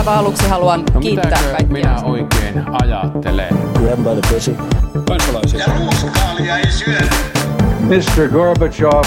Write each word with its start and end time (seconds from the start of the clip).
aivan 0.00 0.18
aluksi 0.18 0.48
haluan 0.48 0.84
No 0.94 1.00
kiittää 1.00 1.30
kaikkia. 1.42 1.66
minä 1.72 2.00
oikein 2.02 2.64
ajattelen? 2.82 3.48
Grab 3.74 3.98
by 3.98 4.20
the 4.20 4.34
pussy. 4.34 4.56
kansalaisia. 5.08 5.60
Ja 5.60 5.66
ruuskaalia 5.78 6.58
ei 6.58 6.70
syödä. 6.70 7.06
Mr. 7.80 8.28
Gorbachev, 8.32 9.02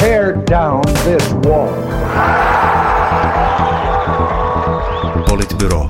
tear 0.00 0.34
down 0.50 0.82
this 1.04 1.34
wall. 1.34 1.74
Politbyro. 5.28 5.88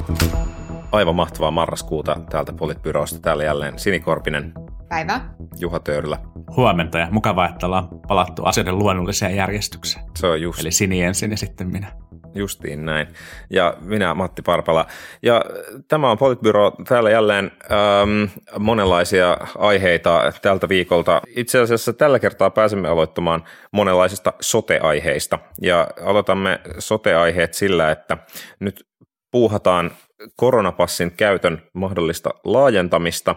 Aivan 0.93 1.15
mahtavaa 1.17 1.51
marraskuuta 1.51 2.17
täältä 2.31 2.53
Politbyrosta. 2.53 3.19
Täällä 3.21 3.45
jälleen 3.45 3.79
Sini 3.79 4.01
Korpinen, 4.01 4.53
Päivä. 4.89 5.21
Juha 5.59 5.81
Töyrylä. 5.81 6.19
Huomenta 6.57 6.99
ja 6.99 7.09
mukavaa, 7.11 7.49
että 7.49 7.67
ollaan 7.67 7.89
palattu 8.09 8.45
asioiden 8.45 8.79
luonnolliseen 8.79 9.37
järjestykseen. 9.37 10.05
Se 10.19 10.27
on 10.27 10.43
just, 10.43 10.61
Eli 10.61 10.71
Sini 10.73 11.03
ensin 11.03 11.31
ja 11.31 11.37
sitten 11.37 11.67
minä. 11.67 11.93
Justiin 12.35 12.87
näin. 12.87 13.07
Ja 13.51 13.75
minä 13.81 14.15
Matti 14.15 14.43
Parpala. 14.43 14.87
Ja 15.23 15.45
tämä 15.89 16.11
on 16.11 16.19
Politbyro. 16.19 16.73
Täällä 16.89 17.11
jälleen 17.11 17.51
ähm, 17.63 18.43
monenlaisia 18.59 19.37
aiheita 19.59 20.33
tältä 20.43 20.69
viikolta. 20.69 21.23
Itse 21.37 21.61
asiassa 21.61 21.93
tällä 21.93 22.19
kertaa 22.19 22.51
pääsemme 22.51 22.89
aloittamaan 22.89 23.45
monenlaisista 23.73 24.33
sote-aiheista. 24.41 25.39
Ja 25.63 25.89
aloitamme 26.05 26.61
sote-aiheet 26.79 27.55
sillä, 27.55 27.91
että 27.91 28.19
nyt 28.61 28.87
puuhataan 29.31 29.91
koronapassin 30.37 31.13
käytön 31.17 31.63
mahdollista 31.73 32.31
laajentamista, 32.45 33.35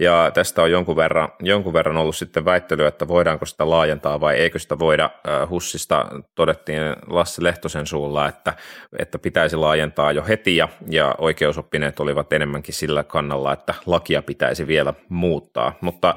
ja 0.00 0.30
tästä 0.34 0.62
on 0.62 0.70
jonkun 0.70 0.96
verran, 0.96 1.28
jonkun 1.42 1.72
verran 1.72 1.96
ollut 1.96 2.16
sitten 2.16 2.44
väittelyä, 2.44 2.88
että 2.88 3.08
voidaanko 3.08 3.46
sitä 3.46 3.70
laajentaa 3.70 4.20
vai 4.20 4.36
eikö 4.36 4.58
sitä 4.58 4.78
voida. 4.78 5.10
Hussista 5.50 6.06
todettiin 6.34 6.82
Lasse 7.06 7.42
Lehtosen 7.42 7.86
suulla, 7.86 8.28
että, 8.28 8.54
että 8.98 9.18
pitäisi 9.18 9.56
laajentaa 9.56 10.12
jo 10.12 10.24
heti, 10.28 10.56
ja, 10.56 10.68
ja 10.90 11.14
oikeusoppineet 11.18 12.00
olivat 12.00 12.32
enemmänkin 12.32 12.74
sillä 12.74 13.04
kannalla, 13.04 13.52
että 13.52 13.74
lakia 13.86 14.22
pitäisi 14.22 14.66
vielä 14.66 14.94
muuttaa. 15.08 15.72
Mutta 15.80 16.14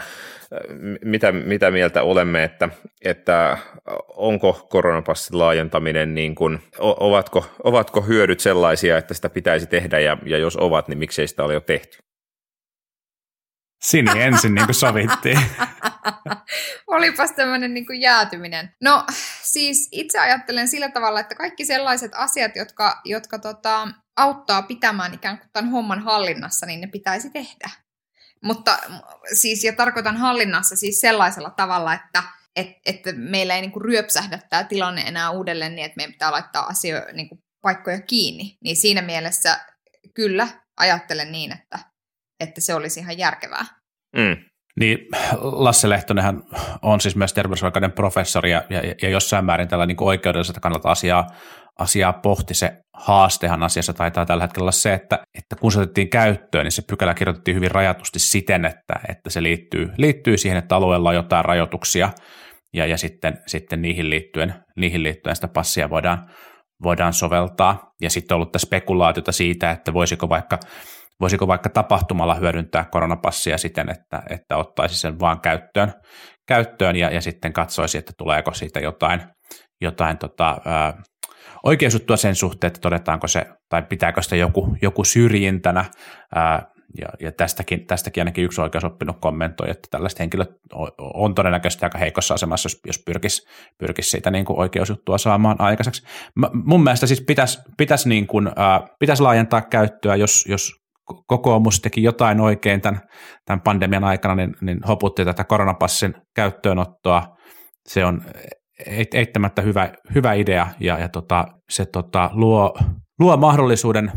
mitä, 1.06 1.32
mitä 1.32 1.72
mieltä 1.72 2.04
olemme, 2.04 2.44
että, 2.44 2.70
että 3.02 3.58
onko 4.16 4.68
koronapassin 4.70 5.40
laajentaminen, 5.40 6.16
niin 6.16 6.36
kuin, 6.36 6.60
ovatko, 6.80 7.56
ovatko 7.64 8.02
hyödyt 8.02 8.40
sellaisia, 8.40 8.98
että 8.98 9.14
sitä 9.14 9.30
pitäisi 9.30 9.68
tehdä, 9.68 10.00
ja, 10.00 10.18
ja 10.26 10.38
jos 10.38 10.58
ovat, 10.58 10.88
niin 10.88 10.98
miksei 10.98 11.28
sitä 11.28 11.44
ole 11.44 11.54
jo 11.54 11.60
tehty? 11.60 11.98
Sini 13.82 14.22
ensin, 14.22 14.56
niin 14.56 14.66
kuin 14.66 14.76
sovittiin. 14.76 15.40
Olipas 16.88 17.32
tämmöinen 17.32 17.74
niin 17.74 17.86
kuin 17.86 18.02
jäätyminen. 18.02 18.74
No 18.82 19.04
siis 19.44 19.90
itse 19.92 20.20
ajattelen 20.20 20.68
sillä 20.68 20.90
tavalla, 20.90 21.20
että 21.20 21.36
kaikki 21.36 21.66
sellaiset 21.66 22.12
asiat, 22.16 22.56
jotka, 22.56 23.02
jotka 23.06 23.40
tota, 23.40 23.88
auttaa 24.18 24.62
pitämään 24.62 25.14
ikään 25.14 25.38
kuin 25.38 25.50
tämän 25.54 25.72
homman 25.72 26.00
hallinnassa, 26.00 26.66
niin 26.66 26.82
ne 26.82 26.88
pitäisi 26.88 27.30
tehdä. 27.30 27.70
Mutta 28.44 28.80
siis, 29.34 29.64
ja 29.64 29.74
tarkoitan 29.74 30.18
hallinnassa 30.18 30.76
siis 30.76 31.00
sellaisella 31.00 31.50
tavalla, 31.50 31.94
että 31.94 32.24
et, 32.56 32.68
että 32.86 33.12
meillä 33.16 33.56
ei 33.56 33.62
niin 33.62 33.72
kuin 33.72 33.86
ryöpsähdä 33.86 34.40
tämä 34.50 34.64
tilanne 34.64 35.02
enää 35.02 35.30
uudelleen 35.30 35.76
niin, 35.76 35.86
että 35.86 35.98
meidän 35.98 36.14
pitää 36.14 36.32
laittaa 36.32 36.66
asio, 36.66 37.02
niin 37.14 37.30
kuin 37.30 37.40
paikkoja 37.62 38.02
kiinni. 38.02 38.58
Niin 38.64 38.76
siinä 38.76 39.02
mielessä 39.02 39.60
kyllä 40.14 40.48
ajattelen 40.78 41.32
niin, 41.32 41.52
että, 41.52 41.80
että 42.40 42.62
se 42.62 42.74
olisi 42.74 43.00
ihan 43.00 43.18
järkevää. 43.18 43.66
Mm. 44.16 44.50
Niin 44.80 44.98
Lasse 45.42 45.90
Lehtonenhan 45.90 46.44
on 46.82 47.02
siis 47.02 47.16
myös 47.16 47.34
terveysoikeuden 47.34 47.92
professori 47.92 48.52
ja, 48.52 48.64
ja, 48.70 48.82
ja 49.02 49.10
jossain 49.10 49.46
määrin 49.46 49.68
tällä 49.68 49.86
niin 49.86 49.98
oikeudelliselta 50.00 50.60
kannalta 50.60 50.92
asiaa, 50.92 51.28
asiaa 51.80 52.14
pohti. 52.14 52.54
Se 52.54 52.78
haastehan 52.94 53.64
asiassa 53.64 53.94
taitaa 53.94 54.26
tällä 54.26 54.44
hetkellä 54.44 54.64
olla 54.64 54.72
se, 54.72 54.94
että, 54.94 55.20
että 55.38 55.56
kun 55.56 55.72
se 55.72 55.80
otettiin 55.80 56.10
käyttöön, 56.10 56.64
niin 56.64 56.72
se 56.72 56.82
pykälä 56.90 57.14
kirjoitettiin 57.14 57.56
hyvin 57.56 57.72
rajatusti 57.72 58.20
siten, 58.20 58.66
että, 58.66 58.94
että 59.10 59.30
se 59.30 59.44
liittyy, 59.44 59.90
liittyy 59.98 60.38
siihen, 60.38 60.58
että 60.58 60.76
alueella 60.76 61.10
on 61.10 61.16
jotain 61.16 61.46
rajoituksia 61.46 62.10
ja, 62.74 62.86
ja 62.86 62.98
sitten, 62.98 63.38
sitten 63.48 63.82
niihin, 63.82 64.10
liittyen, 64.10 64.56
niihin 64.76 65.04
liittyen 65.04 65.36
sitä 65.36 65.48
passia 65.48 65.90
voidaan, 65.90 66.30
voidaan 66.84 67.14
soveltaa. 67.14 67.92
Ja 68.02 68.10
sitten 68.10 68.36
on 68.36 68.38
ollut 68.38 68.52
tätä 68.52 68.66
spekulaatiota 68.66 69.32
siitä, 69.32 69.72
että 69.72 69.94
voisiko 69.94 70.30
vaikka 70.30 70.60
voisiko 71.22 71.48
vaikka 71.48 71.70
tapahtumalla 71.70 72.36
hyödyntää 72.36 72.86
koronapassia 72.92 73.58
siten, 73.58 73.90
että, 73.90 74.24
että 74.30 74.58
ottaisi 74.58 74.98
sen 74.98 75.20
vaan 75.20 75.42
käyttöön, 75.42 75.94
käyttöön 76.48 76.96
ja, 76.96 77.10
ja 77.10 77.22
sitten 77.22 77.54
katsoisi, 77.54 77.98
että 77.98 78.14
tuleeko 78.18 78.54
siitä 78.54 78.80
jotain, 78.80 79.22
jotain 79.82 80.18
tota, 80.18 80.62
ää, 80.66 81.02
oikeusjuttua 81.64 82.18
sen 82.18 82.36
suhteen, 82.36 82.68
että 82.68 82.82
todetaanko 82.82 83.28
se, 83.28 83.46
tai 83.70 83.84
pitääkö 83.84 84.22
sitä 84.22 84.36
joku, 84.36 84.76
joku 84.82 85.04
syrjintänä, 85.04 85.86
ää, 86.36 86.66
ja, 87.02 87.08
ja 87.20 87.32
tästäkin, 87.32 87.88
tästäkin 87.88 88.22
ainakin 88.22 88.44
yksi 88.44 88.62
oikeusoppinut 88.62 89.18
kommentoi, 89.22 89.70
että 89.70 89.88
tällaiset 89.92 90.20
henkilöt 90.20 90.50
on 91.00 91.36
todennäköisesti 91.36 91.86
aika 91.86 91.98
heikossa 91.98 92.34
asemassa, 92.34 92.68
jos, 92.68 92.80
jos 92.88 93.04
pyrkisi, 93.06 93.48
pyrkisi 93.78 94.10
siitä 94.10 94.32
niin 94.32 94.46
kuin 94.46 94.60
oikeusjuttua 94.60 95.18
saamaan 95.18 95.62
aikaiseksi. 95.62 96.04
Mä, 96.36 96.50
mun 96.54 96.84
mielestä 96.84 97.08
siis 97.08 97.24
pitäisi, 97.28 97.60
pitäisi, 97.78 98.10
niin 98.10 98.28
kuin, 98.28 98.52
ää, 98.56 98.82
pitäisi 99.00 99.24
laajentaa 99.24 99.62
käyttöä, 99.62 100.16
jos, 100.16 100.46
jos 100.50 100.72
kokoomus 101.28 101.82
teki 101.82 102.04
jotain 102.04 102.40
oikein 102.42 102.82
tämän, 102.82 103.02
tämän 103.46 103.62
pandemian 103.62 104.04
aikana, 104.04 104.36
niin, 104.36 104.56
niin 104.62 104.80
hoputti 104.88 105.26
tätä 105.26 105.44
koronapassin 105.44 106.14
käyttöönottoa. 106.36 107.24
Se 107.88 108.06
on 108.06 108.22
eittämättä 109.14 109.62
hyvä, 109.62 109.90
hyvä 110.16 110.34
idea 110.34 110.68
ja, 110.80 111.00
ja 111.00 111.10
tota, 111.10 111.46
se 111.70 111.86
tota, 111.86 112.30
luo, 112.34 112.78
luo 113.20 113.38
mahdollisuuden 113.38 114.12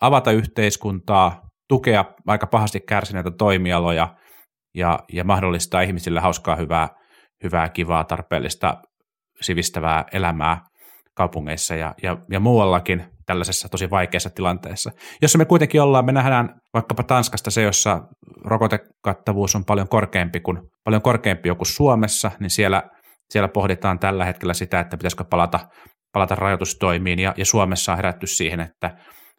avata 0.00 0.32
yhteiskuntaa, 0.32 1.40
tukea 1.68 2.04
aika 2.26 2.46
pahasti 2.46 2.80
kärsineitä 2.80 3.30
toimialoja 3.38 4.14
ja, 4.74 4.98
ja 5.12 5.24
mahdollistaa 5.24 5.80
ihmisille 5.80 6.20
hauskaa, 6.20 6.56
hyvää, 6.56 6.88
hyvää, 7.44 7.68
kivaa, 7.68 8.04
tarpeellista, 8.04 8.82
sivistävää 9.40 10.04
elämää 10.12 10.60
kaupungeissa 11.16 11.74
ja, 11.74 11.94
ja, 12.02 12.16
ja 12.30 12.40
muuallakin 12.40 13.04
tällaisessa 13.26 13.68
tosi 13.68 13.90
vaikeassa 13.90 14.30
tilanteessa. 14.30 14.90
Jossa 15.22 15.38
me 15.38 15.44
kuitenkin 15.44 15.82
ollaan, 15.82 16.04
me 16.04 16.12
nähdään 16.12 16.60
vaikkapa 16.74 17.02
Tanskasta 17.02 17.50
se, 17.50 17.62
jossa 17.62 18.00
rokotekattavuus 18.44 19.56
on 19.56 19.64
paljon 19.64 19.88
korkeampi 19.88 20.40
kuin, 20.40 20.58
paljon 20.84 21.02
korkeampi 21.02 21.48
kuin 21.48 21.66
Suomessa, 21.66 22.30
niin 22.40 22.50
siellä, 22.50 22.82
siellä 23.32 23.48
pohditaan 23.48 23.98
tällä 23.98 24.24
hetkellä 24.24 24.54
sitä, 24.54 24.80
että 24.80 24.96
pitäisikö 24.96 25.24
palata, 25.30 25.60
palata 26.12 26.34
rajoitustoimiin, 26.34 27.18
ja, 27.18 27.34
ja 27.36 27.44
Suomessa 27.44 27.92
on 27.92 27.98
herätty 27.98 28.26
siihen, 28.26 28.60
että, 28.60 28.90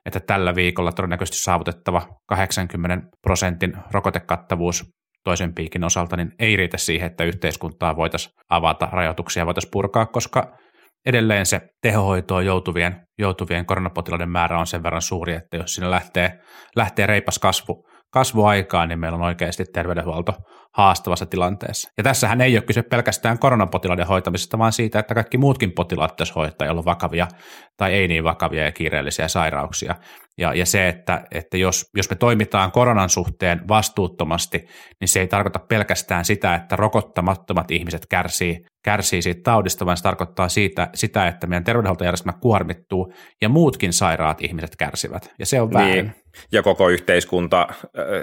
että 0.06 0.20
tällä 0.20 0.56
viikolla 0.56 0.92
todennäköisesti 0.92 1.44
saavutettava 1.44 2.08
80 2.28 3.08
prosentin 3.22 3.74
rokotekattavuus 3.92 4.84
toisen 5.24 5.54
piikin 5.54 5.84
osalta, 5.84 6.18
niin 6.18 6.32
ei 6.40 6.56
riitä 6.56 6.78
siihen, 6.78 7.08
että 7.08 7.24
yhteiskuntaa 7.24 7.96
voitaisiin 7.96 8.34
avata, 8.50 8.90
rajoituksia 8.92 9.46
voitaisiin 9.46 9.72
purkaa, 9.72 10.06
koska 10.06 10.58
edelleen 11.06 11.46
se 11.46 11.62
tehohoitoon 11.82 12.46
joutuvien, 12.46 13.02
joutuvien 13.20 13.66
koronapotilaiden 13.66 14.30
määrä 14.30 14.60
on 14.60 14.68
sen 14.68 14.84
verran 14.84 15.02
suuri, 15.02 15.34
että 15.34 15.58
jos 15.58 15.76
sinne 15.76 15.92
lähtee, 15.92 16.40
lähtee 16.76 17.08
reipas 17.08 17.40
kasvu, 17.40 17.86
kasvuaikaan, 18.14 18.90
niin 18.90 19.00
meillä 19.00 19.16
on 19.16 19.22
oikeasti 19.22 19.66
terveydenhuolto 19.66 20.34
haastavassa 20.74 21.26
tilanteessa. 21.26 21.92
Ja 21.98 22.04
tässähän 22.04 22.42
ei 22.42 22.56
ole 22.58 22.64
kyse 22.64 22.82
pelkästään 22.82 23.40
koronapotilaiden 23.40 24.08
hoitamisesta, 24.08 24.58
vaan 24.58 24.72
siitä, 24.72 25.00
että 25.00 25.14
kaikki 25.14 25.38
muutkin 25.38 25.72
potilaat 25.72 26.16
tässä 26.16 26.34
hoitaa, 26.34 26.68
joilla 26.68 26.80
on 26.80 26.86
vakavia 26.86 27.28
tai 27.78 27.94
ei 27.94 28.08
niin 28.08 28.24
vakavia 28.24 28.64
ja 28.64 28.72
kiireellisiä 28.72 29.28
sairauksia. 29.28 29.96
Ja, 30.38 30.54
ja 30.54 30.66
se, 30.66 30.88
että, 30.88 31.24
että 31.32 31.58
jos, 31.58 31.86
jos 31.98 32.10
me 32.10 32.16
toimitaan 32.16 32.72
koronan 32.72 33.10
suhteen 33.10 33.68
vastuuttomasti, 33.68 34.68
niin 35.00 35.08
se 35.08 35.20
ei 35.20 35.28
tarkoita 35.28 35.60
pelkästään 35.60 36.26
sitä, 36.26 36.56
että 36.56 36.76
rokottamattomat 36.76 37.72
ihmiset 37.72 38.06
kärsii, 38.10 38.66
kärsii 38.84 39.22
siitä 39.22 39.42
taudista, 39.44 39.86
vaan 39.86 39.98
se 39.98 40.04
tarkoittaa 40.04 40.50
siitä, 40.50 40.90
sitä, 40.94 41.28
että 41.28 41.48
meidän 41.48 41.64
terveydenhuoltojärjestelmä 41.64 42.38
kuormittuu 42.42 43.14
ja 43.42 43.50
muutkin 43.50 43.94
sairaat 43.94 44.42
ihmiset 44.42 44.76
kärsivät. 44.76 45.34
Ja 45.40 45.46
se 45.46 45.62
on 45.62 45.74
väärin. 45.74 46.06
Niin. 46.06 46.16
Ja 46.52 46.64
koko 46.64 46.90
yhteiskunta, 46.90 47.68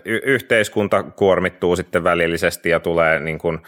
y- 0.04 0.20
yhteiskunta 0.24 1.02
kuormittuu 1.02 1.76
sitten 1.76 2.04
välillisesti 2.04 2.68
ja 2.68 2.80
tulee 2.80 3.20
niin 3.20 3.38
kuin 3.38 3.58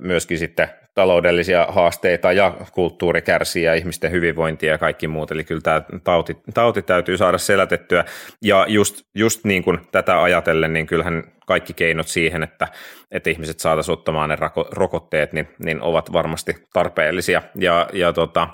myöskin 0.00 0.38
sitten 0.38 0.68
taloudellisia 0.94 1.66
haasteita 1.68 2.32
ja 2.32 2.54
kulttuuri 2.72 3.22
kärsii 3.22 3.62
ja 3.62 3.74
ihmisten 3.74 4.10
hyvinvointi 4.10 4.66
ja 4.66 4.78
kaikki 4.78 5.08
muut. 5.08 5.30
Eli 5.30 5.44
kyllä 5.44 5.60
tämä 5.60 5.82
tauti, 6.04 6.36
tauti 6.54 6.82
täytyy 6.82 7.16
saada 7.16 7.38
selätettyä. 7.38 8.04
Ja 8.42 8.66
just, 8.68 9.02
just 9.14 9.44
niin 9.44 9.62
kuin 9.62 9.78
tätä 9.92 10.22
ajatellen, 10.22 10.72
niin 10.72 10.86
kyllähän 10.86 11.24
kaikki 11.46 11.72
keinot 11.72 12.08
siihen, 12.08 12.42
että, 12.42 12.68
että 13.10 13.30
ihmiset 13.30 13.60
saataisiin 13.60 13.92
ottamaan 13.92 14.28
ne 14.28 14.36
rokotteet, 14.70 15.32
niin, 15.32 15.48
niin 15.58 15.80
ovat 15.80 16.12
varmasti 16.12 16.56
tarpeellisia. 16.72 17.42
Ja, 17.54 17.88
ja 17.92 18.12
tota, 18.12 18.48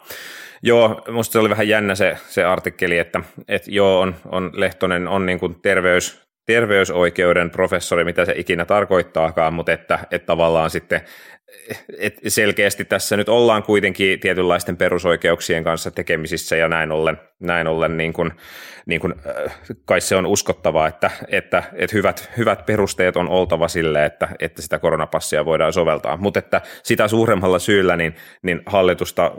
Joo, 0.65 1.03
musta 1.11 1.33
se 1.33 1.39
oli 1.39 1.51
vähän 1.51 1.69
jännä 1.69 1.95
se, 1.95 2.17
se 2.29 2.45
artikkeli, 2.45 2.99
että, 2.99 3.21
että 3.49 3.71
joo, 3.71 4.01
on, 4.01 4.15
on 4.25 4.51
Lehtonen 4.55 5.09
on 5.09 5.27
niin 5.27 5.41
kuin 5.41 5.61
terveys, 5.63 6.22
terveysoikeuden 6.47 7.51
professori, 7.51 8.05
mitä 8.05 8.25
se 8.25 8.35
ikinä 8.37 8.65
tarkoittaakaan, 8.65 9.55
mutta 9.55 9.73
että, 9.73 9.99
että 10.11 10.27
tavallaan 10.27 10.71
sitten 10.71 11.01
et 11.99 12.19
selkeästi 12.29 12.85
tässä 12.85 13.17
nyt 13.17 13.29
ollaan 13.29 13.63
kuitenkin 13.63 14.21
tietynlaisten 14.21 14.77
perusoikeuksien 14.77 15.65
kanssa 15.65 15.91
tekemisissä 15.91 16.57
ja 16.57 16.69
näin 16.69 16.93
ollen, 16.93 17.21
näin 17.41 17.67
ollen 17.67 17.97
niin 17.97 18.13
kuin, 18.13 18.33
niin 18.87 19.01
kuin, 19.01 19.15
äh, 19.47 19.53
kai 19.85 20.01
se 20.01 20.17
on 20.17 20.27
uskottavaa, 20.27 20.89
että, 20.89 21.11
että, 21.29 21.63
että 21.73 21.97
hyvät, 21.97 22.31
hyvät 22.37 22.67
perusteet 22.67 23.17
on 23.17 23.29
oltava 23.29 23.69
sille, 23.69 24.05
että, 24.05 24.29
että 24.39 24.63
sitä 24.63 24.79
koronapassia 24.79 25.45
voidaan 25.45 25.73
soveltaa, 25.73 26.17
mutta 26.17 26.39
että 26.39 26.61
sitä 26.83 27.09
suuremmalla 27.09 27.59
syyllä 27.59 27.97
niin, 27.97 28.15
niin 28.43 28.63
hallitusta 28.67 29.33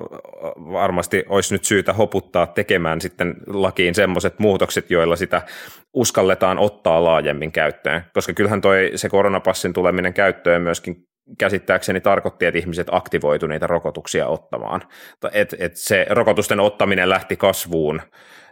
varmasti 0.57 1.23
olisi 1.29 1.53
nyt 1.53 1.65
syytä 1.65 1.93
hoputtaa 1.93 2.47
tekemään 2.47 3.01
sitten 3.01 3.35
lakiin 3.47 3.95
semmoiset 3.95 4.39
muutokset, 4.39 4.91
joilla 4.91 5.15
sitä 5.15 5.41
uskalletaan 5.93 6.59
ottaa 6.59 7.03
laajemmin 7.03 7.51
käyttöön, 7.51 8.03
koska 8.13 8.33
kyllähän 8.33 8.61
toi 8.61 8.91
se 8.95 9.09
koronapassin 9.09 9.73
tuleminen 9.73 10.13
käyttöön 10.13 10.61
myöskin 10.61 11.07
käsittääkseni 11.37 12.01
tarkoitti, 12.01 12.45
että 12.45 12.59
ihmiset 12.59 12.87
aktivoitu 12.91 13.47
niitä 13.47 13.67
rokotuksia 13.67 14.27
ottamaan. 14.27 14.81
Et, 15.31 15.55
et 15.59 15.77
se 15.77 16.05
rokotusten 16.09 16.59
ottaminen 16.59 17.09
lähti 17.09 17.37
kasvuun 17.37 18.01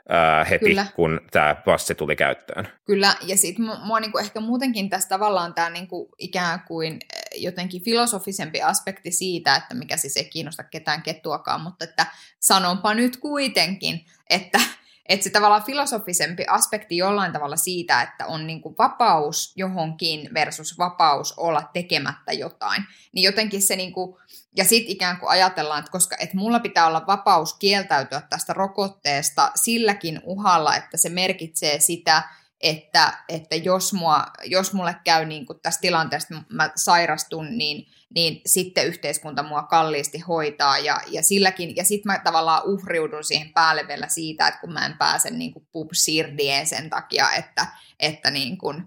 ää, 0.10 0.44
heti, 0.44 0.66
Kyllä. 0.66 0.86
kun 0.96 1.22
tämä 1.32 1.56
passi 1.66 1.96
tuli 1.96 2.16
käyttöön. 2.16 2.68
Kyllä, 2.86 3.16
ja 3.22 3.38
sitten 3.38 3.66
mua 3.84 4.00
niinku 4.00 4.18
ehkä 4.18 4.40
muutenkin 4.40 4.90
tässä 4.90 5.10
tavallaan 5.10 5.54
tämä 5.54 5.70
niinku 5.70 6.10
ikään 6.18 6.62
kuin 6.68 7.00
jotenkin 7.36 7.84
filosofisempi 7.84 8.62
aspekti 8.62 9.12
siitä, 9.12 9.56
että 9.56 9.76
mikä 9.76 9.98
siis 9.98 10.18
ei 10.18 10.26
kiinnosta 10.26 10.64
ketään 10.64 11.02
kettuakaan, 11.02 11.62
mutta 11.62 11.86
että 11.86 12.06
sanonpa 12.40 12.94
nyt 12.94 13.18
kuitenkin, 13.18 14.06
että 14.30 14.60
että 15.14 15.24
se 15.24 15.30
tavallaan 15.30 15.64
filosofisempi 15.64 16.46
aspekti 16.48 16.98
jollain 16.98 17.34
tavalla 17.34 17.56
siitä, 17.56 18.02
että 18.02 18.26
on 18.26 18.48
niin 18.48 18.62
kuin 18.62 18.76
vapaus 18.78 19.54
johonkin 19.56 20.30
versus 20.34 20.78
vapaus 20.78 21.34
olla 21.38 21.70
tekemättä 21.74 22.34
jotain, 22.34 22.84
niin 23.12 23.24
jotenkin 23.24 23.62
se 23.62 23.76
niin 23.76 23.94
kuin, 23.94 24.18
ja 24.56 24.64
sitten 24.64 24.92
ikään 24.92 25.18
kuin 25.18 25.30
ajatellaan, 25.30 25.80
että 25.80 25.92
koska 25.92 26.16
että 26.20 26.38
mulla 26.38 26.60
pitää 26.60 26.88
olla 26.88 27.08
vapaus 27.08 27.54
kieltäytyä 27.54 28.22
tästä 28.30 28.54
rokotteesta 28.54 29.52
silläkin 29.56 30.22
uhalla, 30.24 30.76
että 30.76 30.98
se 30.98 31.10
merkitsee 31.10 31.80
sitä, 31.80 32.24
että, 32.64 33.24
että 33.30 33.56
jos, 33.56 33.94
mua, 33.94 34.26
jos 34.46 34.74
mulle 34.74 34.96
käy 35.04 35.26
niin 35.26 35.46
kuin 35.46 35.60
tässä 35.62 35.82
tilanteessa, 35.82 36.44
mä 36.50 36.70
sairastun, 36.76 37.58
niin, 37.58 37.88
niin 38.16 38.42
sitten 38.46 38.88
yhteiskunta 38.88 39.44
mua 39.44 39.64
kalliisti 39.64 40.20
hoitaa. 40.20 40.78
Ja, 40.78 41.02
ja 41.08 41.24
silläkin, 41.24 41.76
ja 41.76 41.84
sitten 41.84 42.12
mä 42.12 42.20
tavallaan 42.20 42.64
uhriudun 42.66 43.24
siihen 43.24 43.54
päälle 43.54 43.88
vielä 43.88 44.08
siitä, 44.08 44.48
että 44.48 44.60
kun 44.60 44.74
mä 44.74 44.86
en 44.86 44.98
pääse 44.98 45.30
niin 45.30 45.54
kuin 45.54 45.68
pub 45.72 45.90
sen 46.64 46.90
takia, 46.90 47.32
että, 47.32 47.68
että 48.00 48.32
niin 48.32 48.58
kuin, 48.58 48.84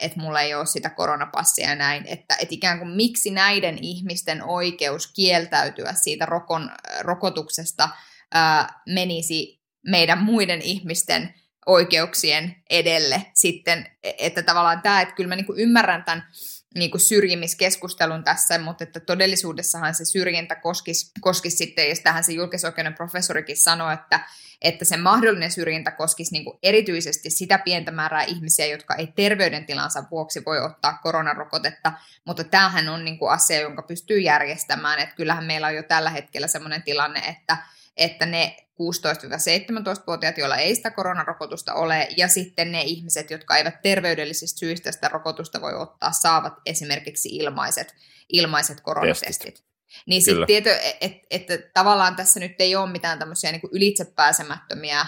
että 0.00 0.20
mulla 0.20 0.40
ei 0.40 0.54
ole 0.54 0.66
sitä 0.66 0.90
koronapassia 0.90 1.68
ja 1.68 1.74
näin, 1.74 2.06
että 2.06 2.36
et 2.40 2.52
ikään 2.52 2.78
kuin 2.78 2.90
miksi 2.90 3.30
näiden 3.30 3.78
ihmisten 3.82 4.42
oikeus 4.44 5.12
kieltäytyä 5.12 5.92
siitä 5.92 6.26
rokon, 6.26 6.70
rokotuksesta 7.00 7.88
ää, 8.32 8.82
menisi 8.86 9.60
meidän 9.86 10.22
muiden 10.22 10.62
ihmisten 10.62 11.34
oikeuksien 11.68 12.56
edelle 12.70 13.22
sitten, 13.34 13.86
e, 14.02 14.12
että 14.18 14.42
tavallaan 14.42 14.82
tämä, 14.82 15.00
että 15.00 15.14
kyllä 15.14 15.28
mä 15.28 15.36
niin 15.36 15.46
ymmärrän 15.56 16.04
tämän 16.04 16.28
niin 16.74 16.90
kuin 16.90 17.00
syrjimiskeskustelun 17.00 18.24
tässä, 18.24 18.58
mutta 18.58 18.84
että 18.84 19.00
todellisuudessahan 19.00 19.94
se 19.94 20.04
syrjintä 20.04 20.54
koskisi, 20.54 21.10
koskisi 21.20 21.56
sitten, 21.56 21.88
ja 21.88 21.94
tähän 22.02 22.24
se 22.24 22.32
julkisoikeuden 22.32 22.94
professorikin 22.94 23.56
sanoi, 23.56 23.94
että, 23.94 24.20
että 24.62 24.84
se 24.84 24.96
mahdollinen 24.96 25.50
syrjintä 25.50 25.90
koskisi 25.90 26.32
niin 26.32 26.44
kuin 26.44 26.58
erityisesti 26.62 27.30
sitä 27.30 27.58
pientä 27.58 27.90
määrää 27.90 28.22
ihmisiä, 28.22 28.66
jotka 28.66 28.94
ei 28.94 29.06
terveydentilansa 29.06 30.04
vuoksi 30.10 30.42
voi 30.46 30.60
ottaa 30.60 30.98
koronarokotetta, 31.02 31.92
mutta 32.24 32.44
tämähän 32.44 32.88
on 32.88 33.04
niin 33.04 33.18
kuin 33.18 33.32
asia, 33.32 33.60
jonka 33.60 33.82
pystyy 33.82 34.18
järjestämään, 34.18 34.98
että 34.98 35.14
kyllähän 35.14 35.44
meillä 35.44 35.66
on 35.66 35.74
jo 35.74 35.82
tällä 35.82 36.10
hetkellä 36.10 36.46
sellainen 36.46 36.82
tilanne, 36.82 37.20
että, 37.20 37.56
että 37.98 38.26
ne 38.26 38.56
16-17-vuotiaat, 38.82 40.38
joilla 40.38 40.56
ei 40.56 40.74
sitä 40.74 40.90
koronarokotusta 40.90 41.74
ole, 41.74 42.08
ja 42.16 42.28
sitten 42.28 42.72
ne 42.72 42.82
ihmiset, 42.82 43.30
jotka 43.30 43.56
eivät 43.56 43.82
terveydellisistä 43.82 44.58
syistä 44.58 44.92
sitä 44.92 45.08
rokotusta 45.08 45.60
voi 45.60 45.74
ottaa, 45.74 46.12
saavat 46.12 46.54
esimerkiksi 46.66 47.28
ilmaiset, 47.28 47.94
ilmaiset 48.32 48.80
koronatestit. 48.80 49.54
Testit. 49.54 49.68
Niin 50.06 50.22
sitten 50.22 50.46
tieto, 50.46 50.70
että 50.70 50.96
et, 51.30 51.50
et, 51.50 51.72
tavallaan 51.74 52.16
tässä 52.16 52.40
nyt 52.40 52.54
ei 52.58 52.76
ole 52.76 52.90
mitään 52.90 53.18
tämmöisiä 53.18 53.52
niin 53.52 53.60
ylitsepääsemättömiä 53.72 55.06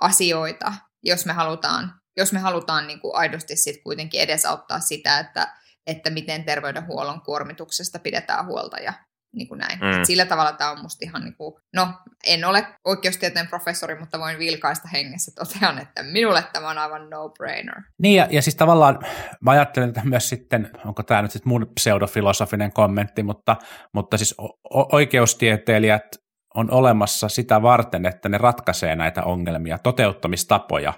asioita, 0.00 0.72
jos 1.02 1.26
me 1.26 1.32
halutaan, 1.32 2.00
jos 2.16 2.32
me 2.32 2.38
halutaan 2.38 2.86
niin 2.86 3.00
kuin 3.00 3.16
aidosti 3.16 3.56
sit 3.56 3.82
kuitenkin 3.82 4.20
edesauttaa 4.20 4.80
sitä, 4.80 5.18
että, 5.18 5.54
että 5.86 6.10
miten 6.10 6.44
terveydenhuollon 6.44 7.20
kuormituksesta 7.20 7.98
pidetään 7.98 8.46
huolta 8.46 8.78
ja 8.78 8.92
niin 9.34 9.48
kuin 9.48 9.58
näin. 9.58 9.78
Mm. 9.78 10.04
sillä 10.04 10.26
tavalla 10.26 10.52
tämä 10.52 10.70
on 10.70 10.82
musta 10.82 11.04
ihan, 11.04 11.24
niin 11.24 11.36
kuin, 11.36 11.54
no 11.74 11.88
en 12.26 12.44
ole 12.44 12.66
oikeustieteen 12.84 13.48
professori, 13.48 13.98
mutta 13.98 14.18
voin 14.18 14.38
vilkaista 14.38 14.88
hengessä 14.92 15.32
totean, 15.34 15.78
että 15.78 16.02
minulle 16.02 16.44
tämä 16.52 16.70
on 16.70 16.78
aivan 16.78 17.10
no-brainer. 17.10 17.82
Niin 17.98 18.16
ja, 18.16 18.28
ja 18.30 18.42
siis 18.42 18.56
tavallaan 18.56 18.98
mä 19.40 19.50
ajattelen 19.50 19.88
että 19.88 20.02
myös 20.04 20.28
sitten, 20.28 20.70
onko 20.84 21.02
tämä 21.02 21.22
nyt 21.22 21.30
sitten 21.30 21.48
mun 21.48 21.72
pseudofilosofinen 21.74 22.72
kommentti, 22.72 23.22
mutta, 23.22 23.56
mutta 23.94 24.18
siis 24.18 24.34
o- 24.38 24.96
oikeustieteilijät 24.96 26.06
on 26.54 26.70
olemassa 26.70 27.28
sitä 27.28 27.62
varten, 27.62 28.06
että 28.06 28.28
ne 28.28 28.38
ratkaisee 28.38 28.96
näitä 28.96 29.22
ongelmia, 29.22 29.78
toteuttamistapoja 29.78 30.92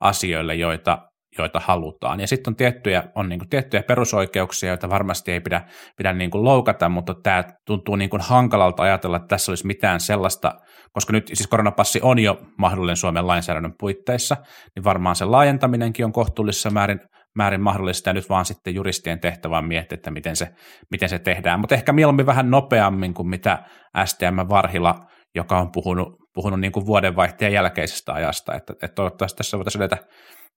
asioille, 0.00 0.54
joita 0.54 0.98
joita 1.38 1.60
halutaan. 1.64 2.20
Ja 2.20 2.26
sitten 2.26 2.50
on 2.50 2.56
tiettyjä, 2.56 3.04
on 3.14 3.28
niin 3.28 3.38
kuin 3.38 3.48
tiettyjä 3.48 3.82
perusoikeuksia, 3.82 4.68
joita 4.68 4.88
varmasti 4.88 5.32
ei 5.32 5.40
pidä, 5.40 5.64
pidä 5.96 6.12
niin 6.12 6.30
kuin 6.30 6.44
loukata, 6.44 6.88
mutta 6.88 7.14
tämä 7.22 7.44
tuntuu 7.66 7.96
niin 7.96 8.10
kuin 8.10 8.22
hankalalta 8.22 8.82
ajatella, 8.82 9.16
että 9.16 9.28
tässä 9.28 9.52
olisi 9.52 9.66
mitään 9.66 10.00
sellaista, 10.00 10.52
koska 10.92 11.12
nyt 11.12 11.26
siis 11.26 11.46
koronapassi 11.46 12.00
on 12.02 12.18
jo 12.18 12.40
mahdollinen 12.58 12.96
Suomen 12.96 13.26
lainsäädännön 13.26 13.74
puitteissa, 13.78 14.36
niin 14.74 14.84
varmaan 14.84 15.16
se 15.16 15.24
laajentaminenkin 15.24 16.04
on 16.04 16.12
kohtuullisessa 16.12 16.70
määrin, 16.70 17.00
määrin 17.36 17.60
mahdollista, 17.60 18.10
ja 18.10 18.14
nyt 18.14 18.28
vaan 18.28 18.44
sitten 18.44 18.74
juristien 18.74 19.20
tehtävä 19.20 19.58
on 19.58 19.68
miettiä, 19.68 19.96
että 19.96 20.10
miten 20.10 20.36
se, 20.36 20.48
miten 20.90 21.08
se 21.08 21.18
tehdään. 21.18 21.60
Mutta 21.60 21.74
ehkä 21.74 21.92
mieluummin 21.92 22.26
vähän 22.26 22.50
nopeammin 22.50 23.14
kuin 23.14 23.28
mitä 23.28 23.58
STM 24.04 24.48
Varhila, 24.48 24.94
joka 25.34 25.58
on 25.58 25.72
puhunut, 25.72 26.08
puhunut 26.34 26.60
niin 26.60 26.72
kuin 26.72 26.86
vuodenvaihteen 26.86 27.52
jälkeisestä 27.52 28.12
ajasta, 28.12 28.54
että, 28.54 28.72
että 28.72 28.94
toivottavasti 28.94 29.36
tässä 29.36 29.56
voitaisiin 29.56 29.82
edetä 29.82 30.06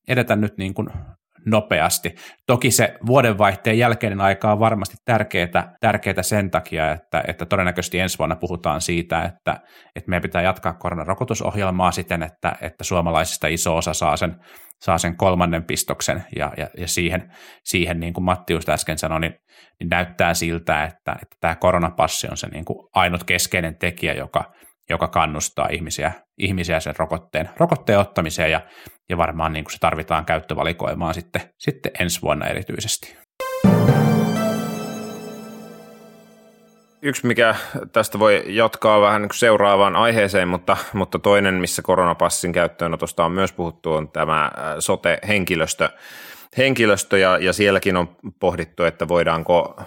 edetä 0.09 0.35
nyt 0.35 0.57
niin 0.57 0.73
kuin 0.73 0.87
nopeasti. 1.45 2.15
Toki 2.47 2.71
se 2.71 2.95
vuodenvaihteen 3.05 3.77
jälkeinen 3.77 4.21
aika 4.21 4.51
on 4.51 4.59
varmasti 4.59 4.97
tärkeää, 5.05 5.73
tärkeää 5.79 6.21
sen 6.23 6.51
takia, 6.51 6.91
että, 6.91 7.23
että 7.27 7.45
todennäköisesti 7.45 7.99
ensi 7.99 8.17
vuonna 8.17 8.35
puhutaan 8.35 8.81
siitä, 8.81 9.23
että, 9.23 9.59
että 9.95 10.09
meidän 10.09 10.21
pitää 10.21 10.41
jatkaa 10.41 10.73
koronarokotusohjelmaa 10.73 11.91
siten, 11.91 12.23
että, 12.23 12.55
että 12.61 12.83
suomalaisista 12.83 13.47
iso 13.47 13.77
osa 13.77 13.93
saa 13.93 14.17
sen, 14.17 14.35
saa 14.81 14.97
sen 14.97 15.17
kolmannen 15.17 15.63
pistoksen 15.63 16.23
ja, 16.35 16.51
ja, 16.57 16.67
ja 16.77 16.87
siihen, 16.87 17.33
siihen, 17.63 17.99
niin 17.99 18.13
kuin 18.13 18.23
Matti 18.23 18.53
just 18.53 18.69
äsken 18.69 18.97
sanoi, 18.97 19.19
niin, 19.19 19.33
niin 19.79 19.89
näyttää 19.89 20.33
siltä, 20.33 20.83
että, 20.83 21.11
että 21.11 21.35
tämä 21.39 21.55
koronapassi 21.55 22.27
on 22.31 22.37
se 22.37 22.47
niin 22.47 22.65
kuin 22.65 22.87
ainut 22.95 23.23
keskeinen 23.23 23.77
tekijä, 23.77 24.13
joka, 24.13 24.51
joka 24.89 25.07
kannustaa 25.07 25.67
ihmisiä, 25.71 26.11
ihmisiä 26.37 26.79
sen 26.79 26.95
rokotteen, 26.97 27.49
rokotteen 27.57 27.99
ottamiseen 27.99 28.51
ja, 28.51 28.61
ja 29.09 29.17
varmaan 29.17 29.53
niin 29.53 29.65
kuin 29.65 29.71
se 29.71 29.79
tarvitaan 29.79 30.25
käyttövalikoimaan 30.25 31.13
sitten, 31.13 31.41
sitten 31.57 31.91
ensi 31.99 32.21
vuonna 32.21 32.47
erityisesti. 32.47 33.17
Yksi, 37.01 37.27
mikä 37.27 37.55
tästä 37.91 38.19
voi 38.19 38.43
jatkaa 38.47 39.01
vähän 39.01 39.21
niin 39.21 39.29
seuraavaan 39.33 39.95
aiheeseen, 39.95 40.47
mutta, 40.47 40.77
mutta 40.93 41.19
toinen, 41.19 41.53
missä 41.53 41.81
koronapassin 41.81 42.53
käyttöönotosta 42.53 43.25
on 43.25 43.31
myös 43.31 43.53
puhuttu, 43.53 43.93
on 43.93 44.11
tämä 44.11 44.51
sote-henkilöstö 44.79 45.89
henkilöstö 46.57 47.17
ja, 47.17 47.37
ja 47.37 47.53
sielläkin 47.53 47.97
on 47.97 48.15
pohdittu, 48.39 48.83
että 48.83 49.07
voidaanko, 49.07 49.81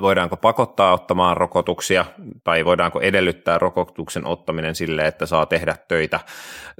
voidaanko 0.00 0.36
pakottaa 0.36 0.92
ottamaan 0.92 1.36
rokotuksia 1.36 2.04
tai 2.44 2.64
voidaanko 2.64 3.00
edellyttää 3.00 3.58
rokotuksen 3.58 4.26
ottaminen 4.26 4.74
sille, 4.74 5.06
että 5.06 5.26
saa 5.26 5.46
tehdä 5.46 5.76
töitä, 5.88 6.20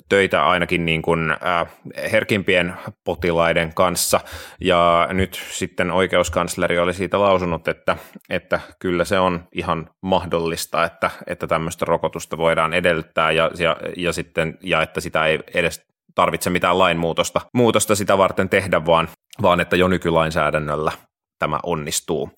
töitä 0.09 0.47
ainakin 0.47 0.85
niin 0.87 1.03
kuin, 1.03 1.31
äh, 1.31 1.67
herkimpien 2.13 2.75
potilaiden 3.05 3.75
kanssa. 3.75 4.21
Ja 4.61 5.09
nyt 5.13 5.43
sitten 5.51 5.91
oikeuskansleri 5.91 6.79
oli 6.79 6.95
siitä 6.95 7.21
lausunut, 7.21 7.69
että, 7.69 7.97
että 8.31 8.61
kyllä 8.79 9.05
se 9.05 9.19
on 9.19 9.49
ihan 9.53 9.91
mahdollista, 10.01 10.85
että, 10.85 11.11
että 11.27 11.47
tämmöistä 11.47 11.85
rokotusta 11.85 12.39
voidaan 12.39 12.73
edellyttää 12.75 13.31
ja, 13.31 13.51
ja, 13.59 13.77
ja, 13.97 14.13
sitten, 14.13 14.59
ja 14.63 14.83
että 14.83 15.01
sitä 15.01 15.27
ei 15.27 15.39
edes 15.55 15.94
tarvitse 16.15 16.51
mitään 16.51 16.79
lainmuutosta 16.79 17.41
muutosta 17.55 17.95
sitä 17.95 18.19
varten 18.19 18.49
tehdä, 18.49 18.87
vaan, 18.87 19.09
vaan 19.43 19.61
että 19.61 19.77
jo 19.77 19.89
nykylainsäädännöllä 19.89 20.93
tämä 21.39 21.59
onnistuu. 21.63 22.31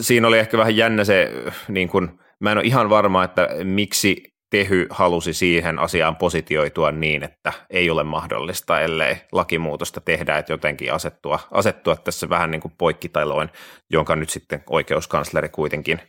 Siinä 0.00 0.28
oli 0.28 0.38
ehkä 0.38 0.58
vähän 0.58 0.76
jännä 0.76 1.04
se, 1.04 1.32
niin 1.68 1.88
kun, 1.88 2.20
mä 2.40 2.52
en 2.52 2.58
ole 2.58 2.66
ihan 2.66 2.90
varma, 2.90 3.24
että 3.24 3.48
miksi 3.64 4.30
Tehy 4.50 4.86
halusi 4.90 5.32
siihen 5.32 5.78
asiaan 5.78 6.16
positioitua 6.16 6.92
niin, 6.92 7.22
että 7.22 7.52
ei 7.70 7.90
ole 7.90 8.04
mahdollista, 8.04 8.80
ellei 8.80 9.16
lakimuutosta 9.32 10.00
tehdä, 10.00 10.38
että 10.38 10.52
jotenkin 10.52 10.92
asettua, 10.92 11.38
asettua 11.50 11.96
tässä 11.96 12.28
vähän 12.28 12.50
niin 12.50 12.60
kuin 12.60 12.74
poikkitailoin, 12.78 13.48
jonka 13.90 14.16
nyt 14.16 14.30
sitten 14.30 14.62
oikeuskansleri 14.70 15.48
kuitenkin, 15.48 16.00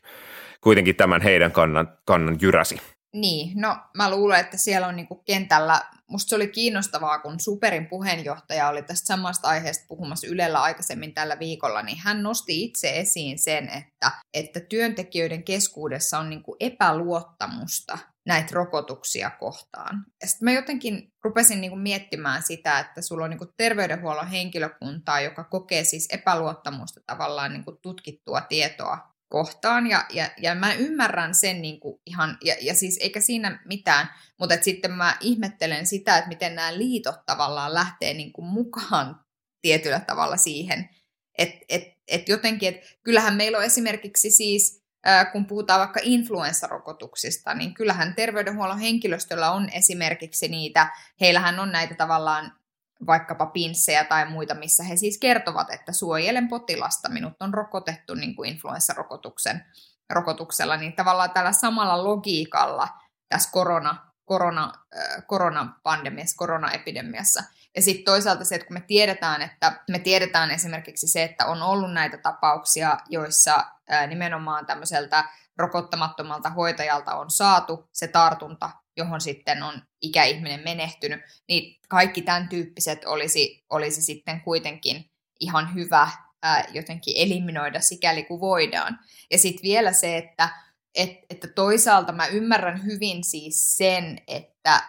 kuitenkin 0.62 0.96
tämän 0.96 1.22
heidän 1.22 1.52
kannan, 1.52 1.98
kannan 2.06 2.38
jyräsi. 2.42 2.82
Niin, 3.14 3.62
no 3.62 3.78
mä 3.98 4.12
luulen, 4.12 4.40
että 4.40 4.58
siellä 4.58 4.88
on 4.88 4.96
niinku 4.96 5.16
kentällä, 5.16 5.82
musta 6.08 6.30
se 6.30 6.36
oli 6.36 6.48
kiinnostavaa, 6.48 7.20
kun 7.20 7.40
Superin 7.40 7.88
puheenjohtaja 7.88 8.68
oli 8.68 8.82
tästä 8.84 9.08
samasta 9.08 9.48
aiheesta 9.48 9.86
puhumassa 9.88 10.28
Ylellä 10.28 10.62
aikaisemmin 10.62 11.14
tällä 11.14 11.40
viikolla, 11.40 11.82
niin 11.82 11.98
hän 11.98 12.24
nosti 12.24 12.64
itse 12.64 13.00
esiin 13.00 13.40
sen, 13.40 13.70
että, 13.70 14.12
että 14.34 14.60
työntekijöiden 14.60 15.44
keskuudessa 15.44 16.20
on 16.20 16.30
niinku 16.30 16.56
epäluottamusta 16.60 17.98
näitä 18.26 18.50
rokotuksia 18.52 19.30
kohtaan. 19.30 20.06
Ja 20.22 20.28
sitten 20.28 20.46
mä 20.46 20.52
jotenkin 20.52 21.14
rupesin 21.24 21.62
niinku 21.62 21.78
miettimään 21.78 22.44
sitä, 22.44 22.80
että 22.80 23.02
sulla 23.02 23.24
on 23.24 23.30
niinku 23.30 23.54
terveydenhuollon 23.58 24.28
henkilökuntaa, 24.28 25.22
joka 25.22 25.44
kokee 25.44 25.84
siis 25.84 26.08
epäluottamusta 26.12 27.02
tavallaan 27.08 27.54
niinku 27.54 27.72
tutkittua 27.82 28.42
tietoa 28.42 29.11
kohtaan, 29.32 29.88
ja, 29.88 30.06
ja, 30.10 30.30
ja 30.38 30.56
mä 30.56 30.74
ymmärrän 30.74 31.36
sen 31.36 31.62
niin 31.62 31.80
kuin 31.80 32.02
ihan, 32.06 32.38
ja, 32.44 32.56
ja 32.62 32.76
siis 32.76 32.98
eikä 33.02 33.22
siinä 33.22 33.60
mitään, 33.66 34.10
mutta 34.40 34.56
et 34.56 34.64
sitten 34.64 34.92
mä 34.92 35.18
ihmettelen 35.22 35.88
sitä, 35.88 36.18
että 36.18 36.30
miten 36.30 36.56
nämä 36.56 36.78
liitot 36.78 37.26
tavallaan 37.26 37.74
lähtee 37.74 38.14
niin 38.14 38.34
kuin 38.34 38.46
mukaan 38.46 39.20
tietyllä 39.62 40.00
tavalla 40.00 40.38
siihen, 40.38 40.90
että 41.38 41.66
et, 41.70 41.84
et 42.08 42.30
jotenkin, 42.30 42.70
että 42.70 42.88
kyllähän 43.04 43.36
meillä 43.36 43.58
on 43.58 43.64
esimerkiksi 43.64 44.32
siis, 44.32 44.84
kun 45.32 45.46
puhutaan 45.46 45.80
vaikka 45.80 46.00
influenssarokotuksista, 46.04 47.54
niin 47.54 47.74
kyllähän 47.74 48.16
terveydenhuollon 48.16 48.80
henkilöstöllä 48.80 49.52
on 49.52 49.70
esimerkiksi 49.70 50.48
niitä, 50.48 50.92
heillähän 51.22 51.60
on 51.60 51.72
näitä 51.72 51.96
tavallaan 51.96 52.61
vaikkapa 53.08 53.46
pinssejä 53.46 54.04
tai 54.04 54.30
muita, 54.30 54.56
missä 54.56 54.84
he 54.84 54.96
siis 54.96 55.18
kertovat, 55.18 55.70
että 55.70 55.92
suojelen 55.92 56.48
potilasta, 56.48 57.10
minut 57.10 57.34
on 57.40 57.54
rokotettu 57.54 58.14
niin 58.14 58.36
kuin 58.36 58.50
influenssarokotuksen 58.50 59.66
rokotuksella, 60.10 60.78
niin 60.78 60.94
tavallaan 60.94 61.32
tällä 61.32 61.52
samalla 61.52 62.04
logiikalla 62.04 62.88
tässä 63.30 63.50
korona, 63.52 64.12
korona, 64.26 64.74
äh, 64.98 65.24
koronapandemiassa, 65.28 66.38
koronaepidemiassa. 66.38 67.44
Ja 67.76 67.82
sitten 67.82 68.06
toisaalta 68.06 68.46
se, 68.46 68.56
että 68.56 68.68
kun 68.68 68.74
me 68.74 68.84
tiedetään, 68.88 69.42
että 69.42 69.84
me 69.90 70.00
tiedetään 70.00 70.52
esimerkiksi 70.52 71.08
se, 71.08 71.24
että 71.24 71.46
on 71.46 71.62
ollut 71.62 71.94
näitä 71.94 72.18
tapauksia, 72.18 72.98
joissa 73.10 73.66
äh, 73.94 74.08
nimenomaan 74.08 74.66
tämmöiseltä 74.66 75.24
rokottamattomalta 75.58 76.50
hoitajalta 76.50 77.16
on 77.16 77.32
saatu 77.32 77.90
se 77.92 78.08
tartunta 78.08 78.70
johon 78.98 79.22
sitten 79.22 79.64
on 79.64 79.82
ikäihminen 80.02 80.60
menehtynyt, 80.60 81.22
niin 81.48 81.80
kaikki 81.90 82.22
tämän 82.22 82.50
tyyppiset 82.50 83.06
olisi, 83.06 83.64
olisi 83.70 84.02
sitten 84.02 84.42
kuitenkin 84.42 85.12
ihan 85.40 85.76
hyvä 85.76 86.10
ää, 86.44 86.66
jotenkin 86.72 87.14
eliminoida 87.18 87.82
sikäli 87.82 88.24
kuin 88.24 88.42
voidaan. 88.42 89.00
Ja 89.32 89.38
sitten 89.38 89.64
vielä 89.64 89.94
se, 89.94 90.18
että 90.18 90.50
et, 90.96 91.12
että 91.30 91.48
toisaalta 91.48 92.12
mä 92.12 92.28
ymmärrän 92.28 92.86
hyvin 92.86 93.24
siis 93.24 93.78
sen, 93.78 94.18
että, 94.28 94.84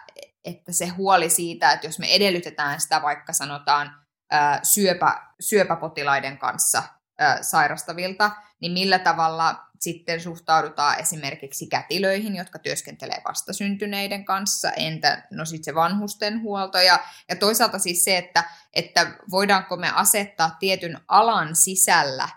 että 0.45 0.71
se 0.71 0.87
huoli 0.87 1.29
siitä, 1.29 1.71
että 1.71 1.87
jos 1.87 1.99
me 1.99 2.07
edellytetään 2.15 2.81
sitä 2.81 3.01
vaikka 3.01 3.33
sanotaan 3.33 3.95
ää, 4.31 4.59
syöpä, 4.63 5.27
syöpäpotilaiden 5.39 6.37
kanssa 6.37 6.83
ää, 7.19 7.43
sairastavilta, 7.43 8.31
niin 8.59 8.71
millä 8.71 8.99
tavalla 8.99 9.67
sitten 9.83 10.21
suhtaudutaan 10.21 10.99
esimerkiksi 10.99 11.67
kätilöihin, 11.67 12.35
jotka 12.35 12.59
työskentelee 12.59 13.21
vastasyntyneiden 13.27 14.25
kanssa, 14.25 14.71
entä 14.71 15.27
no 15.31 15.45
sitten 15.45 15.63
se 15.63 15.75
vanhusten 15.75 16.41
huolto 16.41 16.77
ja, 16.77 16.99
ja 17.29 17.35
toisaalta 17.35 17.79
siis 17.79 18.03
se, 18.03 18.17
että, 18.17 18.43
että 18.73 19.15
voidaanko 19.31 19.77
me 19.77 19.89
asettaa 19.89 20.55
tietyn 20.59 20.99
alan 21.07 21.55
sisällä 21.55 22.29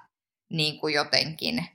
niin 0.50 0.80
kuin 0.80 0.94
jotenkin 0.94 1.66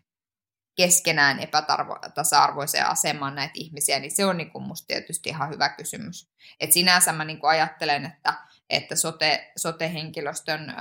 keskenään 0.75 1.39
epätasa-arvoiseen 1.39 2.87
asemaan 2.87 3.35
näitä 3.35 3.53
ihmisiä, 3.55 3.99
niin 3.99 4.15
se 4.15 4.25
on 4.25 4.37
niin 4.37 4.51
kuin 4.51 4.63
musta 4.63 4.87
tietysti 4.87 5.29
ihan 5.29 5.49
hyvä 5.49 5.69
kysymys. 5.69 6.29
Et 6.59 6.71
sinänsä 6.71 7.13
mä 7.13 7.25
niin 7.25 7.39
kuin 7.39 7.49
ajattelen, 7.49 8.05
että, 8.05 8.33
että 8.69 8.95
sote, 8.95 9.51
sote-henkilöstön 9.57 10.73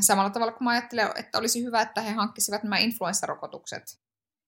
samalla 0.00 0.30
tavalla 0.30 0.52
kuin 0.52 0.64
mä 0.64 0.70
ajattelen, 0.70 1.10
että 1.16 1.38
olisi 1.38 1.64
hyvä, 1.64 1.80
että 1.80 2.00
he 2.00 2.12
hankkisivat 2.12 2.62
nämä 2.62 2.78
influenssarokotukset 2.78 3.82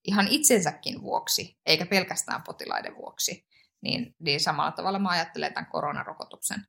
ihan 0.07 0.27
itsensäkin 0.27 1.01
vuoksi, 1.01 1.57
eikä 1.65 1.85
pelkästään 1.85 2.43
potilaiden 2.43 2.95
vuoksi, 2.95 3.45
niin, 3.81 4.15
niin 4.19 4.39
samalla 4.39 4.71
tavalla 4.71 4.99
mä 4.99 5.09
ajattelen 5.09 5.53
tämän 5.53 5.69
koronarokotuksen 5.71 6.59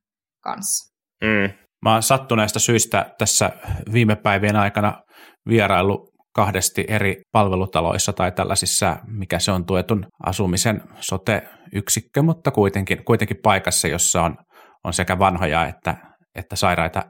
kanssa. 0.43 0.93
Mm. 1.23 1.53
Mä 1.85 1.93
oon 1.93 2.03
sattuneesta 2.03 2.59
syistä 2.59 3.15
tässä 3.17 3.51
viime 3.93 4.15
päivien 4.15 4.55
aikana 4.55 5.03
vierailu 5.47 6.11
kahdesti 6.35 6.85
eri 6.87 7.21
palvelutaloissa 7.31 8.13
tai 8.13 8.31
tällaisissa, 8.31 8.97
mikä 9.07 9.39
se 9.39 9.51
on 9.51 9.65
tuetun 9.65 10.05
asumisen 10.25 10.81
sote-yksikkö, 10.99 12.21
mutta 12.21 12.51
kuitenkin, 12.51 13.05
kuitenkin 13.05 13.37
paikassa, 13.43 13.87
jossa 13.87 14.21
on, 14.21 14.37
on 14.83 14.93
sekä 14.93 15.19
vanhoja 15.19 15.65
että, 15.67 15.95
että 16.35 16.55
sairaita 16.55 17.03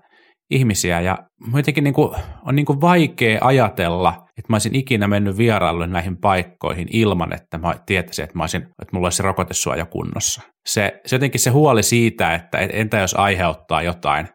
ihmisiä 0.52 1.02
ja 1.02 1.18
jotenkin 1.56 1.84
niin 1.84 1.94
kuin, 1.94 2.16
on 2.46 2.56
niin 2.56 2.66
kuin 2.66 2.82
vaikea 2.82 3.38
ajatella, 3.42 4.14
että 4.38 4.46
mä 4.50 4.56
olisin 4.56 4.76
ikinä 4.76 5.08
mennyt 5.08 5.38
vierailulle 5.38 5.88
näihin 5.88 6.18
paikkoihin 6.18 6.88
ilman, 6.92 7.34
että 7.34 7.58
mä 7.58 7.76
tietäisin, 7.86 8.24
että, 8.24 8.38
mä 8.38 8.44
olisin, 8.44 8.62
että 8.62 8.94
mulla 8.94 9.06
olisi 9.06 9.24
rokotesuoja 9.24 9.86
kunnossa. 9.86 10.42
Se, 10.66 11.02
se 11.06 11.16
jotenkin 11.16 11.40
se 11.40 11.50
huoli 11.50 11.84
siitä, 11.84 12.34
että 12.34 12.58
entä 12.58 12.98
jos 12.98 13.14
aiheuttaa 13.14 13.82
jotain, 13.82 14.28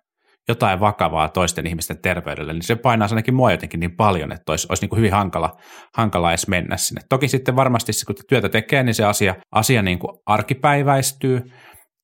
jotain 0.48 0.80
vakavaa 0.80 1.28
toisten 1.28 1.66
ihmisten 1.66 2.02
terveydelle, 2.02 2.52
niin 2.52 2.62
se 2.62 2.76
painaa 2.76 3.08
ainakin 3.10 3.34
mua 3.34 3.50
jotenkin 3.50 3.80
niin 3.80 3.96
paljon, 3.96 4.32
että 4.32 4.52
olisi, 4.52 4.66
olisi 4.70 4.82
niin 4.82 4.90
kuin 4.90 4.98
hyvin 4.98 5.12
hankala, 5.12 5.56
hankala 5.96 6.30
edes 6.30 6.48
mennä 6.48 6.76
sinne. 6.76 7.00
Toki 7.08 7.28
sitten 7.28 7.56
varmasti, 7.56 7.92
kun 8.06 8.16
työtä 8.28 8.48
tekee, 8.48 8.82
niin 8.82 8.94
se 8.94 9.04
asia, 9.04 9.34
asia 9.52 9.82
niin 9.82 9.98
kuin 9.98 10.18
arkipäiväistyy, 10.26 11.42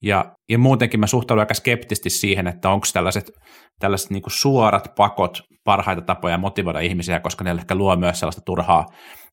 ja, 0.02 0.24
ja 0.48 0.58
muutenkin 0.58 1.00
mä 1.00 1.06
suhtaudun 1.06 1.40
aika 1.40 1.54
skeptisesti 1.54 2.10
siihen, 2.10 2.46
että 2.46 2.70
onko 2.70 2.86
tällaiset, 2.92 3.30
tällaiset 3.78 4.10
niin 4.10 4.22
kuin 4.22 4.32
suorat 4.32 4.92
pakot 4.96 5.40
parhaita 5.64 6.02
tapoja 6.02 6.38
motivoida 6.38 6.80
ihmisiä, 6.80 7.20
koska 7.20 7.44
ne 7.44 7.50
ehkä 7.50 7.74
luo 7.74 7.96
myös 7.96 8.20
sellaista 8.20 8.42
turhaa, 8.46 8.86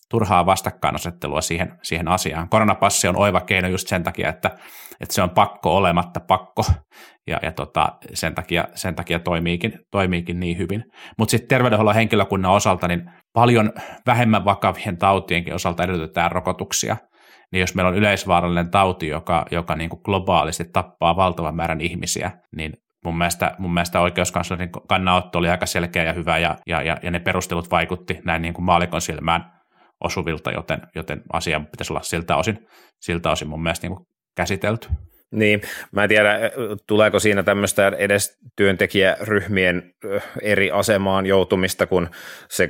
turhaa 0.09 0.45
vastakkainasettelua 0.45 1.41
siihen, 1.41 1.77
siihen 1.83 2.07
asiaan. 2.07 2.49
Koronapassi 2.49 3.07
on 3.07 3.17
oiva 3.17 3.41
keino 3.41 3.67
just 3.67 3.87
sen 3.87 4.03
takia, 4.03 4.29
että, 4.29 4.49
että 4.99 5.15
se 5.15 5.21
on 5.21 5.29
pakko 5.29 5.75
olematta 5.75 6.19
pakko, 6.19 6.65
ja, 7.27 7.39
ja 7.41 7.51
tota, 7.51 7.89
sen, 8.13 8.35
takia, 8.35 8.67
sen 8.75 8.95
takia 8.95 9.19
toimiikin, 9.19 9.79
toimiikin 9.91 10.39
niin 10.39 10.57
hyvin. 10.57 10.83
Mutta 11.17 11.31
sitten 11.31 11.47
terveydenhuollon 11.47 11.95
henkilökunnan 11.95 12.51
osalta, 12.51 12.87
niin 12.87 13.11
paljon 13.33 13.73
vähemmän 14.05 14.45
vakavien 14.45 14.97
tautienkin 14.97 15.55
osalta 15.55 15.83
edellytetään 15.83 16.31
rokotuksia– 16.31 16.97
niin 17.51 17.59
jos 17.59 17.75
meillä 17.75 17.89
on 17.89 17.97
yleisvaarallinen 17.97 18.71
tauti, 18.71 19.07
joka, 19.07 19.45
joka 19.51 19.75
niin 19.75 19.89
kuin 19.89 20.01
globaalisti 20.03 20.65
tappaa 20.73 21.15
valtavan 21.15 21.55
määrän 21.55 21.81
ihmisiä, 21.81 22.31
niin 22.55 22.73
mun 23.05 23.17
mielestä, 23.17 23.55
mun 23.57 23.73
mielestä 23.73 23.99
oikeuskanslerin 23.99 24.69
kannanotto 24.87 25.39
oli 25.39 25.49
aika 25.49 25.65
selkeä 25.65 26.03
ja 26.03 26.13
hyvä, 26.13 26.37
ja, 26.37 26.57
ja, 26.67 26.81
ja, 26.81 26.97
ja 27.03 27.11
ne 27.11 27.19
perustelut 27.19 27.71
vaikutti 27.71 28.19
näin 28.25 28.41
niin 28.41 28.53
kuin 28.53 28.65
maalikon 28.65 29.01
silmään 29.01 29.51
osuvilta, 30.03 30.51
joten, 30.51 30.81
joten 30.95 31.21
asia 31.33 31.59
pitäisi 31.59 31.93
olla 31.93 32.01
siltä 32.01 32.35
osin, 32.35 32.67
siltä 33.01 33.31
osin 33.31 33.47
mun 33.47 33.63
mielestä 33.63 33.87
niin 33.87 33.95
kuin 33.95 34.07
käsitelty. 34.35 34.89
Niin, 35.31 35.61
mä 35.91 36.03
en 36.03 36.09
tiedä, 36.09 36.39
tuleeko 36.87 37.19
siinä 37.19 37.43
tämmöistä 37.43 37.91
edes 37.97 38.37
työntekijäryhmien 38.55 39.93
eri 40.41 40.71
asemaan 40.71 41.25
joutumista, 41.25 41.87
kun 41.87 42.09
se 42.49 42.69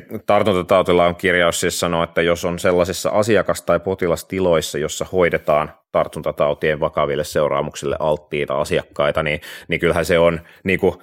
on 1.08 1.16
kirjaus 1.16 1.60
siis 1.60 1.80
sanoo, 1.80 2.04
että 2.04 2.22
jos 2.22 2.46
on 2.46 2.60
sellaisissa 2.60 3.10
asiakas- 3.10 3.62
tai 3.62 3.80
potilastiloissa, 3.80 4.78
jossa 4.78 5.06
hoidetaan 5.12 5.72
tartuntatautien 5.92 6.80
vakaville 6.80 7.24
seuraamuksille 7.24 7.96
alttiita 8.00 8.54
asiakkaita, 8.54 9.24
niin, 9.24 9.42
niin 9.68 9.80
kyllähän 9.80 10.06
se 10.06 10.20
on 10.20 10.42
niin 10.64 10.80
kuin, 10.80 10.96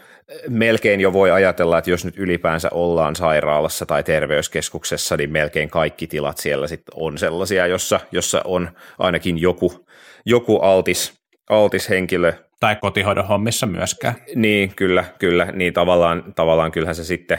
melkein 0.48 1.00
jo 1.00 1.12
voi 1.12 1.30
ajatella, 1.30 1.78
että 1.78 1.90
jos 1.90 2.04
nyt 2.04 2.18
ylipäänsä 2.18 2.68
ollaan 2.72 3.16
sairaalassa 3.16 3.86
tai 3.86 4.02
terveyskeskuksessa, 4.02 5.16
niin 5.16 5.30
melkein 5.30 5.70
kaikki 5.70 6.06
tilat 6.06 6.38
siellä 6.38 6.66
sitten 6.66 6.92
on 6.96 7.18
sellaisia, 7.18 7.66
jossa, 7.66 8.00
jossa 8.12 8.40
on 8.44 8.68
ainakin 8.98 9.38
joku, 9.38 9.86
joku 10.26 10.58
altis 10.58 11.25
altis 11.50 11.88
henkilö. 11.88 12.32
Tai 12.60 12.76
kotihoidon 12.76 13.28
hommissa 13.28 13.66
myöskään. 13.66 14.14
Niin, 14.34 14.74
kyllä, 14.76 15.04
kyllä. 15.18 15.44
Niin 15.52 15.72
tavallaan, 15.72 16.32
tavallaan 16.34 16.72
kyllähän 16.72 16.94
se 16.94 17.04
sitten, 17.04 17.38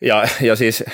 ja, 0.00 0.24
ja 0.40 0.56
siis 0.56 0.84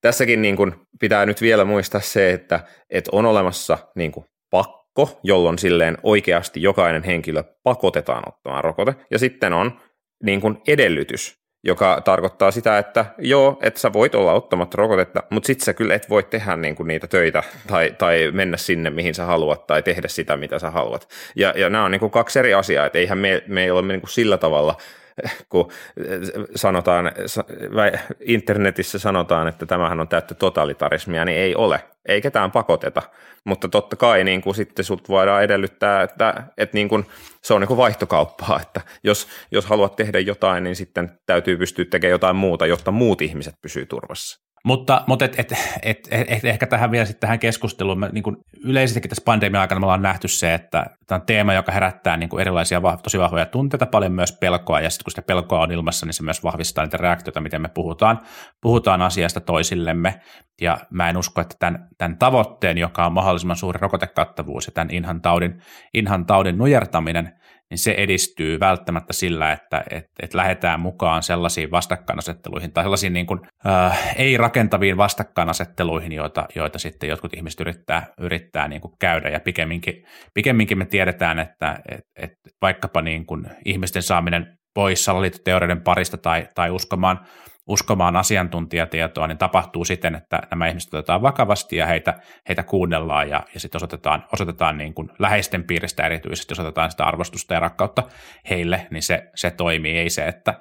tässäkin 0.00 0.42
niin 0.42 0.56
kuin 0.56 0.74
pitää 1.00 1.26
nyt 1.26 1.40
vielä 1.42 1.64
muistaa 1.64 2.00
se, 2.00 2.30
että, 2.30 2.60
että 2.90 3.10
on 3.14 3.26
olemassa 3.26 3.78
niin 3.94 4.12
kuin 4.12 4.26
pakko, 4.50 5.20
jolloin 5.22 5.58
silleen 5.58 5.98
oikeasti 6.02 6.62
jokainen 6.62 7.04
henkilö 7.04 7.42
pakotetaan 7.62 8.22
ottamaan 8.26 8.64
rokote, 8.64 8.94
ja 9.10 9.18
sitten 9.18 9.52
on 9.52 9.80
niin 10.22 10.40
kuin 10.40 10.56
edellytys, 10.68 11.39
joka 11.64 12.00
tarkoittaa 12.04 12.50
sitä, 12.50 12.78
että 12.78 13.04
joo, 13.18 13.58
että 13.62 13.80
sä 13.80 13.92
voit 13.92 14.14
olla 14.14 14.32
ottamatta 14.32 14.76
rokotetta, 14.76 15.22
mutta 15.30 15.46
sit 15.46 15.60
sä 15.60 15.74
kyllä 15.74 15.94
et 15.94 16.10
voi 16.10 16.22
tehdä 16.22 16.56
niinku 16.56 16.82
niitä 16.82 17.06
töitä 17.06 17.42
tai, 17.66 17.94
tai 17.98 18.30
mennä 18.32 18.56
sinne, 18.56 18.90
mihin 18.90 19.14
sä 19.14 19.24
haluat 19.24 19.66
tai 19.66 19.82
tehdä 19.82 20.08
sitä, 20.08 20.36
mitä 20.36 20.58
sä 20.58 20.70
haluat. 20.70 21.08
Ja, 21.36 21.52
ja 21.56 21.70
nämä 21.70 21.84
on 21.84 21.90
niinku 21.90 22.10
kaksi 22.10 22.38
eri 22.38 22.54
asiaa, 22.54 22.86
että 22.86 22.98
eihän 22.98 23.18
me, 23.18 23.42
me 23.46 23.64
ei 23.64 23.70
ole 23.70 23.82
niinku 23.82 24.06
sillä 24.06 24.38
tavalla– 24.38 24.76
kun 25.48 25.70
sanotaan, 26.54 27.12
internetissä 28.20 28.98
sanotaan, 28.98 29.48
että 29.48 29.66
tämähän 29.66 30.00
on 30.00 30.08
täyttä 30.08 30.34
totalitarismia, 30.34 31.24
niin 31.24 31.38
ei 31.38 31.54
ole. 31.54 31.84
Ei 32.08 32.20
ketään 32.20 32.50
pakoteta, 32.50 33.02
mutta 33.44 33.68
totta 33.68 33.96
kai 33.96 34.24
niin 34.24 34.42
kuin 34.42 34.54
sitten 34.54 34.84
sut 34.84 35.08
voidaan 35.08 35.42
edellyttää, 35.42 36.02
että, 36.02 36.42
että 36.56 36.76
niin 36.76 36.88
kuin, 36.88 37.06
se 37.42 37.54
on 37.54 37.60
niin 37.60 37.68
kuin 37.68 37.78
vaihtokauppaa, 37.78 38.60
että 38.62 38.80
jos, 39.04 39.28
jos 39.52 39.66
haluat 39.66 39.96
tehdä 39.96 40.18
jotain, 40.18 40.64
niin 40.64 40.76
sitten 40.76 41.18
täytyy 41.26 41.56
pystyä 41.56 41.84
tekemään 41.84 42.12
jotain 42.12 42.36
muuta, 42.36 42.66
jotta 42.66 42.90
muut 42.90 43.22
ihmiset 43.22 43.54
pysyy 43.62 43.86
turvassa. 43.86 44.49
Mutta, 44.64 45.04
mutta 45.06 45.24
et, 45.24 45.38
et, 45.38 45.52
et, 45.82 46.08
et, 46.10 46.44
ehkä 46.44 46.66
tähän 46.66 46.90
vielä 46.90 47.06
sitten 47.06 47.20
tähän 47.20 47.38
keskusteluun, 47.38 47.98
me, 47.98 48.08
niin 48.12 48.24
yleisestikin 48.64 49.08
tässä 49.08 49.22
pandemian 49.24 49.60
aikana 49.60 49.80
me 49.80 49.86
ollaan 49.86 50.02
nähty 50.02 50.28
se, 50.28 50.54
että 50.54 50.86
tämä 51.06 51.16
on 51.16 51.26
teema, 51.26 51.54
joka 51.54 51.72
herättää 51.72 52.16
niin 52.16 52.40
erilaisia 52.40 52.80
tosi 53.02 53.18
vahvoja 53.18 53.46
tunteita, 53.46 53.86
paljon 53.86 54.12
myös 54.12 54.32
pelkoa, 54.32 54.80
ja 54.80 54.90
sitten 54.90 55.04
kun 55.04 55.10
sitä 55.10 55.22
pelkoa 55.22 55.60
on 55.60 55.72
ilmassa, 55.72 56.06
niin 56.06 56.14
se 56.14 56.22
myös 56.22 56.44
vahvistaa 56.44 56.84
niitä 56.84 56.96
reaktioita, 56.96 57.40
miten 57.40 57.62
me 57.62 57.68
puhutaan, 57.68 58.20
puhutaan 58.60 59.02
asiasta 59.02 59.40
toisillemme, 59.40 60.20
ja 60.60 60.78
mä 60.90 61.10
en 61.10 61.16
usko, 61.16 61.40
että 61.40 61.56
tämän, 61.58 61.88
tämän 61.98 62.18
tavoitteen, 62.18 62.78
joka 62.78 63.06
on 63.06 63.12
mahdollisimman 63.12 63.56
suuri 63.56 63.78
rokotekattavuus 63.78 64.66
ja 64.66 64.72
tämän 64.72 64.90
inhan 64.90 65.20
taudin, 65.20 65.62
inhan 65.94 66.26
taudin 66.26 66.58
nujertaminen, 66.58 67.39
niin 67.70 67.78
se 67.78 67.94
edistyy 67.98 68.60
välttämättä 68.60 69.12
sillä, 69.12 69.52
että 69.52 69.84
et, 69.90 70.04
et 70.22 70.34
lähdetään 70.34 70.80
mukaan 70.80 71.22
sellaisiin 71.22 71.70
vastakkainasetteluihin 71.70 72.72
tai 72.72 72.84
sellaisiin 72.84 73.12
niin 73.12 73.26
kuin, 73.26 73.40
äh, 73.66 74.14
ei-rakentaviin 74.16 74.96
vastakkainasetteluihin, 74.96 76.12
joita, 76.12 76.46
joita 76.54 76.78
sitten 76.78 77.08
jotkut 77.08 77.34
ihmiset 77.34 77.60
yrittää, 77.60 78.06
yrittää 78.20 78.68
niin 78.68 78.80
kuin 78.80 78.94
käydä. 79.00 79.28
Ja 79.28 79.40
pikemminkin, 79.40 80.04
pikemminkin 80.34 80.78
me 80.78 80.86
tiedetään, 80.86 81.38
että 81.38 81.78
et, 81.88 82.04
et 82.16 82.32
vaikkapa 82.62 83.02
niin 83.02 83.26
kuin 83.26 83.46
ihmisten 83.64 84.02
saaminen 84.02 84.58
pois 84.74 85.04
salaliittoteorioiden 85.04 85.82
parista 85.82 86.16
tai, 86.16 86.48
tai 86.54 86.70
uskomaan 86.70 87.26
uskomaan 87.70 88.16
asiantuntijatietoa, 88.16 89.26
niin 89.26 89.38
tapahtuu 89.38 89.84
siten, 89.84 90.14
että 90.14 90.42
nämä 90.50 90.68
ihmiset 90.68 90.94
otetaan 90.94 91.22
vakavasti 91.22 91.76
ja 91.76 91.86
heitä, 91.86 92.20
heitä 92.48 92.62
kuunnellaan 92.62 93.30
ja, 93.30 93.42
ja 93.54 93.60
sitten 93.60 93.78
osoitetaan, 93.78 94.24
osoitetaan 94.32 94.78
niin 94.78 94.94
kuin 94.94 95.10
läheisten 95.18 95.64
piiristä 95.64 96.06
erityisesti, 96.06 96.54
osoitetaan 96.54 96.90
sitä 96.90 97.04
arvostusta 97.04 97.54
ja 97.54 97.60
rakkautta 97.60 98.02
heille, 98.50 98.86
niin 98.90 99.02
se, 99.02 99.30
se 99.34 99.50
toimii, 99.50 99.98
ei 99.98 100.10
se, 100.10 100.26
että, 100.26 100.54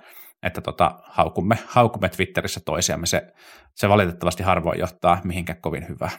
että 0.43 0.61
tota, 0.61 0.99
haukumme, 1.03 1.57
haukumme 1.67 2.09
Twitterissä 2.09 2.59
toisiamme, 2.65 3.05
se, 3.05 3.33
se 3.75 3.89
valitettavasti 3.89 4.43
harvoin 4.43 4.79
johtaa 4.79 5.21
mihinkään 5.23 5.61
kovin 5.61 5.87
hyvää. 5.89 6.11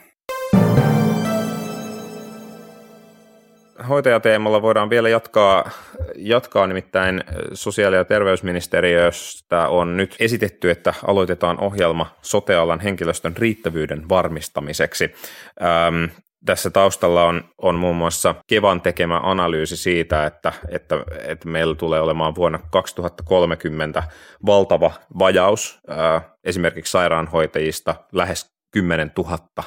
Hoitajateemalla 3.89 4.61
voidaan 4.61 4.89
vielä 4.89 5.09
jatkaa, 5.09 5.69
jatkaa, 6.15 6.67
nimittäin 6.67 7.23
sosiaali- 7.53 7.95
ja 7.95 8.05
terveysministeriöstä 8.05 9.67
on 9.67 9.97
nyt 9.97 10.15
esitetty, 10.19 10.71
että 10.71 10.93
aloitetaan 11.07 11.59
ohjelma 11.59 12.15
sotealan 12.21 12.79
henkilöstön 12.79 13.37
riittävyyden 13.37 14.09
varmistamiseksi. 14.09 15.13
Ähm, 15.61 16.05
tässä 16.45 16.69
taustalla 16.69 17.23
on, 17.23 17.43
on 17.57 17.75
muun 17.75 17.95
muassa 17.95 18.35
Kevan 18.47 18.81
tekemä 18.81 19.19
analyysi 19.23 19.77
siitä, 19.77 20.25
että, 20.25 20.53
että, 20.69 20.95
että 21.27 21.47
meillä 21.47 21.75
tulee 21.75 22.01
olemaan 22.01 22.35
vuonna 22.35 22.59
2030 22.71 24.03
valtava 24.45 24.91
vajaus 25.19 25.79
äh, 25.89 26.25
esimerkiksi 26.43 26.91
sairaanhoitajista 26.91 27.95
lähes 28.11 28.51
10 28.71 29.11
000 29.17 29.37
äh, 29.57 29.65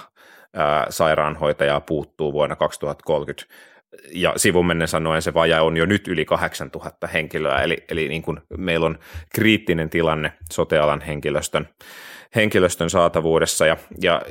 sairaanhoitajaa 0.89 1.81
puuttuu 1.81 2.33
vuonna 2.33 2.57
2030 2.57 3.55
ja 4.13 4.33
sivumennen 4.37 4.89
sanoen 4.89 5.23
se 5.23 5.35
vaja 5.35 5.63
on 5.63 5.77
jo 5.77 5.87
nyt 5.87 6.09
yli 6.09 6.25
8000 6.25 7.07
henkilöä, 7.07 7.63
eli, 7.63 7.85
eli 7.89 8.09
niin 8.09 8.23
kuin 8.23 8.41
meillä 8.57 8.87
on 8.87 8.99
kriittinen 9.35 9.91
tilanne 9.91 10.33
sotealan 10.53 11.01
henkilöstön, 11.01 11.69
henkilöstön 12.35 12.91
saatavuudessa, 12.91 13.67
ja, 13.67 13.77
ja 14.03 14.23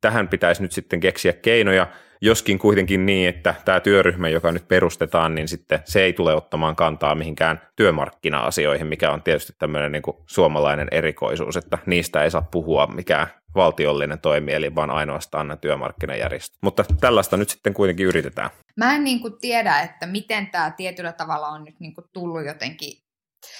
tähän 0.00 0.28
pitäisi 0.28 0.62
nyt 0.62 0.72
sitten 0.72 1.00
keksiä 1.00 1.32
keinoja, 1.32 1.86
joskin 2.20 2.58
kuitenkin 2.58 3.06
niin, 3.06 3.28
että 3.28 3.54
tämä 3.64 3.80
työryhmä, 3.80 4.28
joka 4.28 4.52
nyt 4.52 4.68
perustetaan, 4.68 5.34
niin 5.34 5.48
sitten 5.48 5.82
se 5.84 6.02
ei 6.02 6.12
tule 6.12 6.34
ottamaan 6.34 6.76
kantaa 6.76 7.14
mihinkään 7.14 7.60
työmarkkina-asioihin, 7.76 8.86
mikä 8.86 9.10
on 9.12 9.22
tietysti 9.22 9.52
tämmöinen 9.58 9.92
niin 9.92 10.02
suomalainen 10.26 10.88
erikoisuus, 10.90 11.56
että 11.56 11.78
niistä 11.86 12.24
ei 12.24 12.30
saa 12.30 12.48
puhua 12.50 12.86
mikään 12.86 13.26
valtiollinen 13.54 14.18
toimieli, 14.18 14.74
vaan 14.74 14.90
ainoastaan 14.90 15.48
ne 15.48 15.56
työmarkkinajärjestöt. 15.56 16.58
Mutta 16.62 16.84
tällaista 17.00 17.36
nyt 17.36 17.48
sitten 17.48 17.74
kuitenkin 17.74 18.06
yritetään. 18.06 18.50
Mä 18.76 18.94
en 18.94 19.04
niin 19.04 19.20
kuin 19.20 19.34
tiedä, 19.40 19.80
että 19.80 20.06
miten 20.06 20.46
tämä 20.46 20.70
tietyllä 20.76 21.12
tavalla 21.12 21.48
on 21.48 21.64
nyt 21.64 21.80
niin 21.80 21.94
kuin 21.94 22.04
tullut 22.12 22.46
jotenkin, 22.46 22.92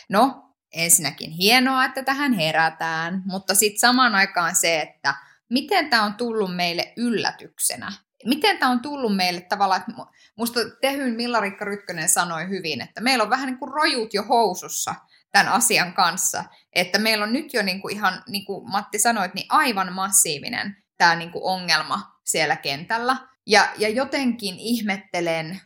no 0.08 0.49
ensinnäkin 0.72 1.30
hienoa, 1.30 1.84
että 1.84 2.02
tähän 2.02 2.32
herätään, 2.32 3.22
mutta 3.26 3.54
sitten 3.54 3.80
samaan 3.80 4.14
aikaan 4.14 4.56
se, 4.56 4.80
että 4.80 5.14
miten 5.50 5.90
tämä 5.90 6.02
on 6.02 6.14
tullut 6.14 6.56
meille 6.56 6.92
yllätyksenä. 6.96 7.92
Miten 8.24 8.58
tämä 8.58 8.72
on 8.72 8.80
tullut 8.80 9.16
meille 9.16 9.40
tavallaan, 9.40 9.80
että 9.80 9.92
musta 10.36 10.60
Tehyn 10.80 11.14
Millarikka 11.14 11.64
Rytkönen 11.64 12.08
sanoi 12.08 12.48
hyvin, 12.48 12.80
että 12.80 13.00
meillä 13.00 13.24
on 13.24 13.30
vähän 13.30 13.46
niin 13.46 13.58
kuin 13.58 13.72
rojut 13.72 14.14
jo 14.14 14.22
housussa– 14.22 14.94
tämän 15.32 15.52
asian 15.52 15.92
kanssa. 15.92 16.44
Että 16.72 16.98
meillä 16.98 17.24
on 17.24 17.32
nyt 17.32 17.54
jo 17.54 17.62
niin 17.62 17.80
kuin 17.80 17.94
ihan, 17.94 18.22
niin 18.28 18.44
kuin 18.44 18.70
Matti 18.70 18.98
sanoi, 18.98 19.30
niin 19.34 19.46
aivan 19.48 19.92
massiivinen 19.92 20.76
tämä 20.98 21.14
niin 21.14 21.30
kuin 21.30 21.44
ongelma 21.44 22.20
siellä 22.24 22.56
kentällä. 22.56 23.16
Ja, 23.46 23.68
ja 23.78 23.88
jotenkin 23.88 24.54
ihmettelen, 24.58 25.60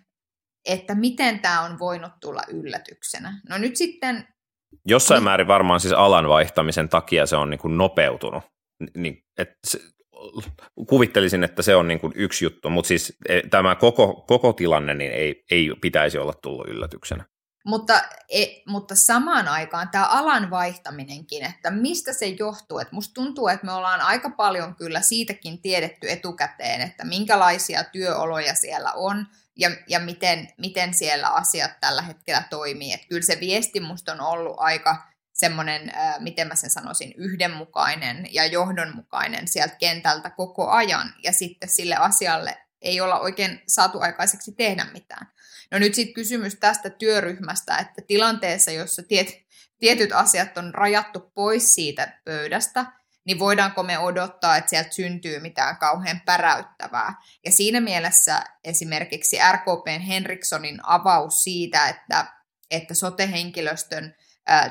että 0.65 0.95
miten 0.95 1.41
tämä 1.41 1.61
on 1.61 1.79
voinut 1.79 2.13
tulla 2.21 2.43
yllätyksenä. 2.49 3.41
No 3.49 3.59
nyt 3.59 3.77
sitten... 3.77 4.34
Jossain 4.87 5.19
niin, 5.19 5.25
määrin 5.25 5.47
varmaan 5.47 5.81
siis 5.81 5.95
alan 5.95 6.29
vaihtamisen 6.29 6.89
takia 6.89 7.27
se 7.27 7.37
on 7.37 7.51
niin 7.51 7.61
kuin 7.61 7.79
nopeutunut. 7.79 8.43
Niin, 8.97 9.25
että 9.39 9.55
se, 9.65 9.81
kuvittelisin, 10.89 11.45
että 11.45 11.63
se 11.63 11.77
on 11.77 11.89
niin 11.89 12.01
kuin 12.01 12.13
yksi 12.17 12.45
juttu, 12.45 12.71
mutta 12.71 12.89
siis 12.89 13.17
e, 13.29 13.41
tämä 13.51 13.75
koko, 13.75 14.25
koko 14.29 14.53
tilanne 14.53 14.95
niin 14.95 15.13
ei, 15.13 15.45
ei 15.51 15.71
pitäisi 15.81 16.19
olla 16.19 16.33
tullut 16.43 16.69
yllätyksenä. 16.69 17.25
Mutta, 17.67 18.03
e, 18.29 18.45
mutta 18.69 18.95
samaan 18.95 19.49
aikaan 19.49 19.89
tämä 19.89 20.07
alan 20.07 20.51
vaihtaminenkin, 20.51 21.45
että 21.45 21.71
mistä 21.71 22.13
se 22.13 22.27
johtuu. 22.27 22.79
Että 22.79 22.95
musta 22.95 23.15
tuntuu, 23.15 23.49
että 23.49 23.67
me 23.67 23.73
ollaan 23.73 24.01
aika 24.01 24.31
paljon 24.31 24.77
kyllä 24.77 25.01
siitäkin 25.01 25.63
tiedetty 25.63 26.11
etukäteen, 26.11 26.81
että 26.81 27.05
minkälaisia 27.05 27.85
työoloja 27.85 28.55
siellä 28.55 28.93
on 28.93 29.27
ja, 29.57 29.71
ja 29.89 30.01
miten, 30.01 30.49
miten 30.59 30.95
siellä 30.95 31.29
asiat 31.29 31.81
tällä 31.81 32.03
hetkellä 32.03 32.43
toimii. 32.51 32.93
Että 32.93 33.07
kyllä 33.09 33.23
se 33.23 33.41
viesti 33.41 33.81
musta 33.81 34.13
on 34.13 34.21
ollut 34.21 34.57
aika 34.59 35.03
semmoinen, 35.33 35.93
miten 36.19 36.49
mä 36.49 36.55
sen 36.55 36.71
sanoisin, 36.71 37.15
yhdenmukainen 37.17 38.35
ja 38.35 38.47
johdonmukainen 38.47 39.49
sieltä 39.49 39.77
kentältä 39.77 40.31
koko 40.31 40.71
ajan. 40.71 41.15
Ja 41.23 41.33
sitten 41.33 41.69
sille 41.69 41.95
asialle 41.95 42.57
ei 42.83 43.01
olla 43.01 43.21
oikein 43.21 43.63
saatu 43.69 44.01
aikaiseksi 44.01 44.53
tehdä 44.53 44.87
mitään. 44.93 45.33
No 45.71 45.79
nyt 45.79 45.95
sitten 45.95 46.15
kysymys 46.15 46.55
tästä 46.55 46.91
työryhmästä, 46.91 47.79
että 47.79 48.03
tilanteessa, 48.07 48.71
jossa 48.71 49.03
tiet, 49.03 49.29
tietyt 49.79 50.13
asiat 50.13 50.59
on 50.59 50.75
rajattu 50.75 51.21
pois 51.35 51.75
siitä 51.75 52.21
pöydästä, 52.25 52.87
niin 53.25 53.39
voidaanko 53.39 53.83
me 53.83 53.99
odottaa, 53.99 54.57
että 54.57 54.71
sieltä 54.71 54.93
syntyy 54.93 55.41
mitään 55.41 55.77
kauhean 55.77 56.21
päräyttävää. 56.25 57.15
Ja 57.45 57.53
siinä 57.53 57.81
mielessä 57.81 58.45
esimerkiksi 58.65 59.39
RKPn 59.53 60.01
Henrikssonin 60.01 60.79
avaus 60.83 61.43
siitä, 61.43 61.89
että, 61.89 62.27
että 62.71 62.95
sote-henkilöstön 62.95 64.15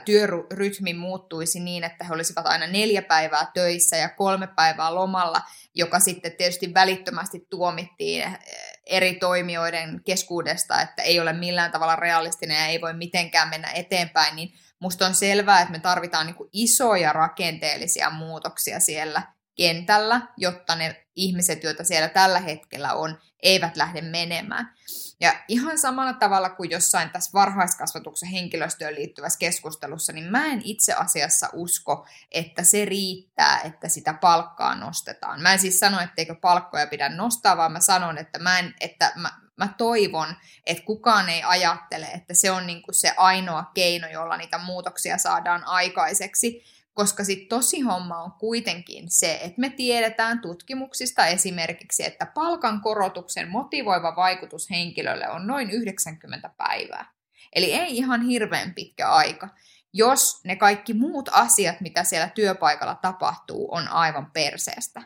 työrytmi 0.06 0.94
muuttuisi 0.94 1.60
niin, 1.60 1.84
että 1.84 2.06
he 2.06 2.14
olisivat 2.14 2.48
aina 2.48 2.68
neljä 2.68 3.02
päivää 3.02 3.52
töissä 3.54 3.98
ja 3.98 4.10
kolme 4.10 4.48
päivää 4.48 4.96
lomalla, 4.96 5.42
joka 5.76 6.00
sitten 6.00 6.32
tietysti 6.38 6.74
välittömästi 6.74 7.48
tuomittiin 7.50 8.38
eri 8.86 9.14
toimijoiden 9.16 10.02
keskuudesta, 10.06 10.82
että 10.82 11.02
ei 11.02 11.20
ole 11.20 11.34
millään 11.34 11.72
tavalla 11.72 11.96
realistinen 11.96 12.58
ja 12.58 12.66
ei 12.66 12.82
voi 12.82 12.94
mitenkään 12.94 13.50
mennä 13.50 13.72
eteenpäin, 13.72 14.36
niin 14.36 14.54
musta 14.84 15.06
on 15.06 15.16
selvää, 15.16 15.62
että 15.62 15.72
me 15.72 15.80
tarvitaan 15.80 16.26
niin 16.26 16.50
isoja 16.54 17.14
rakenteellisia 17.14 18.10
muutoksia 18.10 18.80
siellä 18.80 19.22
kentällä, 19.56 20.22
jotta 20.38 20.76
ne 20.76 21.06
ihmiset, 21.16 21.64
joita 21.64 21.84
siellä 21.84 22.10
tällä 22.10 22.40
hetkellä 22.40 22.94
on, 22.94 23.18
eivät 23.44 23.78
lähde 23.78 24.02
menemään. 24.02 24.74
Ja 25.20 25.34
ihan 25.48 25.80
samalla 25.80 26.14
tavalla 26.14 26.50
kuin 26.50 26.72
jossain 26.72 27.10
tässä 27.10 27.32
varhaiskasvatuksen 27.34 28.30
henkilöstöön 28.30 28.96
liittyvässä 28.96 29.40
keskustelussa, 29.40 30.14
niin 30.14 30.32
mä 30.32 30.46
en 30.46 30.62
itse 30.64 30.94
asiassa 30.94 31.50
usko, 31.54 32.08
että 32.32 32.64
se 32.64 32.86
riittää, 32.86 33.62
että 33.62 33.90
sitä 33.90 34.14
palkkaa 34.14 34.76
nostetaan. 34.76 35.42
Mä 35.42 35.54
en 35.54 35.60
siis 35.60 35.80
sano, 35.80 36.00
etteikö 36.02 36.36
palkkoja 36.36 36.88
pidä 36.88 37.10
nostaa, 37.10 37.58
vaan 37.58 37.72
mä 37.72 37.80
sanon, 37.80 38.18
että, 38.18 38.40
mä 38.40 38.60
en, 38.60 38.74
että 38.82 39.12
mä, 39.16 39.32
mä 39.58 39.74
toivon, 39.78 40.36
että 40.66 40.84
kukaan 40.84 41.30
ei 41.30 41.44
ajattele, 41.44 42.06
että 42.06 42.34
se 42.34 42.52
on 42.52 42.68
niin 42.68 42.82
kuin 42.82 42.96
se 42.96 43.14
ainoa 43.18 43.72
keino, 43.74 44.08
jolla 44.08 44.38
niitä 44.38 44.58
muutoksia 44.58 45.18
saadaan 45.18 45.64
aikaiseksi, 45.64 46.64
koska 46.94 47.24
sitten 47.24 47.48
tosi 47.48 47.82
homma 47.82 48.24
on 48.24 48.32
kuitenkin 48.32 49.12
se, 49.12 49.40
että 49.44 49.62
me 49.62 49.70
tiedetään 49.70 50.42
tutkimuksista 50.42 51.28
esimerkiksi, 51.28 52.06
että 52.06 52.26
palkan 52.26 52.82
korotuksen 52.82 53.50
motivoiva 53.50 54.16
vaikutus 54.16 54.70
henkilölle 54.70 55.30
on 55.30 55.48
noin 55.48 55.70
90 55.72 56.50
päivää. 56.58 57.14
Eli 57.56 57.74
ei 57.74 57.98
ihan 57.98 58.22
hirveän 58.22 58.74
pitkä 58.74 59.10
aika, 59.10 59.50
jos 59.94 60.44
ne 60.44 60.56
kaikki 60.56 60.94
muut 60.94 61.30
asiat, 61.32 61.82
mitä 61.82 62.04
siellä 62.04 62.28
työpaikalla 62.28 62.96
tapahtuu, 62.96 63.74
on 63.74 63.88
aivan 63.88 64.32
perseestä. 64.32 65.02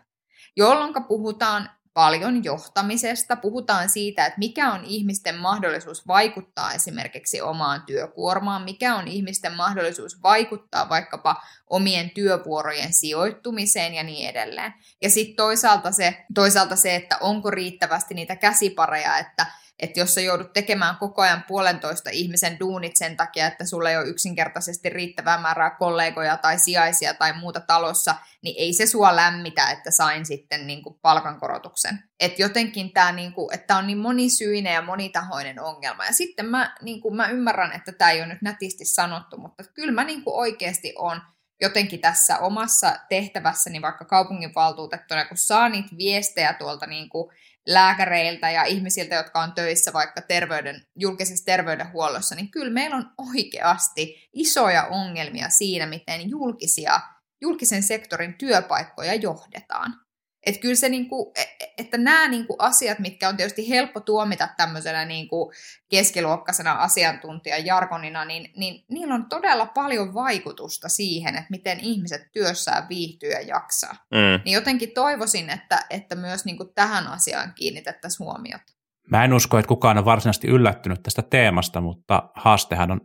Jolloin 0.56 0.94
puhutaan 1.08 1.70
paljon 1.98 2.44
johtamisesta, 2.44 3.36
puhutaan 3.36 3.90
siitä, 3.90 4.26
että 4.26 4.40
mikä 4.40 4.74
on 4.74 4.84
ihmisten 4.84 5.36
mahdollisuus 5.36 6.08
vaikuttaa 6.08 6.74
esimerkiksi 6.74 7.42
omaan 7.42 7.82
työkuormaan, 7.82 8.62
mikä 8.62 8.96
on 8.96 9.08
ihmisten 9.08 9.54
mahdollisuus 9.54 10.24
vaikuttaa 10.24 10.90
vaikkapa 10.90 11.36
omien 11.70 12.10
työvuorojen 12.10 12.94
sijoittumiseen 12.94 13.94
ja 13.94 14.04
niin 14.04 14.30
edelleen. 14.30 14.74
Ja 15.02 15.10
sitten 15.10 15.36
toisaalta 15.36 15.92
se, 15.92 16.26
toisaalta 16.34 16.76
se, 16.76 16.96
että 16.96 17.18
onko 17.22 17.52
riittävästi 17.52 18.14
niitä 18.14 18.36
käsipareja, 18.36 19.18
että 19.18 19.46
että 19.80 20.00
jos 20.00 20.14
sä 20.14 20.22
joudut 20.22 20.54
tekemään 20.54 20.98
koko 20.98 21.22
ajan 21.22 21.44
puolentoista 21.48 22.10
ihmisen 22.10 22.60
duunit 22.60 22.96
sen 22.96 23.18
takia, 23.18 23.48
että 23.48 23.66
sulla 23.66 23.90
ei 23.90 23.98
ole 23.98 24.08
yksinkertaisesti 24.08 24.90
riittävää 24.90 25.42
määrää 25.42 25.70
kollegoja 25.70 26.38
tai 26.38 26.60
sijaisia 26.60 27.14
tai 27.14 27.34
muuta 27.40 27.60
talossa, 27.60 28.16
niin 28.42 28.56
ei 28.60 28.74
se 28.74 28.86
sua 28.86 29.16
lämmitä, 29.16 29.72
että 29.72 29.92
sain 29.92 30.26
sitten 30.26 30.68
niin 30.68 30.84
kuin 30.84 31.00
palkankorotuksen. 31.02 32.04
Että 32.20 32.42
jotenkin 32.42 32.94
tämä 32.94 33.12
niin 33.12 33.34
on 33.78 33.88
niin 33.88 33.98
monisyinen 33.98 34.74
ja 34.74 34.82
monitahoinen 34.82 35.62
ongelma. 35.62 36.06
Ja 36.06 36.14
sitten 36.14 36.46
mä, 36.46 36.76
niin 36.82 37.02
kuin, 37.02 37.16
mä 37.16 37.28
ymmärrän, 37.28 37.72
että 37.72 37.92
tämä 37.92 38.12
ei 38.12 38.20
ole 38.20 38.28
nyt 38.28 38.42
nätisti 38.42 38.86
sanottu, 38.86 39.38
mutta 39.38 39.64
kyllä 39.74 39.92
mä 39.92 40.04
niin 40.04 40.24
kuin 40.24 40.36
oikeasti 40.36 40.94
on 40.98 41.22
jotenkin 41.62 42.00
tässä 42.00 42.38
omassa 42.38 43.00
tehtävässäni 43.10 43.82
vaikka 43.82 44.06
kaupunginvaltuutettuna, 44.06 45.26
kun 45.26 45.38
saa 45.38 45.70
niitä 45.70 45.90
viestejä 45.98 46.54
tuolta 46.54 46.88
niin 46.88 47.10
kuin 47.10 47.32
lääkäreiltä 47.68 48.52
ja 48.52 48.64
ihmisiltä, 48.64 49.16
jotka 49.16 49.40
on 49.40 49.54
töissä 49.54 49.94
vaikka 49.94 50.22
terveyden, 50.22 50.82
julkisessa 51.00 51.46
terveydenhuollossa, 51.46 52.36
niin 52.36 52.52
kyllä 52.52 52.74
meillä 52.74 52.96
on 52.96 53.12
oikeasti 53.18 54.30
isoja 54.34 54.84
ongelmia 54.84 55.50
siinä, 55.50 55.86
miten 55.86 56.30
julkisia, 56.30 57.00
julkisen 57.42 57.84
sektorin 57.84 58.38
työpaikkoja 58.38 59.14
johdetaan. 59.14 60.07
Että 60.48 60.62
kyllä 60.62 60.76
se, 60.76 60.90
niinku, 60.90 61.34
e, 61.36 61.42
e, 61.42 61.74
että 61.78 61.98
nämä 61.98 62.28
niinku 62.28 62.56
asiat, 62.60 63.00
mitkä 63.00 63.30
on 63.30 63.38
tietysti 63.38 63.70
helppo 63.70 64.00
tuomita 64.00 64.48
tämmöisenä 64.58 65.06
niinku 65.06 65.52
keskiluokkaisena 65.90 66.72
asiantuntijan 66.72 67.66
jargonina, 67.66 68.26
niin, 68.26 68.52
niin 68.58 68.86
niillä 68.90 69.14
on 69.14 69.30
todella 69.30 69.66
paljon 69.66 70.14
vaikutusta 70.14 70.90
siihen, 70.90 71.36
että 71.36 71.48
miten 71.50 71.80
ihmiset 71.80 72.22
työssään 72.32 72.90
viihtyy 72.90 73.30
ja 73.30 73.42
jaksaa. 73.42 73.94
Mm. 74.12 74.42
Niin 74.46 74.54
jotenkin 74.54 74.92
toivoisin, 74.92 75.50
että, 75.50 75.86
että 75.90 76.16
myös 76.16 76.46
niinku 76.46 76.66
tähän 76.76 77.08
asiaan 77.08 77.54
kiinnitettäisiin 77.56 78.26
huomiota. 78.26 78.74
Mä 79.12 79.24
en 79.24 79.34
usko, 79.34 79.60
että 79.60 79.68
kukaan 79.68 79.98
on 79.98 80.06
varsinaisesti 80.06 80.48
yllättynyt 80.48 81.04
tästä 81.04 81.22
teemasta, 81.22 81.82
mutta 81.82 82.30
haastehan 82.36 82.92
on, 82.92 83.02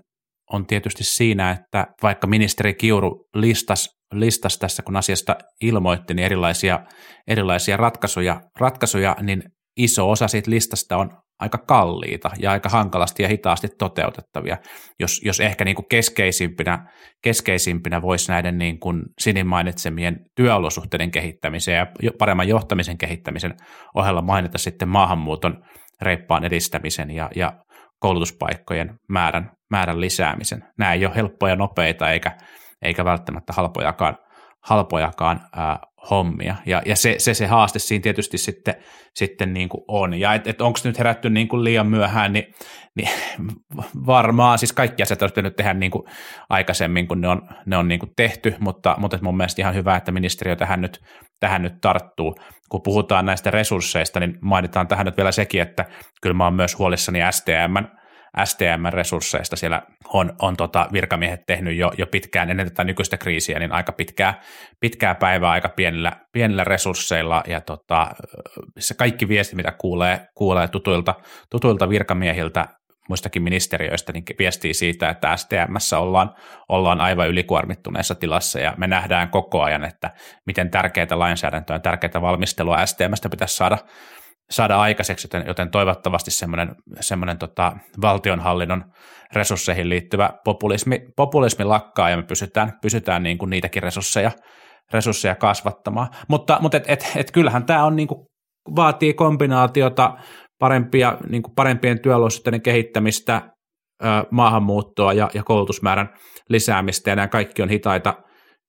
on 0.50 0.66
tietysti 0.66 1.04
siinä, 1.04 1.50
että 1.50 1.86
vaikka 2.02 2.26
ministeri 2.26 2.74
Kiuru 2.74 3.28
listasi 3.34 4.01
listasi 4.20 4.58
tässä, 4.58 4.82
kun 4.82 4.96
asiasta 4.96 5.36
ilmoitti, 5.60 6.14
niin 6.14 6.24
erilaisia, 6.24 6.80
erilaisia 7.28 7.76
ratkaisuja, 7.76 8.40
ratkaisuja, 8.60 9.16
niin 9.22 9.42
iso 9.76 10.10
osa 10.10 10.28
siitä 10.28 10.50
listasta 10.50 10.96
on 10.96 11.22
aika 11.40 11.58
kalliita 11.58 12.30
ja 12.38 12.50
aika 12.50 12.68
hankalasti 12.68 13.22
ja 13.22 13.28
hitaasti 13.28 13.68
toteutettavia, 13.78 14.56
jos, 15.00 15.20
jos 15.24 15.40
ehkä 15.40 15.64
niin 15.64 15.74
kuin 15.74 15.86
keskeisimpinä, 15.90 16.92
keskeisimpinä 17.22 18.02
voisi 18.02 18.32
näiden 18.32 18.58
niin 18.58 18.80
kuin 18.80 19.02
Sinin 19.20 19.46
mainitsemien 19.46 20.16
työolosuhteiden 20.36 21.10
kehittämisen 21.10 21.74
ja 21.74 21.86
paremman 22.18 22.48
johtamisen 22.48 22.98
kehittämisen 22.98 23.54
ohella 23.94 24.22
mainita 24.22 24.58
sitten 24.58 24.88
maahanmuuton 24.88 25.62
reippaan 26.02 26.44
edistämisen 26.44 27.10
ja, 27.10 27.30
ja 27.36 27.52
koulutuspaikkojen 27.98 28.94
määrän, 29.08 29.50
määrän 29.70 30.00
lisäämisen. 30.00 30.64
Nämä 30.78 30.92
ei 30.92 31.06
ole 31.06 31.16
helppoja, 31.16 31.56
nopeita 31.56 32.10
eikä, 32.10 32.36
eikä 32.82 33.04
välttämättä 33.04 33.52
halpojakaan, 33.52 34.16
halpojakaan 34.60 35.40
ää, 35.56 35.78
hommia. 36.10 36.56
Ja, 36.66 36.82
ja 36.86 36.96
se, 36.96 37.14
se, 37.18 37.34
se 37.34 37.46
haaste 37.46 37.78
siinä 37.78 38.02
tietysti 38.02 38.38
sitten, 38.38 38.74
sitten 39.14 39.52
niin 39.52 39.68
kuin 39.68 39.84
on. 39.88 40.14
Ja 40.14 40.34
että 40.34 40.50
et 40.50 40.60
onko 40.60 40.78
nyt 40.84 40.98
herätty 40.98 41.30
niin 41.30 41.48
kuin 41.48 41.64
liian 41.64 41.86
myöhään, 41.86 42.32
niin, 42.32 42.54
niin 42.96 43.08
varmaan 44.06 44.58
siis 44.58 44.72
kaikki 44.72 45.02
asiat 45.02 45.22
olisi 45.22 45.32
pitänyt 45.32 45.56
tehdä 45.56 45.74
niin 45.74 45.90
kuin 45.90 46.02
aikaisemmin, 46.48 47.08
kun 47.08 47.20
ne 47.20 47.28
on, 47.28 47.48
ne 47.66 47.76
on 47.76 47.88
niin 47.88 48.00
kuin 48.00 48.12
tehty, 48.16 48.54
mutta, 48.60 48.94
mutta 48.98 49.18
mun 49.22 49.36
mielestä 49.36 49.62
ihan 49.62 49.74
hyvä, 49.74 49.96
että 49.96 50.12
ministeriö 50.12 50.56
tähän 50.56 50.80
nyt, 50.80 51.00
tähän 51.40 51.62
nyt 51.62 51.74
tarttuu. 51.80 52.34
Kun 52.68 52.82
puhutaan 52.82 53.26
näistä 53.26 53.50
resursseista, 53.50 54.20
niin 54.20 54.38
mainitaan 54.40 54.88
tähän 54.88 55.06
nyt 55.06 55.16
vielä 55.16 55.32
sekin, 55.32 55.62
että 55.62 55.84
kyllä 56.22 56.34
mä 56.34 56.44
oon 56.44 56.54
myös 56.54 56.78
huolissani 56.78 57.18
STMn 57.30 58.01
STM-resursseista 58.44 59.56
siellä 59.56 59.82
on, 60.08 60.32
on 60.38 60.56
tota 60.56 60.88
virkamiehet 60.92 61.40
tehnyt 61.46 61.76
jo, 61.76 61.92
jo 61.98 62.06
pitkään 62.06 62.50
ennen 62.50 62.68
tätä 62.68 62.84
nykyistä 62.84 63.18
kriisiä, 63.18 63.58
niin 63.58 63.72
aika 63.72 63.92
pitkää, 63.92 64.40
pitkää 64.80 65.14
päivää 65.14 65.50
aika 65.50 65.68
pienillä, 65.68 66.12
pienillä 66.32 66.64
resursseilla. 66.64 67.42
Ja 67.46 67.60
tota, 67.60 68.10
se 68.78 68.94
kaikki 68.94 69.28
viesti, 69.28 69.56
mitä 69.56 69.72
kuulee, 69.72 70.26
kuulee 70.34 70.68
tutuilta, 70.68 71.14
tutuilta 71.50 71.88
virkamiehiltä 71.88 72.68
muistakin 73.08 73.42
ministeriöistä, 73.42 74.12
niin 74.12 74.24
viestii 74.38 74.74
siitä, 74.74 75.10
että 75.10 75.36
STMssä 75.36 75.98
ollaan, 75.98 76.34
ollaan 76.68 77.00
aivan 77.00 77.28
ylikuormittuneessa 77.28 78.14
tilassa. 78.14 78.60
Ja 78.60 78.74
me 78.76 78.86
nähdään 78.86 79.28
koko 79.28 79.62
ajan, 79.62 79.84
että 79.84 80.10
miten 80.46 80.70
tärkeää 80.70 81.18
lainsäädäntöä 81.18 81.78
tärkeää 81.78 82.22
valmistelua 82.22 82.86
STMstä 82.86 83.28
pitäisi 83.28 83.56
saada 83.56 83.78
saada 84.50 84.80
aikaiseksi, 84.80 85.26
joten, 85.26 85.44
joten 85.46 85.70
toivottavasti 85.70 86.30
semmoinen, 86.30 86.74
semmoinen 87.00 87.38
tota, 87.38 87.72
valtionhallinnon 88.02 88.84
resursseihin 89.34 89.88
liittyvä 89.88 90.30
populismi, 90.44 91.00
populismi 91.16 91.64
lakkaa 91.64 92.10
ja 92.10 92.16
me 92.16 92.22
pysytään, 92.22 92.72
pysytään 92.82 93.22
niin 93.22 93.38
kuin 93.38 93.50
niitäkin 93.50 93.82
resursseja, 93.82 94.30
resursseja 94.92 95.34
kasvattamaan. 95.34 96.08
Mutta, 96.28 96.58
mutta 96.60 96.76
et, 96.76 96.84
et, 96.86 97.12
et 97.16 97.30
kyllähän 97.30 97.66
tämä 97.66 97.84
on 97.84 97.96
niin 97.96 98.08
kuin, 98.08 98.26
vaatii 98.76 99.14
kombinaatiota, 99.14 100.16
parempia, 100.58 101.18
niin 101.28 101.42
kuin 101.42 101.54
parempien 101.54 102.00
työolosuhteiden 102.00 102.62
kehittämistä, 102.62 103.42
maahanmuuttoa 104.30 105.12
ja, 105.12 105.30
ja 105.34 105.42
koulutusmäärän 105.42 106.08
lisäämistä, 106.48 107.10
ja 107.10 107.16
nämä 107.16 107.28
kaikki 107.28 107.62
on 107.62 107.68
hitaita, 107.68 108.14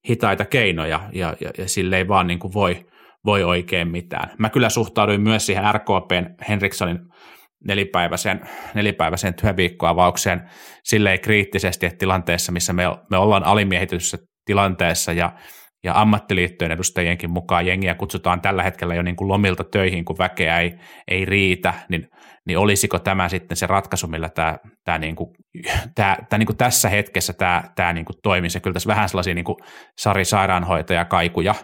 hitaita 0.09 0.45
keinoja, 0.45 0.99
ja, 1.13 1.35
ja, 1.41 1.51
ja 1.57 1.69
sille 1.69 1.97
ei 1.97 2.07
vaan 2.07 2.27
niin 2.27 2.39
kuin 2.39 2.53
voi, 2.53 2.85
voi 3.25 3.43
oikein 3.43 3.87
mitään. 3.87 4.29
Mä 4.37 4.49
kyllä 4.49 4.69
suhtauduin 4.69 5.21
myös 5.21 5.45
siihen 5.45 5.63
RKPn 5.73 6.25
Henrikssonin 6.49 6.99
nelipäiväiseen, 7.67 8.41
nelipäiväiseen 8.73 9.33
työviikkoavaukseen 9.33 10.49
silleen 10.83 11.19
kriittisesti, 11.19 11.85
että 11.85 11.97
tilanteessa, 11.97 12.51
missä 12.51 12.73
me, 12.73 12.83
me 13.11 13.17
ollaan 13.17 13.43
alimiehityssä 13.43 14.17
tilanteessa 14.45 15.13
ja, 15.13 15.33
ja 15.83 16.01
ammattiliittojen 16.01 16.71
edustajienkin 16.71 17.31
mukaan 17.31 17.65
jengiä 17.65 17.95
kutsutaan 17.95 18.41
tällä 18.41 18.63
hetkellä 18.63 18.95
jo 18.95 19.01
niin 19.01 19.15
kuin 19.15 19.27
lomilta 19.27 19.63
töihin, 19.63 20.05
kun 20.05 20.17
väkeä 20.17 20.59
ei, 20.59 20.73
ei 21.07 21.25
riitä, 21.25 21.73
niin, 21.89 22.07
niin 22.47 22.57
olisiko 22.57 22.99
tämä 22.99 23.29
sitten 23.29 23.57
se 23.57 23.67
ratkaisu, 23.67 24.07
millä 24.07 24.29
tämä, 24.29 24.57
tämä, 24.83 24.97
niin 24.97 25.15
kuin, 25.15 25.29
tämä, 25.95 26.17
tämä 26.29 26.37
niin 26.37 26.47
kuin 26.47 26.57
tässä 26.57 26.89
hetkessä 26.89 27.33
tämä, 27.33 27.63
tämä 27.75 27.93
niin 27.93 28.05
kuin 28.05 28.17
toimisi. 28.23 28.59
Kyllä 28.59 28.73
tässä 28.73 28.87
vähän 28.87 29.09
sellaisia 29.09 29.33
niin 29.33 29.45
kuin 29.45 29.57
Sari 29.97 30.25
Sairaanhoitaja 30.25 31.05
kaikuja 31.05 31.55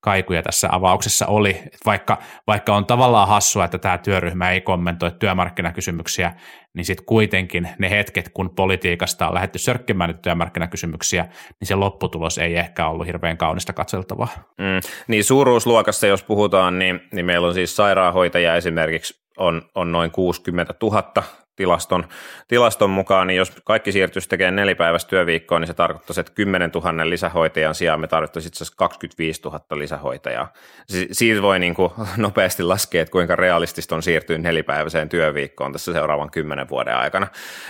kaikuja 0.00 0.42
tässä 0.42 0.68
avauksessa 0.72 1.26
oli, 1.26 1.62
vaikka, 1.86 2.18
vaikka 2.46 2.76
on 2.76 2.86
tavallaan 2.86 3.28
hassua, 3.28 3.64
että 3.64 3.78
tämä 3.78 3.98
työryhmä 3.98 4.50
ei 4.50 4.60
kommentoi 4.60 5.10
työmarkkinakysymyksiä, 5.18 6.34
niin 6.74 6.84
sitten 6.84 7.06
kuitenkin 7.06 7.68
ne 7.78 7.90
hetket, 7.90 8.30
kun 8.34 8.54
politiikasta 8.54 9.28
on 9.28 9.34
lähdetty 9.34 9.58
sörkkimään 9.58 10.18
työmarkkinakysymyksiä, 10.18 11.22
niin 11.60 11.66
se 11.68 11.74
lopputulos 11.74 12.38
ei 12.38 12.56
ehkä 12.56 12.86
ollut 12.86 13.06
hirveän 13.06 13.36
kaunista 13.36 13.72
katseltavaa. 13.72 14.28
Mm, 14.58 14.80
niin 15.08 15.24
suuruusluokassa, 15.24 16.06
jos 16.06 16.22
puhutaan, 16.22 16.78
niin, 16.78 17.00
niin 17.12 17.26
meillä 17.26 17.48
on 17.48 17.54
siis 17.54 17.76
sairaanhoitajia 17.76 18.56
esimerkiksi 18.56 19.20
on, 19.38 19.62
on 19.74 19.92
noin 19.92 20.10
60 20.10 20.74
000 20.82 21.22
tilaston, 21.60 22.08
tilaston 22.48 22.90
mukaan, 22.90 23.26
niin 23.26 23.36
jos 23.36 23.52
kaikki 23.64 23.92
siirtyisi 23.92 24.28
tekemään 24.28 24.56
nelipäiväistä 24.56 25.08
työviikkoa, 25.08 25.58
niin 25.58 25.66
se 25.66 25.74
tarkoittaisi, 25.74 26.20
että 26.20 26.32
10 26.34 26.70
000 26.74 27.10
lisähoitajan 27.10 27.74
sijaan 27.74 28.00
me 28.00 28.06
tarvittaisiin 28.06 28.48
itse 28.48 28.64
asiassa 28.64 28.76
25 28.76 29.42
000 29.44 29.60
lisähoitajaa. 29.70 30.52
Si- 30.88 31.08
siitä 31.12 31.42
voi 31.42 31.58
niin 31.58 31.74
kuin 31.74 31.92
nopeasti 32.16 32.62
laskea, 32.62 33.02
että 33.02 33.12
kuinka 33.12 33.36
realistista 33.36 33.94
on 33.94 34.02
siirtyä 34.02 34.38
nelipäiväiseen 34.38 35.08
työviikkoon 35.08 35.72
tässä 35.72 35.92
seuraavan 35.92 36.30
kymmenen 36.30 36.68
vuoden 36.68 36.96
aikana. 36.96 37.26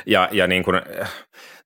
Ja, 0.07 0.29
ja 0.33 0.46
niin 0.46 0.62
kuin, 0.62 0.83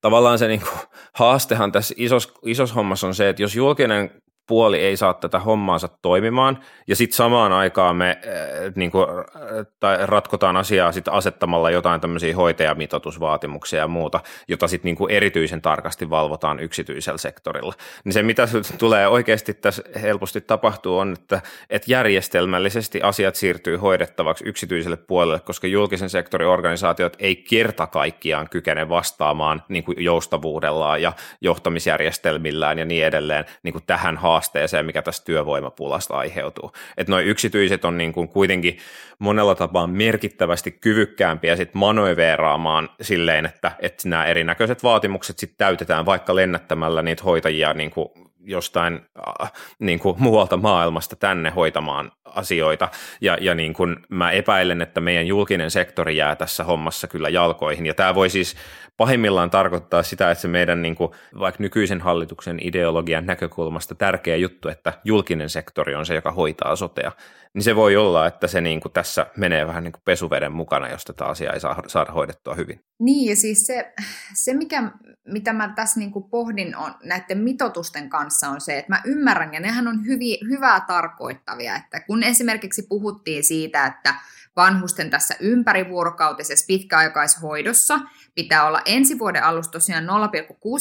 tavallaan 0.00 0.38
se 0.38 0.48
niin 0.48 0.60
kuin 0.60 0.80
haastehan 1.12 1.72
tässä 1.72 1.94
isos, 1.96 2.34
isos 2.44 2.74
hommassa 2.74 3.06
on 3.06 3.14
se, 3.14 3.28
että 3.28 3.42
jos 3.42 3.56
julkinen 3.56 4.10
puoli 4.46 4.80
ei 4.80 4.96
saa 4.96 5.14
tätä 5.14 5.38
hommaansa 5.38 5.88
toimimaan, 6.02 6.58
ja 6.86 6.96
sitten 6.96 7.16
samaan 7.16 7.52
aikaan 7.52 7.96
me 7.96 8.10
äh, 8.10 8.72
niin 8.74 8.90
kuin, 8.90 9.08
äh, 9.08 9.66
tai 9.80 9.98
ratkotaan 10.02 10.56
asiaa 10.56 10.92
sit 10.92 11.08
asettamalla 11.08 11.70
jotain 11.70 12.00
tämmöisiä 12.00 12.36
hoitajamitoitusvaatimuksia 12.36 13.78
ja 13.78 13.88
muuta, 13.88 14.20
jota 14.48 14.68
sitten 14.68 14.94
niin 14.94 15.10
erityisen 15.10 15.62
tarkasti 15.62 16.10
valvotaan 16.10 16.60
yksityisellä 16.60 17.18
sektorilla. 17.18 17.74
Niin 18.04 18.12
se, 18.12 18.22
mitä 18.22 18.48
tulee 18.78 19.08
oikeasti 19.08 19.54
tässä 19.54 19.82
helposti 20.02 20.40
tapahtuu, 20.40 20.98
on, 20.98 21.12
että, 21.12 21.40
että 21.70 21.92
järjestelmällisesti 21.92 23.02
asiat 23.02 23.34
siirtyy 23.34 23.76
hoidettavaksi 23.76 24.44
yksityiselle 24.48 24.96
puolelle, 24.96 25.40
koska 25.40 25.66
julkisen 25.66 26.10
sektorin 26.10 26.48
organisaatiot 26.48 27.16
ei 27.18 27.36
kerta 27.36 27.86
kaikkiaan 27.86 28.48
kykene 28.50 28.88
vastaamaan 28.88 29.62
niin 29.68 29.84
kuin 29.84 30.04
joustavuudellaan 30.04 31.02
ja 31.02 31.12
johtamisjärjestelmillään 31.40 32.78
ja 32.78 32.84
niin 32.84 33.06
edelleen 33.06 33.44
niin 33.62 33.72
kuin 33.72 33.84
tähän 33.86 34.16
haasteeseen, 34.16 34.33
mikä 34.82 35.02
tästä 35.02 35.24
työvoimapulasta 35.24 36.14
aiheutuu. 36.14 36.72
Että 36.96 37.10
noin 37.10 37.26
yksityiset 37.26 37.84
on 37.84 37.98
niin 37.98 38.12
kuin 38.12 38.28
kuitenkin 38.28 38.78
monella 39.18 39.54
tapaa 39.54 39.86
merkittävästi 39.86 40.70
kyvykkäämpiä 40.70 41.56
sit 41.56 41.74
manoiveeraamaan 41.74 42.88
silleen, 43.00 43.46
että, 43.46 43.72
että 43.78 44.08
nämä 44.08 44.24
erinäköiset 44.24 44.82
vaatimukset 44.82 45.38
sitten 45.38 45.58
täytetään 45.58 46.06
vaikka 46.06 46.36
lennättämällä 46.36 47.02
niitä 47.02 47.22
hoitajia 47.22 47.74
niin 47.74 47.90
kuin 47.90 48.08
jostain 48.44 49.00
äh, 49.42 49.52
niin 49.78 49.98
kuin 49.98 50.16
muualta 50.18 50.56
maailmasta 50.56 51.16
tänne 51.16 51.50
hoitamaan 51.50 52.12
asioita. 52.24 52.88
Ja, 53.20 53.38
ja 53.40 53.54
niin 53.54 53.74
kuin 53.74 53.96
mä 54.08 54.30
epäilen, 54.30 54.82
että 54.82 55.00
meidän 55.00 55.26
julkinen 55.26 55.70
sektori 55.70 56.16
jää 56.16 56.36
tässä 56.36 56.64
hommassa 56.64 57.06
kyllä 57.06 57.28
jalkoihin. 57.28 57.86
Ja 57.86 57.94
tämä 57.94 58.14
voi 58.14 58.30
siis 58.30 58.56
pahimmillaan 58.96 59.50
tarkoittaa 59.50 60.02
sitä, 60.02 60.30
että 60.30 60.42
se 60.42 60.48
meidän 60.48 60.82
niin 60.82 60.94
kuin, 60.94 61.12
vaikka 61.38 61.62
nykyisen 61.62 62.00
hallituksen 62.00 62.58
ideologian 62.62 63.26
näkökulmasta 63.26 63.94
tärkeä 63.94 64.36
juttu, 64.36 64.68
että 64.68 64.92
julkinen 65.04 65.50
sektori 65.50 65.94
on 65.94 66.06
se, 66.06 66.14
joka 66.14 66.32
hoitaa 66.32 66.76
sotea, 66.76 67.12
niin 67.54 67.62
se 67.62 67.76
voi 67.76 67.96
olla, 67.96 68.26
että 68.26 68.46
se 68.46 68.60
niin 68.60 68.80
kuin 68.80 68.92
tässä 68.92 69.26
menee 69.36 69.66
vähän 69.66 69.84
niin 69.84 69.92
kuin 69.92 70.02
pesuveden 70.04 70.52
mukana, 70.52 70.88
jos 70.88 71.04
tätä 71.04 71.24
asiaa 71.24 71.52
ei 71.52 71.60
saa, 71.60 71.82
saada 71.86 72.12
hoidettua 72.12 72.54
hyvin. 72.54 72.80
Niin, 72.98 73.30
ja 73.30 73.36
siis 73.36 73.66
se, 73.66 73.92
se 74.34 74.54
mikä, 74.54 74.90
mitä 75.24 75.52
mä 75.52 75.72
tässä 75.76 76.00
niin 76.00 76.12
kuin 76.12 76.24
pohdin 76.30 76.76
on 76.76 76.94
näiden 77.04 77.38
mitotusten 77.38 78.08
kanssa 78.08 78.33
on 78.42 78.60
se, 78.60 78.78
että 78.78 78.92
mä 78.92 79.02
ymmärrän, 79.04 79.54
ja 79.54 79.60
nehän 79.60 79.88
on 79.88 80.06
hyvi, 80.06 80.38
hyvää 80.48 80.80
tarkoittavia, 80.80 81.76
että 81.76 82.00
kun 82.00 82.22
esimerkiksi 82.22 82.82
puhuttiin 82.88 83.44
siitä, 83.44 83.86
että 83.86 84.14
vanhusten 84.56 85.10
tässä 85.10 85.34
ympärivuorokautisessa 85.40 86.66
pitkäaikaishoidossa 86.66 88.00
pitää 88.34 88.66
olla 88.66 88.80
ensi 88.84 89.18
vuoden 89.18 89.44
alusta 89.44 89.72
tosiaan 89.72 90.04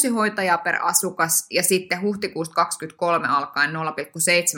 0,6 0.07 0.13
hoitajaa 0.13 0.57
per 0.57 0.75
asukas 0.81 1.45
ja 1.51 1.63
sitten 1.63 2.01
huhtikuusta 2.01 2.55
2023 2.55 3.27
alkaen 3.27 3.71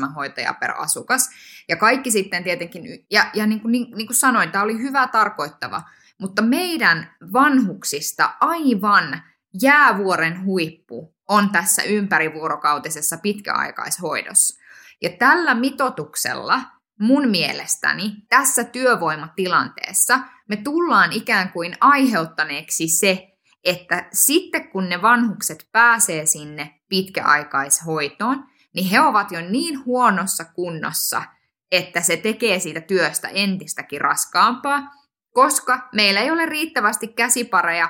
0,7 0.08 0.14
hoitajaa 0.16 0.54
per 0.54 0.72
asukas. 0.78 1.30
Ja 1.70 1.76
kaikki 1.76 2.12
sitten 2.12 2.44
tietenkin, 2.44 3.06
ja, 3.12 3.26
ja 3.34 3.48
niin, 3.48 3.62
kuin, 3.62 3.72
niin, 3.72 3.88
niin 3.98 4.08
kuin 4.08 4.18
sanoin, 4.18 4.52
tämä 4.52 4.64
oli 4.64 4.78
hyvä 4.78 5.08
tarkoittava, 5.08 5.82
mutta 6.18 6.42
meidän 6.42 7.12
vanhuksista 7.34 8.34
aivan 8.40 9.22
jäävuoren 9.62 10.46
huippu 10.46 11.15
on 11.28 11.50
tässä 11.50 11.84
ympärivuorokautisessa 11.84 13.18
pitkäaikaishoidossa. 13.18 14.62
Ja 15.02 15.10
tällä 15.10 15.56
mitotuksella 15.56 16.62
mun 17.00 17.30
mielestäni 17.30 18.16
tässä 18.30 18.64
työvoimatilanteessa 18.64 20.20
me 20.50 20.56
tullaan 20.56 21.12
ikään 21.12 21.52
kuin 21.52 21.78
aiheuttaneeksi 21.82 22.88
se, 22.88 23.38
että 23.64 24.08
sitten 24.14 24.70
kun 24.70 24.90
ne 24.90 25.02
vanhukset 25.02 25.70
pääsee 25.72 26.26
sinne 26.26 26.80
pitkäaikaishoitoon, 26.90 28.46
niin 28.76 28.90
he 28.90 29.02
ovat 29.02 29.32
jo 29.32 29.42
niin 29.42 29.86
huonossa 29.86 30.46
kunnossa, 30.46 31.24
että 31.72 32.02
se 32.02 32.18
tekee 32.18 32.60
siitä 32.60 32.82
työstä 32.82 33.28
entistäkin 33.28 34.02
raskaampaa, 34.02 34.92
koska 35.34 35.90
meillä 35.94 36.20
ei 36.20 36.32
ole 36.32 36.46
riittävästi 36.46 37.08
käsipareja 37.08 37.90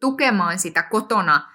tukemaan 0.00 0.58
sitä 0.58 0.82
kotona 0.82 1.52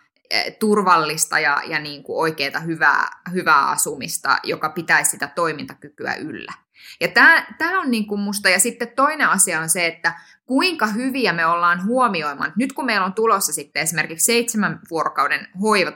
turvallista 0.60 1.40
ja, 1.40 1.62
ja 1.66 1.80
niin 1.80 2.04
kuin 2.04 2.20
oikeaa 2.20 2.60
hyvää, 2.60 3.22
hyvää 3.34 3.70
asumista, 3.70 4.38
joka 4.44 4.70
pitäisi 4.70 5.12
sitä 5.12 5.28
toimintakykyä 5.28 6.16
yllä. 6.16 6.54
Ja 7.02 7.08
tämä, 7.08 7.46
tämä 7.58 7.82
on 7.82 7.92
niin 7.92 8.08
kuin 8.08 8.22
musta, 8.22 8.50
ja 8.50 8.60
sitten 8.60 8.92
toinen 8.96 9.30
asia 9.30 9.60
on 9.60 9.70
se, 9.70 9.88
että 9.88 10.20
kuinka 10.46 10.88
hyviä 10.88 11.34
me 11.34 11.46
ollaan 11.46 11.86
huomioimaan, 11.86 12.54
nyt 12.56 12.74
kun 12.74 12.86
meillä 12.86 13.06
on 13.06 13.14
tulossa 13.14 13.54
sitten 13.54 13.84
esimerkiksi 13.84 14.26
seitsemän 14.26 14.80
vuorokauden 14.90 15.48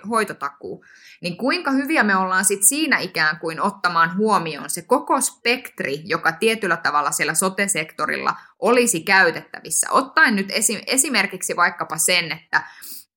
hoitotakuu, 0.10 0.86
niin 1.22 1.38
kuinka 1.38 1.72
hyviä 1.72 2.04
me 2.04 2.16
ollaan 2.16 2.46
sitten 2.46 2.68
siinä 2.68 3.00
ikään 3.00 3.40
kuin 3.40 3.62
ottamaan 3.62 4.18
huomioon 4.18 4.70
se 4.70 4.82
koko 4.82 5.22
spektri, 5.22 6.02
joka 6.06 6.32
tietyllä 6.32 6.78
tavalla 6.78 7.12
siellä 7.12 7.34
sote-sektorilla 7.34 8.36
olisi 8.60 9.00
käytettävissä. 9.00 9.88
Ottaen 9.92 10.36
nyt 10.36 10.52
esimerkiksi 10.88 11.56
vaikkapa 11.56 11.98
sen, 11.98 12.32
että 12.32 12.64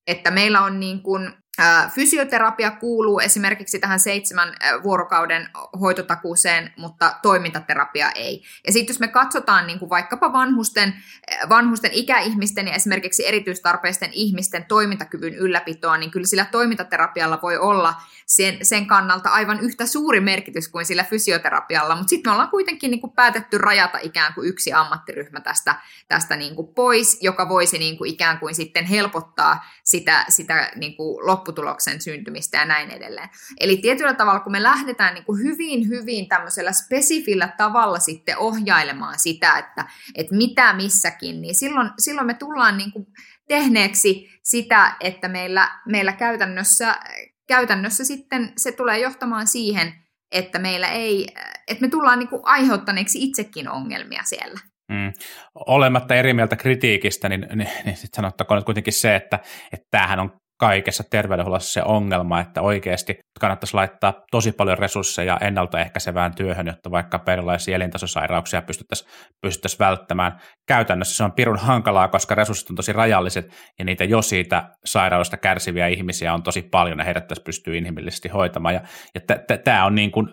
että 0.06 0.30
meillä 0.30 0.60
on 0.60 0.80
niin 0.80 1.02
kuin 1.02 1.32
Fysioterapia 1.94 2.70
kuuluu 2.70 3.20
esimerkiksi 3.20 3.78
tähän 3.78 4.00
seitsemän 4.00 4.54
vuorokauden 4.82 5.48
hoitotakuuseen, 5.80 6.72
mutta 6.76 7.14
toimintaterapia 7.22 8.10
ei. 8.10 8.42
Ja 8.66 8.72
sitten 8.72 8.94
jos 8.94 9.00
me 9.00 9.08
katsotaan 9.08 9.66
niin 9.66 9.78
kuin 9.78 9.90
vaikkapa 9.90 10.32
vanhusten, 10.32 10.94
vanhusten 11.48 11.90
ikäihmisten 11.92 12.66
ja 12.66 12.74
esimerkiksi 12.74 13.26
erityistarpeisten 13.26 14.10
ihmisten 14.12 14.64
toimintakyvyn 14.64 15.34
ylläpitoa, 15.34 15.96
niin 15.96 16.10
kyllä 16.10 16.26
sillä 16.26 16.44
toimintaterapialla 16.44 17.38
voi 17.42 17.58
olla 17.58 17.94
sen, 18.26 18.58
sen 18.62 18.86
kannalta 18.86 19.30
aivan 19.30 19.60
yhtä 19.60 19.86
suuri 19.86 20.20
merkitys 20.20 20.68
kuin 20.68 20.86
sillä 20.86 21.04
fysioterapialla, 21.04 21.96
mutta 21.96 22.10
sitten 22.10 22.30
me 22.30 22.32
ollaan 22.32 22.50
kuitenkin 22.50 22.90
niin 22.90 23.00
kuin 23.00 23.12
päätetty 23.12 23.58
rajata 23.58 23.98
ikään 24.02 24.34
kuin 24.34 24.48
yksi 24.48 24.72
ammattiryhmä 24.72 25.40
tästä, 25.40 25.74
tästä 26.08 26.36
niin 26.36 26.56
kuin 26.56 26.74
pois, 26.74 27.18
joka 27.20 27.48
voisi 27.48 27.78
niin 27.78 27.98
kuin 27.98 28.10
ikään 28.10 28.38
kuin 28.38 28.54
sitten 28.54 28.84
helpottaa 28.84 29.64
sitä, 29.84 30.24
sitä 30.28 30.70
niin 30.76 30.96
kuin 30.96 31.26
lopputuloksen 31.52 32.00
syntymistä 32.00 32.58
ja 32.58 32.64
näin 32.64 32.90
edelleen. 32.90 33.28
Eli 33.60 33.76
tietyllä 33.76 34.14
tavalla, 34.14 34.40
kun 34.40 34.52
me 34.52 34.62
lähdetään 34.62 35.14
niin 35.14 35.24
kuin 35.24 35.42
hyvin, 35.42 35.88
hyvin 35.88 36.28
tämmöisellä 36.28 36.72
spesifillä 36.72 37.48
tavalla 37.56 37.98
sitten 37.98 38.38
ohjailemaan 38.38 39.18
sitä, 39.18 39.58
että, 39.58 39.84
että 40.14 40.36
mitä 40.36 40.72
missäkin, 40.72 41.42
niin 41.42 41.54
silloin, 41.54 41.90
silloin 41.98 42.26
me 42.26 42.34
tullaan 42.34 42.76
niin 42.76 42.92
kuin 42.92 43.06
tehneeksi 43.48 44.30
sitä, 44.42 44.96
että 45.00 45.28
meillä, 45.28 45.80
meillä 45.86 46.12
käytännössä, 46.12 46.96
käytännössä 47.48 48.04
sitten 48.04 48.52
se 48.56 48.72
tulee 48.72 48.98
johtamaan 48.98 49.46
siihen, 49.46 49.94
että 50.32 50.58
meillä 50.58 50.88
ei, 50.88 51.28
että 51.68 51.80
me 51.80 51.88
tullaan 51.88 52.18
niin 52.18 52.28
kuin 52.28 52.42
aiheuttaneeksi 52.44 53.22
itsekin 53.22 53.68
ongelmia 53.68 54.22
siellä. 54.24 54.60
Mm. 54.88 55.12
Olematta 55.54 56.14
eri 56.14 56.34
mieltä 56.34 56.56
kritiikistä, 56.56 57.28
niin, 57.28 57.46
niin, 57.54 57.70
niin 57.84 57.96
sitten 57.96 58.16
sanottakoon 58.16 58.64
kuitenkin 58.64 58.92
se, 58.92 59.16
että, 59.16 59.38
että 59.72 59.86
tämähän 59.90 60.20
on 60.20 60.41
kaikessa 60.62 61.05
terveydenhuollossa 61.11 61.72
se 61.72 61.83
ongelma, 61.83 62.40
että 62.40 62.62
oikeasti 62.62 63.18
kannattaisi 63.40 63.75
laittaa 63.75 64.14
tosi 64.31 64.53
paljon 64.53 64.79
resursseja 64.79 65.38
ennaltaehkäisevään 65.40 66.35
työhön, 66.35 66.66
jotta 66.66 66.90
vaikka 66.90 67.20
erilaisia 67.33 67.77
elintasosairauksia 67.77 68.62
pystyttäisiin, 68.62 69.11
pystyttäisiin 69.40 69.79
välttämään. 69.79 70.40
Käytännössä 70.66 71.16
se 71.16 71.25
on 71.25 71.33
pirun 71.33 71.57
hankalaa, 71.57 72.09
koska 72.09 72.35
resurssit 72.35 72.70
on 72.70 72.77
tosi 72.77 72.92
rajalliset 72.92 73.46
ja 73.79 73.85
niitä 73.85 74.05
jo 74.05 74.22
siitä 74.22 74.70
sairaudesta 74.85 75.37
kärsiviä 75.37 75.87
ihmisiä 75.87 76.35
on 76.35 76.42
tosi 76.42 76.62
paljon 76.62 76.98
ja 76.98 77.05
heidät 77.05 77.27
tässä 77.27 77.44
pystyy 77.44 77.77
inhimillisesti 77.77 78.29
hoitamaan. 78.29 78.75
Ja, 78.75 78.81
ja 79.14 79.59
tämä 79.59 79.85
on 79.85 79.94
niin 79.94 80.11
kuin 80.11 80.29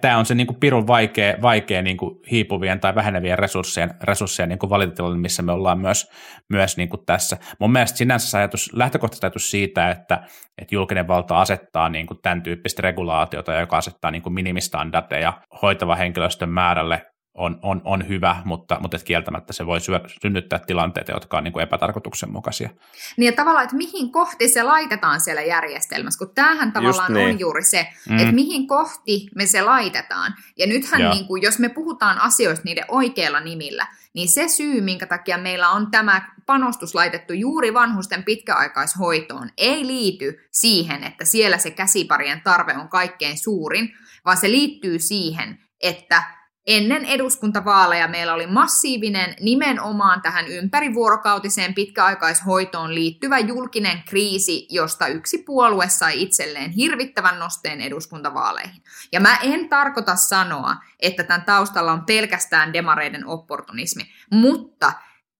tämä 0.00 0.18
on 0.18 0.26
se 0.26 0.34
niin 0.34 0.46
kuin 0.46 0.60
pirun 0.60 0.86
vaikea, 0.86 1.34
vaikea 1.42 1.82
niin 1.82 1.96
kuin 1.96 2.20
hiipuvien 2.30 2.80
tai 2.80 2.94
vähenevien 2.94 3.38
resurssien, 3.38 3.90
resurssien 4.02 4.48
niin 4.48 4.58
kuin 4.58 5.20
missä 5.20 5.42
me 5.42 5.52
ollaan 5.52 5.78
myös, 5.78 6.10
myös 6.48 6.76
niin 6.76 6.88
kuin 6.88 7.06
tässä. 7.06 7.36
Mun 7.58 7.72
mielestä 7.72 7.98
sinänsä 7.98 8.38
ajatus, 8.38 8.70
lähtökohtaisesti 8.72 9.26
ajatus 9.26 9.50
siitä, 9.50 9.90
että, 9.90 10.22
että 10.58 10.74
julkinen 10.74 11.08
valta 11.08 11.40
asettaa 11.40 11.88
niin 11.88 12.06
kuin 12.06 12.18
tämän 12.22 12.42
tyyppistä 12.42 12.82
regulaatiota, 12.82 13.54
joka 13.54 13.76
asettaa 13.76 14.10
niin 14.10 14.22
kuin 14.22 14.32
minimistandardeja 14.32 15.32
hoitava 15.62 15.94
henkilöstön 15.96 16.48
määrälle 16.48 17.06
on, 17.40 17.58
on, 17.62 17.80
on 17.84 18.08
hyvä, 18.08 18.42
mutta, 18.44 18.78
mutta 18.80 18.96
et 18.96 19.02
kieltämättä 19.02 19.52
se 19.52 19.66
voi 19.66 19.80
syö, 19.80 20.00
synnyttää 20.22 20.58
tilanteita, 20.58 21.12
jotka 21.12 21.38
on 21.38 21.44
niin 21.44 21.52
kuin 21.52 21.62
epätarkoituksenmukaisia. 21.62 22.70
Niin 23.16 23.26
ja 23.26 23.32
tavallaan, 23.32 23.64
että 23.64 23.76
mihin 23.76 24.12
kohti 24.12 24.48
se 24.48 24.62
laitetaan 24.62 25.20
siellä 25.20 25.42
järjestelmässä, 25.42 26.18
kun 26.18 26.34
tämähän 26.34 26.72
tavallaan 26.72 27.12
niin. 27.12 27.28
on 27.28 27.40
juuri 27.40 27.64
se, 27.64 27.86
mm. 28.08 28.18
että 28.18 28.32
mihin 28.32 28.66
kohti 28.66 29.28
me 29.34 29.46
se 29.46 29.62
laitetaan. 29.62 30.34
Ja 30.58 30.66
nythän, 30.66 31.10
niin 31.10 31.26
kuin, 31.26 31.42
jos 31.42 31.58
me 31.58 31.68
puhutaan 31.68 32.18
asioista 32.18 32.64
niiden 32.64 32.84
oikeilla 32.88 33.40
nimillä, 33.40 33.86
niin 34.14 34.28
se 34.28 34.48
syy, 34.48 34.80
minkä 34.80 35.06
takia 35.06 35.38
meillä 35.38 35.70
on 35.70 35.90
tämä 35.90 36.22
panostus 36.46 36.94
laitettu 36.94 37.32
juuri 37.32 37.74
vanhusten 37.74 38.24
pitkäaikaishoitoon, 38.24 39.50
ei 39.56 39.86
liity 39.86 40.48
siihen, 40.50 41.04
että 41.04 41.24
siellä 41.24 41.58
se 41.58 41.70
käsiparien 41.70 42.40
tarve 42.40 42.76
on 42.76 42.88
kaikkein 42.88 43.38
suurin, 43.38 43.94
vaan 44.24 44.36
se 44.36 44.50
liittyy 44.50 44.98
siihen, 44.98 45.58
että 45.80 46.39
ennen 46.66 47.04
eduskuntavaaleja 47.04 48.08
meillä 48.08 48.34
oli 48.34 48.46
massiivinen 48.46 49.34
nimenomaan 49.40 50.22
tähän 50.22 50.48
ympärivuorokautiseen 50.48 51.74
pitkäaikaishoitoon 51.74 52.94
liittyvä 52.94 53.38
julkinen 53.38 54.02
kriisi, 54.08 54.66
josta 54.70 55.06
yksi 55.06 55.38
puolue 55.38 55.88
sai 55.88 56.22
itselleen 56.22 56.70
hirvittävän 56.70 57.38
nosteen 57.38 57.80
eduskuntavaaleihin. 57.80 58.82
Ja 59.12 59.20
mä 59.20 59.36
en 59.36 59.68
tarkoita 59.68 60.16
sanoa, 60.16 60.76
että 60.98 61.24
tämän 61.24 61.44
taustalla 61.44 61.92
on 61.92 62.06
pelkästään 62.06 62.72
demareiden 62.72 63.26
opportunismi, 63.26 64.02
mutta 64.30 64.92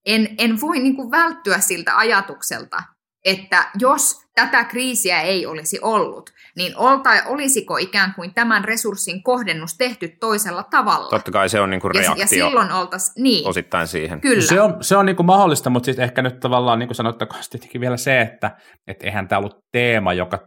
en, 0.06 0.35
en 0.38 0.61
voi 0.61 0.78
niin 0.78 1.11
välttyä 1.11 1.59
siltä 1.59 1.96
ajatukselta, 1.96 2.83
että 3.24 3.70
jos 3.78 4.20
tätä 4.35 4.64
kriisiä 4.64 5.20
ei 5.20 5.46
olisi 5.46 5.78
ollut, 5.83 6.30
niin 6.56 6.76
olta, 6.76 7.11
olisiko 7.26 7.76
ikään 7.76 8.14
kuin 8.14 8.35
tämän 8.35 8.64
resurssin 8.64 9.22
kohdennus 9.22 9.76
tehty 9.76 10.09
toisella 10.20 10.62
tavalla? 10.62 11.11
Totta 11.11 11.30
kai 11.30 11.48
se 11.48 11.61
on 11.61 11.70
niin 11.70 11.80
kuin 11.80 11.94
reaktio 11.94 12.14
ja, 12.14 12.22
ja 12.22 12.26
silloin 12.26 12.72
oltais, 12.72 13.12
niin, 13.16 13.48
osittain 13.48 13.87
siihen. 13.87 14.20
Kyllä. 14.20 14.42
Se 14.42 14.61
on, 14.61 14.85
se 14.85 14.96
on 14.96 15.06
niin 15.06 15.16
kuin 15.16 15.26
mahdollista, 15.26 15.70
mutta 15.70 15.87
sitten 15.87 16.04
ehkä 16.04 16.22
nyt 16.22 16.40
tavallaan 16.40 16.78
niin 16.78 16.88
kuin 16.88 16.96
sanottakoon 16.96 17.42
tietenkin 17.50 17.80
vielä 17.80 17.96
se, 17.96 18.20
että 18.20 18.56
et 18.87 19.02
eihän 19.02 19.28
tämä 19.28 19.38
ollut 19.38 19.59
teema, 19.72 20.12
joka 20.12 20.38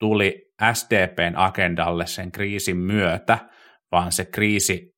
tuli 0.00 0.44
SDPn 0.72 1.36
agendalle 1.36 2.06
sen 2.06 2.32
kriisin 2.32 2.76
myötä, 2.76 3.38
vaan 3.92 4.12
se 4.12 4.24
kriisi 4.24 4.93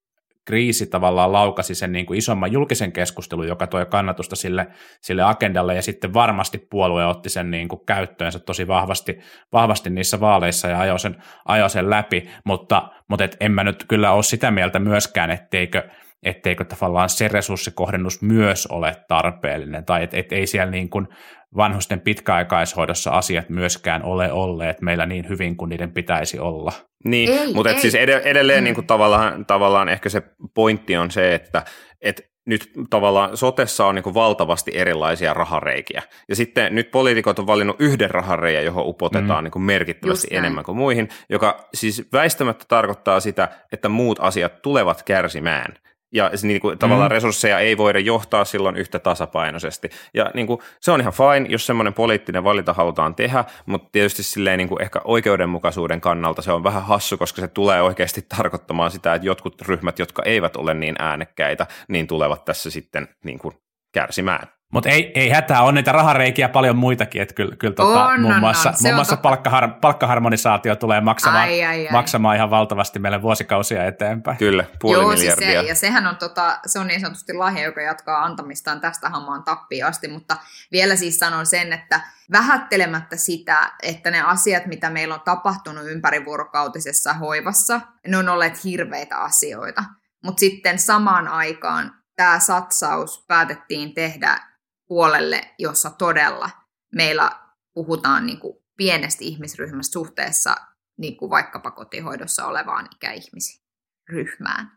kriisi 0.46 0.86
tavallaan 0.86 1.32
laukasi 1.32 1.74
sen 1.74 1.92
niin 1.92 2.06
kuin 2.06 2.18
isomman 2.18 2.52
julkisen 2.52 2.92
keskustelun, 2.92 3.48
joka 3.48 3.66
toi 3.66 3.86
kannatusta 3.86 4.36
sille, 4.36 4.66
sille 5.00 5.22
agendalle, 5.22 5.74
ja 5.74 5.82
sitten 5.82 6.14
varmasti 6.14 6.58
puolue 6.58 7.06
otti 7.06 7.28
sen 7.28 7.50
niin 7.50 7.68
kuin 7.68 7.86
käyttöönsä 7.86 8.38
tosi 8.38 8.68
vahvasti, 8.68 9.18
vahvasti 9.52 9.90
niissä 9.90 10.20
vaaleissa 10.20 10.68
ja 10.68 10.80
ajoi 10.80 10.98
sen, 10.98 11.16
ajoi 11.44 11.70
sen 11.70 11.90
läpi, 11.90 12.30
mutta, 12.44 12.88
mutta 13.08 13.24
et 13.24 13.36
en 13.40 13.52
mä 13.52 13.64
nyt 13.64 13.84
kyllä 13.88 14.12
ole 14.12 14.22
sitä 14.22 14.50
mieltä 14.50 14.78
myöskään, 14.78 15.30
etteikö, 15.30 15.82
etteikö 16.22 16.64
tavallaan 16.64 17.08
se 17.08 17.28
resurssikohdennus 17.28 18.22
myös 18.22 18.66
ole 18.66 18.96
tarpeellinen, 19.08 19.84
tai 19.84 20.02
et, 20.02 20.14
et 20.14 20.32
ei 20.32 20.46
siellä 20.46 20.70
niin 20.70 20.90
kuin 20.90 21.08
vanhusten 21.56 22.00
pitkäaikaishoidossa 22.00 23.10
asiat 23.10 23.48
myöskään 23.48 24.02
ole 24.02 24.32
olleet 24.32 24.80
meillä 24.80 25.06
niin 25.06 25.28
hyvin 25.28 25.56
kuin 25.56 25.68
niiden 25.68 25.92
pitäisi 25.92 26.38
olla. 26.38 26.72
Niin, 27.04 27.30
Ei, 27.30 27.52
mutta 27.54 27.70
et 27.70 27.76
ei. 27.76 27.80
siis 27.82 27.94
ed- 27.94 28.20
edelleen 28.24 28.60
Mm. 28.60 28.64
niin 28.64 28.74
kuin 28.74 28.86
tavallaan, 28.86 29.46
tavallaan 29.46 29.88
ehkä 29.88 30.08
se 30.08 30.22
pointti 30.54 30.96
on 30.96 31.10
se, 31.10 31.34
että 31.34 31.62
et 32.02 32.22
nyt 32.46 32.70
tavallaan 32.90 33.36
sotessa 33.36 33.86
on 33.86 33.94
niin 33.94 34.02
kuin 34.02 34.14
valtavasti 34.14 34.70
erilaisia 34.74 35.34
rahareikiä. 35.34 36.02
Ja 36.28 36.36
sitten 36.36 36.74
nyt 36.74 36.90
poliitikot 36.90 37.38
on 37.38 37.46
valinnut 37.46 37.76
yhden 37.78 38.10
rahareiän, 38.10 38.64
johon 38.64 38.86
upotetaan 38.86 39.40
Mm. 39.40 39.44
niin 39.44 39.52
kuin 39.52 39.62
merkittävästi 39.62 40.28
enemmän 40.30 40.64
kuin 40.64 40.78
muihin, 40.78 41.08
joka 41.30 41.68
siis 41.74 42.08
väistämättä 42.12 42.64
tarkoittaa 42.68 43.20
sitä, 43.20 43.48
että 43.72 43.88
muut 43.88 44.18
asiat 44.20 44.62
tulevat 44.62 45.02
kärsimään. 45.02 45.74
Ja 46.12 46.30
niin 46.42 46.60
kuin, 46.60 46.78
tavallaan 46.78 47.10
Mm. 47.10 47.14
resursseja 47.14 47.58
ei 47.58 47.76
voida 47.76 47.98
johtaa 47.98 48.44
silloin 48.44 48.76
yhtä 48.76 48.98
tasapainoisesti. 48.98 49.90
Ja 50.14 50.30
niin 50.34 50.46
kuin, 50.46 50.60
se 50.80 50.92
on 50.92 51.00
ihan 51.00 51.12
fine, 51.12 51.46
jos 51.48 51.66
semmoinen 51.66 51.94
poliittinen 51.94 52.44
valinta 52.44 52.72
halutaan 52.72 53.14
tehdä, 53.14 53.44
mutta 53.66 53.88
tietysti 53.92 54.22
silleen 54.22 54.58
niin 54.58 54.68
kuin 54.68 54.82
ehkä 54.82 55.00
oikeudenmukaisuuden 55.04 56.00
kannalta 56.00 56.42
se 56.42 56.52
on 56.52 56.64
vähän 56.64 56.82
hassu, 56.84 57.18
koska 57.18 57.40
se 57.40 57.48
tulee 57.48 57.82
oikeasti 57.82 58.22
tarkoittamaan 58.36 58.90
sitä, 58.90 59.14
että 59.14 59.26
jotkut 59.26 59.62
ryhmät, 59.62 59.98
jotka 59.98 60.22
eivät 60.22 60.56
ole 60.56 60.74
niin 60.74 60.96
äänekkäitä, 60.98 61.66
niin 61.88 62.06
tulevat 62.06 62.44
tässä 62.44 62.70
sitten 62.70 63.08
niin 63.24 63.38
kuin 63.38 63.54
kärsimään. 63.92 64.55
Mutta 64.72 64.88
ei, 64.88 65.12
ei 65.14 65.30
hätää, 65.30 65.62
on 65.62 65.74
niitä 65.74 65.92
rahareikiä 65.92 66.48
paljon 66.48 66.76
muitakin, 66.76 67.22
että 67.22 67.34
kyllä, 67.34 67.56
kyllä 67.56 67.74
tota, 67.74 68.06
On, 68.06 68.20
muun 68.20 68.34
on, 68.34 68.40
muassa, 68.40 68.68
on. 68.68 68.76
Se 68.76 68.82
muun 68.82 68.92
on 68.92 68.96
muassa 68.96 69.16
palkkahar, 69.16 69.68
palkkaharmonisaatio 69.80 70.76
tulee 70.76 71.00
maksamaan, 71.00 71.42
Ai, 71.42 71.64
ai, 71.64 71.86
ai. 71.86 71.92
maksamaan 71.92 72.36
ihan 72.36 72.50
valtavasti 72.50 72.98
meille 72.98 73.22
vuosikausia 73.22 73.84
eteenpäin. 73.84 74.36
Kyllä, 74.36 74.64
puoli 74.80 75.02
Joo, 75.02 75.10
siis 75.10 75.20
miljardia. 75.20 75.62
se, 75.62 75.68
ja 75.68 75.74
sehän 75.74 76.06
on, 76.06 76.16
tota, 76.16 76.58
se 76.66 76.78
on 76.78 76.86
niin 76.86 77.00
sanotusti 77.00 77.32
lahja, 77.32 77.64
joka 77.64 77.80
jatkaa 77.80 78.24
antamistaan 78.24 78.80
tästä 78.80 79.08
hamaan 79.08 79.42
tappiin 79.44 79.86
asti, 79.86 80.08
mutta 80.08 80.36
vielä 80.72 80.96
siis 80.96 81.18
sanon 81.18 81.46
sen, 81.46 81.72
että 81.72 82.00
vähättelemättä 82.32 83.16
sitä, 83.16 83.72
että 83.82 84.10
ne 84.10 84.20
asiat, 84.20 84.66
mitä 84.66 84.90
meillä 84.90 85.14
on 85.14 85.20
tapahtunut 85.24 85.84
ympärivuorokautisessa 85.86 87.12
hoivassa, 87.12 87.80
ne 88.06 88.16
on 88.16 88.28
olleet 88.28 88.64
hirveitä 88.64 89.16
asioita. 89.16 89.84
Mutta 90.24 90.40
sitten 90.40 90.78
samaan 90.78 91.28
aikaan 91.28 91.94
tämä 92.16 92.38
satsaus 92.38 93.24
päätettiin 93.28 93.94
tehdä 93.94 94.55
puolelle, 94.88 95.54
jossa 95.58 95.90
todella 95.90 96.50
meillä 96.94 97.30
puhutaan 97.74 98.26
niin 98.26 98.40
kuin 98.40 98.56
pienestä 98.76 99.24
ihmisryhmästä 99.24 99.92
suhteessa 99.92 100.54
niin 100.98 101.16
kuin 101.16 101.30
vaikkapa 101.30 101.70
kotihoidossa 101.70 102.46
olevaan 102.46 102.88
ikäihmisryhmään. 102.94 104.76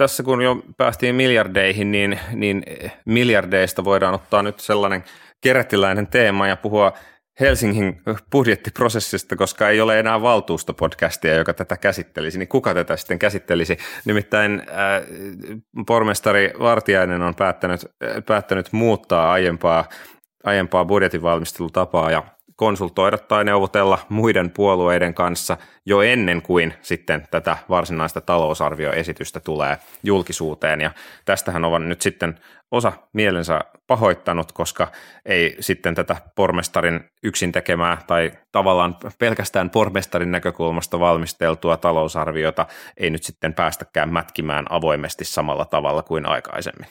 tässä 0.00 0.22
kun 0.22 0.42
jo 0.42 0.62
päästiin 0.76 1.14
miljardeihin, 1.14 1.92
niin, 1.92 2.20
niin 2.32 2.62
miljardeista 3.06 3.84
voidaan 3.84 4.14
ottaa 4.14 4.42
nyt 4.42 4.60
sellainen 4.60 5.04
kerättiläinen 5.40 6.06
teema 6.06 6.48
ja 6.48 6.56
puhua 6.56 6.92
Helsingin 7.40 8.02
budjettiprosessista, 8.32 9.36
koska 9.36 9.68
ei 9.68 9.80
ole 9.80 9.98
enää 9.98 10.22
valtuustopodcastia, 10.22 11.34
joka 11.34 11.54
tätä 11.54 11.76
käsittelisi, 11.76 12.38
niin 12.38 12.48
kuka 12.48 12.74
tätä 12.74 12.96
sitten 12.96 13.18
käsittelisi? 13.18 13.78
Nimittäin 14.04 14.62
äh, 14.68 15.02
pormestari 15.86 16.52
Vartiainen 16.58 17.22
on 17.22 17.34
päättänyt, 17.34 17.80
äh, 17.84 18.24
päättänyt 18.26 18.72
muuttaa 18.72 19.32
aiempaa, 19.32 19.88
aiempaa 20.44 20.84
budjetin 20.84 21.22
valmistelutapaa 21.22 22.10
ja 22.10 22.22
konsultoida 22.56 23.18
tai 23.18 23.44
neuvotella 23.44 23.98
muiden 24.08 24.50
puolueiden 24.50 25.14
kanssa 25.14 25.56
jo 25.86 26.02
ennen 26.02 26.42
kuin 26.42 26.74
sitten 26.82 27.28
tätä 27.30 27.56
varsinaista 27.68 28.20
talousarvioesitystä 28.20 29.40
tulee 29.40 29.78
julkisuuteen. 30.02 30.80
Ja 30.80 30.90
tästähän 31.24 31.64
ovat 31.64 31.82
nyt 31.82 32.02
sitten 32.02 32.38
osa 32.70 32.92
mielensä 33.12 33.60
pahoittanut, 33.86 34.52
koska 34.52 34.88
ei 35.26 35.56
sitten 35.60 35.94
tätä 35.94 36.16
pormestarin 36.34 37.10
yksin 37.22 37.52
tekemää 37.52 38.02
tai 38.06 38.32
tavallaan 38.52 38.96
pelkästään 39.18 39.70
pormestarin 39.70 40.30
näkökulmasta 40.30 41.00
valmisteltua 41.00 41.76
talousarviota 41.76 42.66
ei 42.96 43.10
nyt 43.10 43.22
sitten 43.22 43.54
päästäkään 43.54 44.12
mätkimään 44.12 44.66
avoimesti 44.70 45.24
samalla 45.24 45.64
tavalla 45.64 46.02
kuin 46.02 46.26
aikaisemmin. 46.26 46.88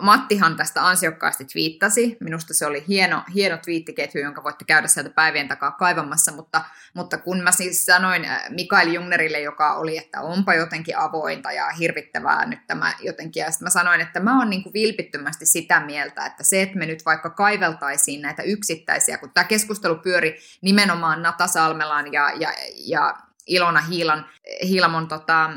Mattihan 0.00 0.56
tästä 0.56 0.86
ansiokkaasti 0.86 1.44
twiittasi. 1.44 2.16
Minusta 2.20 2.54
se 2.54 2.66
oli 2.66 2.84
hieno, 2.88 3.22
hieno 3.34 3.58
twiittiketju, 3.64 4.20
jonka 4.20 4.44
voitte 4.44 4.64
käydä 4.64 4.88
sieltä 4.88 5.10
päivien 5.10 5.48
takaa 5.48 5.70
kaivamassa, 5.70 6.32
mutta, 6.32 6.64
mutta 6.94 7.18
kun 7.18 7.40
mä 7.40 7.52
siis 7.52 7.84
sanoin 7.84 8.24
äh, 8.24 8.42
Mikael 8.50 8.88
Jungnerille, 8.88 9.40
joka 9.40 9.74
oli, 9.74 9.98
että 9.98 10.20
onpa 10.20 10.54
jotenkin 10.54 10.98
avointa 10.98 11.52
ja 11.52 11.70
hirvittävää 11.70 12.46
nyt 12.46 12.66
tämä 12.66 12.92
jotenkin, 13.00 13.40
ja 13.40 13.50
sitten 13.50 13.66
mä 13.66 13.70
sanoin, 13.70 14.00
että 14.00 14.20
mä 14.20 14.38
oon 14.38 14.50
niin 14.50 14.62
kuin 14.62 14.72
vilpittömästi 15.14 15.46
sitä 15.46 15.80
mieltä, 15.80 16.26
että 16.26 16.42
se, 16.44 16.62
että 16.62 16.78
me 16.78 16.86
nyt 16.86 17.04
vaikka 17.04 17.30
kaiveltaisiin 17.30 18.22
näitä 18.22 18.42
yksittäisiä, 18.42 19.18
kun 19.18 19.30
tämä 19.34 19.44
keskustelu 19.44 19.96
pyöri 19.96 20.38
nimenomaan 20.62 21.22
Nata 21.22 21.46
Salmelan 21.46 22.12
ja, 22.12 22.30
ja, 22.30 22.52
ja 22.86 23.14
Ilona 23.46 23.80
Hiilan, 23.80 24.26
Hiilamon 24.62 25.08
tota, 25.08 25.50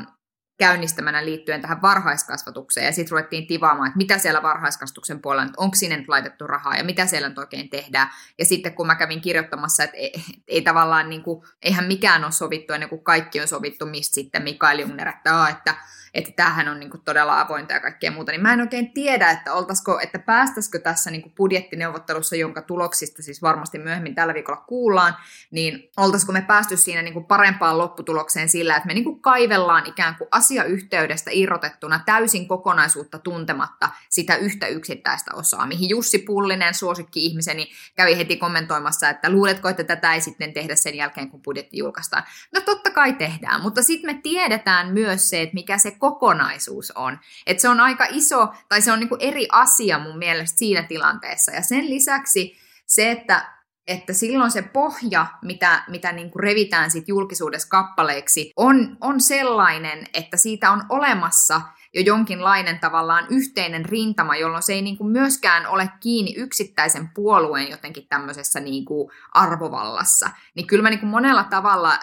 käynnistämänä 0.58 1.24
liittyen 1.24 1.60
tähän 1.60 1.82
varhaiskasvatukseen, 1.82 2.86
ja 2.86 2.92
sitten 2.92 3.10
ruvettiin 3.10 3.46
tivaamaan, 3.46 3.88
että 3.88 3.96
mitä 3.96 4.18
siellä 4.18 4.42
varhaiskasvatuksen 4.42 5.20
puolella, 5.20 5.42
että 5.44 5.60
onko 5.60 5.74
sinne 5.76 5.96
nyt 5.96 6.08
laitettu 6.08 6.46
rahaa, 6.46 6.76
ja 6.76 6.84
mitä 6.84 7.06
siellä 7.06 7.28
nyt 7.28 7.38
oikein 7.38 7.70
tehdään. 7.70 8.10
Ja 8.38 8.44
sitten 8.44 8.74
kun 8.74 8.86
mä 8.86 8.94
kävin 8.94 9.20
kirjoittamassa, 9.20 9.84
että 9.84 9.96
ei, 9.96 10.12
ei 10.48 10.62
tavallaan, 10.62 11.08
niin 11.08 11.22
kuin, 11.22 11.42
eihän 11.62 11.84
mikään 11.84 12.24
ole 12.24 12.32
sovittu 12.32 12.72
ennen 12.72 12.88
kuin 12.88 13.04
kaikki 13.04 13.40
on 13.40 13.48
sovittu, 13.48 13.86
mistä 13.86 14.14
sitten 14.14 14.42
Mikael 14.42 14.78
Jungner, 14.78 15.08
että, 15.08 15.48
että, 15.48 15.74
että 16.18 16.32
tämähän 16.36 16.68
on 16.68 16.80
niin 16.80 16.90
kuin 16.90 17.02
todella 17.04 17.40
avointa 17.40 17.72
ja 17.72 17.80
kaikkea 17.80 18.10
muuta, 18.10 18.32
niin 18.32 18.42
mä 18.42 18.52
en 18.52 18.60
oikein 18.60 18.92
tiedä, 18.92 19.30
että, 19.30 19.54
oltaisiko, 19.54 20.00
että 20.00 20.18
päästäisikö 20.18 20.78
tässä 20.78 21.10
niin 21.10 21.22
kuin 21.22 21.32
budjettineuvottelussa, 21.36 22.36
jonka 22.36 22.62
tuloksista 22.62 23.22
siis 23.22 23.42
varmasti 23.42 23.78
myöhemmin 23.78 24.14
tällä 24.14 24.34
viikolla 24.34 24.64
kuullaan, 24.66 25.16
niin 25.50 25.90
oltaisiko 25.96 26.32
me 26.32 26.40
päästy 26.42 26.76
siinä 26.76 27.02
niin 27.02 27.14
kuin 27.14 27.24
parempaan 27.24 27.78
lopputulokseen 27.78 28.48
sillä, 28.48 28.76
että 28.76 28.86
me 28.86 28.94
niin 28.94 29.04
kuin 29.04 29.20
kaivellaan 29.20 29.86
ikään 29.86 30.14
kuin 30.14 30.28
asiayhteydestä 30.30 31.30
irrotettuna 31.32 32.00
täysin 32.06 32.48
kokonaisuutta 32.48 33.18
tuntematta 33.18 33.88
sitä 34.08 34.36
yhtä 34.36 34.66
yksittäistä 34.66 35.30
osaa, 35.34 35.66
mihin 35.66 35.88
Jussi 35.88 36.18
Pullinen, 36.18 36.74
suosikki-ihmiseni, 36.74 37.70
kävi 37.96 38.16
heti 38.16 38.36
kommentoimassa, 38.36 39.08
että 39.08 39.30
luuletko, 39.30 39.68
että 39.68 39.84
tätä 39.84 40.14
ei 40.14 40.20
sitten 40.20 40.52
tehdä 40.52 40.74
sen 40.74 40.94
jälkeen, 40.94 41.30
kun 41.30 41.42
budjetti 41.42 41.78
julkaistaan. 41.78 42.22
No 42.54 42.60
totta 42.60 42.90
kai 42.90 43.12
tehdään, 43.12 43.62
mutta 43.62 43.82
sitten 43.82 44.16
me 44.16 44.20
tiedetään 44.22 44.92
myös 44.92 45.28
se, 45.28 45.42
että 45.42 45.54
mikä 45.54 45.78
se 45.78 45.90
kokonaisuus 46.10 46.90
on. 46.90 47.18
Että 47.46 47.60
se 47.60 47.68
on 47.68 47.80
aika 47.80 48.06
iso, 48.10 48.48
tai 48.68 48.82
se 48.82 48.92
on 48.92 49.00
niin 49.00 49.08
kuin 49.08 49.20
eri 49.20 49.46
asia 49.52 49.98
mun 49.98 50.18
mielestä 50.18 50.58
siinä 50.58 50.82
tilanteessa. 50.82 51.52
Ja 51.52 51.62
sen 51.62 51.90
lisäksi 51.90 52.56
se, 52.86 53.10
että 53.10 53.58
että 53.86 54.12
silloin 54.12 54.50
se 54.50 54.62
pohja, 54.62 55.26
mitä, 55.42 55.84
mitä 55.88 56.12
niin 56.12 56.30
revitään 56.36 56.90
sit 56.90 57.08
julkisuudessa 57.08 57.68
kappaleiksi, 57.68 58.52
on, 58.56 58.96
on 59.00 59.20
sellainen, 59.20 60.06
että 60.14 60.36
siitä 60.36 60.70
on 60.70 60.82
olemassa 60.88 61.60
jo 61.94 62.02
jonkinlainen 62.02 62.78
tavallaan 62.78 63.26
yhteinen 63.30 63.84
rintama, 63.84 64.36
jolloin 64.36 64.62
se 64.62 64.72
ei 64.72 64.82
niin 64.82 64.98
kuin 64.98 65.10
myöskään 65.10 65.66
ole 65.66 65.90
kiinni 66.00 66.34
yksittäisen 66.36 67.08
puolueen 67.08 67.70
jotenkin 67.70 68.08
tämmöisessä 68.08 68.60
niin 68.60 68.84
kuin 68.84 69.10
arvovallassa. 69.32 70.30
Niin 70.54 70.66
kyllä 70.66 70.82
mä 70.82 70.90
niin 70.90 71.00
kuin 71.00 71.10
monella 71.10 71.44
tavalla, 71.44 71.98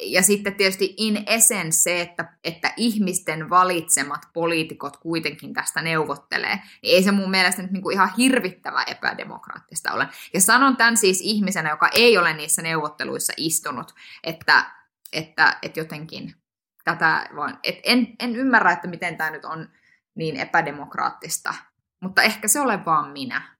ja 0.00 0.22
sitten 0.22 0.54
tietysti 0.54 0.94
in 0.96 1.24
essence 1.26 1.82
se, 1.82 2.00
että, 2.00 2.32
että 2.44 2.72
ihmisten 2.76 3.50
valitsemat 3.50 4.20
poliitikot 4.32 4.96
kuitenkin 4.96 5.54
tästä 5.54 5.82
neuvottelee, 5.82 6.60
niin 6.82 6.96
ei 6.96 7.02
se 7.02 7.12
mun 7.12 7.30
mielestä 7.30 7.62
nyt 7.62 7.70
niin 7.70 7.82
kuin 7.82 7.94
ihan 7.94 8.10
hirvittävä 8.18 8.82
epädemokraattista 8.82 9.92
ole. 9.92 10.08
Ja 10.34 10.40
sanon 10.40 10.76
tämän 10.76 10.96
siis 10.96 11.20
ihmisenä, 11.20 11.70
joka 11.70 11.88
ei 11.94 12.18
ole 12.18 12.34
niissä 12.34 12.62
neuvotteluissa 12.62 13.32
istunut, 13.36 13.94
että, 14.24 14.64
että, 15.12 15.58
että 15.62 15.80
jotenkin 15.80 16.34
tätä 16.84 17.28
vaan, 17.36 17.58
et 17.62 17.78
en, 17.84 18.06
en 18.18 18.36
ymmärrä, 18.36 18.72
että 18.72 18.88
miten 18.88 19.16
tämä 19.16 19.30
nyt 19.30 19.44
on 19.44 19.68
niin 20.14 20.36
epädemokraattista, 20.36 21.54
mutta 22.02 22.22
ehkä 22.22 22.48
se 22.48 22.60
ole 22.60 22.84
vaan 22.84 23.10
minä. 23.10 23.56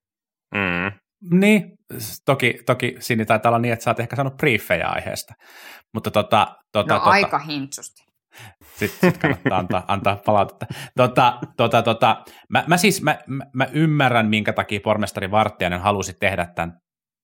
Mm. 0.54 1.00
Niin, 1.38 1.78
toki, 2.24 2.58
toki 2.66 2.96
siinä 2.98 3.24
taitaa 3.24 3.50
olla 3.50 3.58
niin, 3.58 3.72
että 3.72 3.84
sä 3.84 3.90
oot 3.90 4.00
ehkä 4.00 4.16
saanut 4.16 4.36
briefejä 4.36 4.88
aiheesta. 4.88 5.34
Mutta 5.94 6.10
tota, 6.10 6.56
tota, 6.72 6.94
no 6.94 6.98
tota, 7.00 7.10
aika 7.10 7.38
hintsusti. 7.38 8.02
Sitten 8.76 9.12
sit 9.12 9.20
kannattaa 9.20 9.58
antaa, 9.58 9.84
antaa 9.88 10.16
palautetta. 10.16 10.66
Tota, 10.96 11.38
tota, 11.56 11.82
tota, 11.82 12.24
mä, 12.48 12.64
mä 12.66 12.76
siis 12.76 13.02
mä, 13.02 13.18
mä, 13.26 13.44
mä 13.52 13.66
ymmärrän, 13.72 14.26
minkä 14.26 14.52
takia 14.52 14.80
pormestari 14.84 15.30
Vartijainen 15.30 15.80
halusi 15.80 16.14
tehdä 16.20 16.46
tämän 16.54 16.78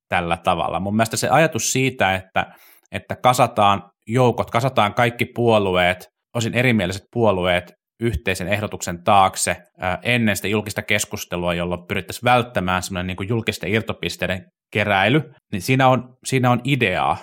tällä 0.09 0.37
tavalla. 0.37 0.81
Mun 0.81 0.97
mielestä 0.97 1.17
se 1.17 1.29
ajatus 1.29 1.73
siitä, 1.73 2.15
että, 2.15 2.55
että 2.93 3.17
kasataan 3.17 3.91
joukot, 4.09 4.51
kasataan 4.51 4.95
kaikki 4.95 5.25
puolueet, 5.25 6.09
osin 6.35 6.55
erimieliset 6.55 7.03
puolueet 7.13 7.73
yhteisen 8.01 8.49
ehdotuksen 8.49 9.05
taakse 9.05 9.57
ennen 10.03 10.37
sitä 10.37 10.49
julkista 10.49 10.83
keskustelua, 10.83 11.55
jolloin 11.55 11.87
pyrittäisiin 11.89 12.25
välttämään 12.25 12.83
semmoinen 12.83 13.07
niin 13.07 13.29
julkisten 13.29 13.71
irtopisteiden 13.71 14.47
keräily, 14.73 15.33
niin 15.53 15.63
siinä 15.63 15.89
on, 15.89 16.17
siinä 16.25 16.51
on 16.51 16.61
ideaa, 16.65 17.17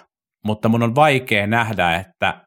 mutta 0.46 0.70
mun 0.70 0.84
on 0.84 0.96
vaikea 0.96 1.48
nähdä, 1.48 1.96
että, 1.96 2.42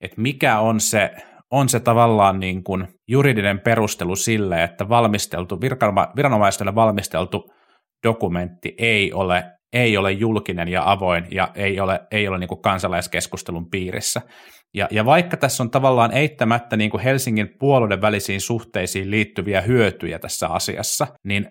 että 0.00 0.20
mikä 0.20 0.58
on 0.58 0.80
se, 0.80 1.10
on 1.50 1.68
se 1.68 1.80
tavallaan 1.80 2.40
niin 2.40 2.64
kuin 2.64 2.88
juridinen 3.08 3.60
perustelu 3.60 4.16
sille, 4.16 4.62
että 4.62 4.88
valmisteltu, 4.88 5.60
viranomaisille 6.16 6.74
valmisteltu 6.74 7.52
dokumentti 8.06 8.74
ei 8.78 9.12
ole 9.12 9.44
ei 9.72 9.96
ole 9.96 10.12
julkinen 10.12 10.68
ja 10.68 10.90
avoin 10.90 11.26
ja 11.30 11.48
ei 11.54 11.80
ole, 11.80 12.00
ei 12.10 12.28
ole 12.28 12.38
niin 12.38 12.48
kuin 12.48 12.62
kansalaiskeskustelun 12.62 13.70
piirissä. 13.70 14.20
Ja, 14.74 14.88
ja 14.90 15.04
vaikka 15.04 15.36
tässä 15.36 15.62
on 15.62 15.70
tavallaan 15.70 16.12
eittämättä 16.12 16.76
niin 16.76 16.90
kuin 16.90 17.02
Helsingin 17.02 17.48
puolueiden 17.58 18.00
välisiin 18.00 18.40
suhteisiin 18.40 19.10
liittyviä 19.10 19.60
hyötyjä 19.60 20.18
tässä 20.18 20.48
asiassa, 20.48 21.06
niin 21.24 21.48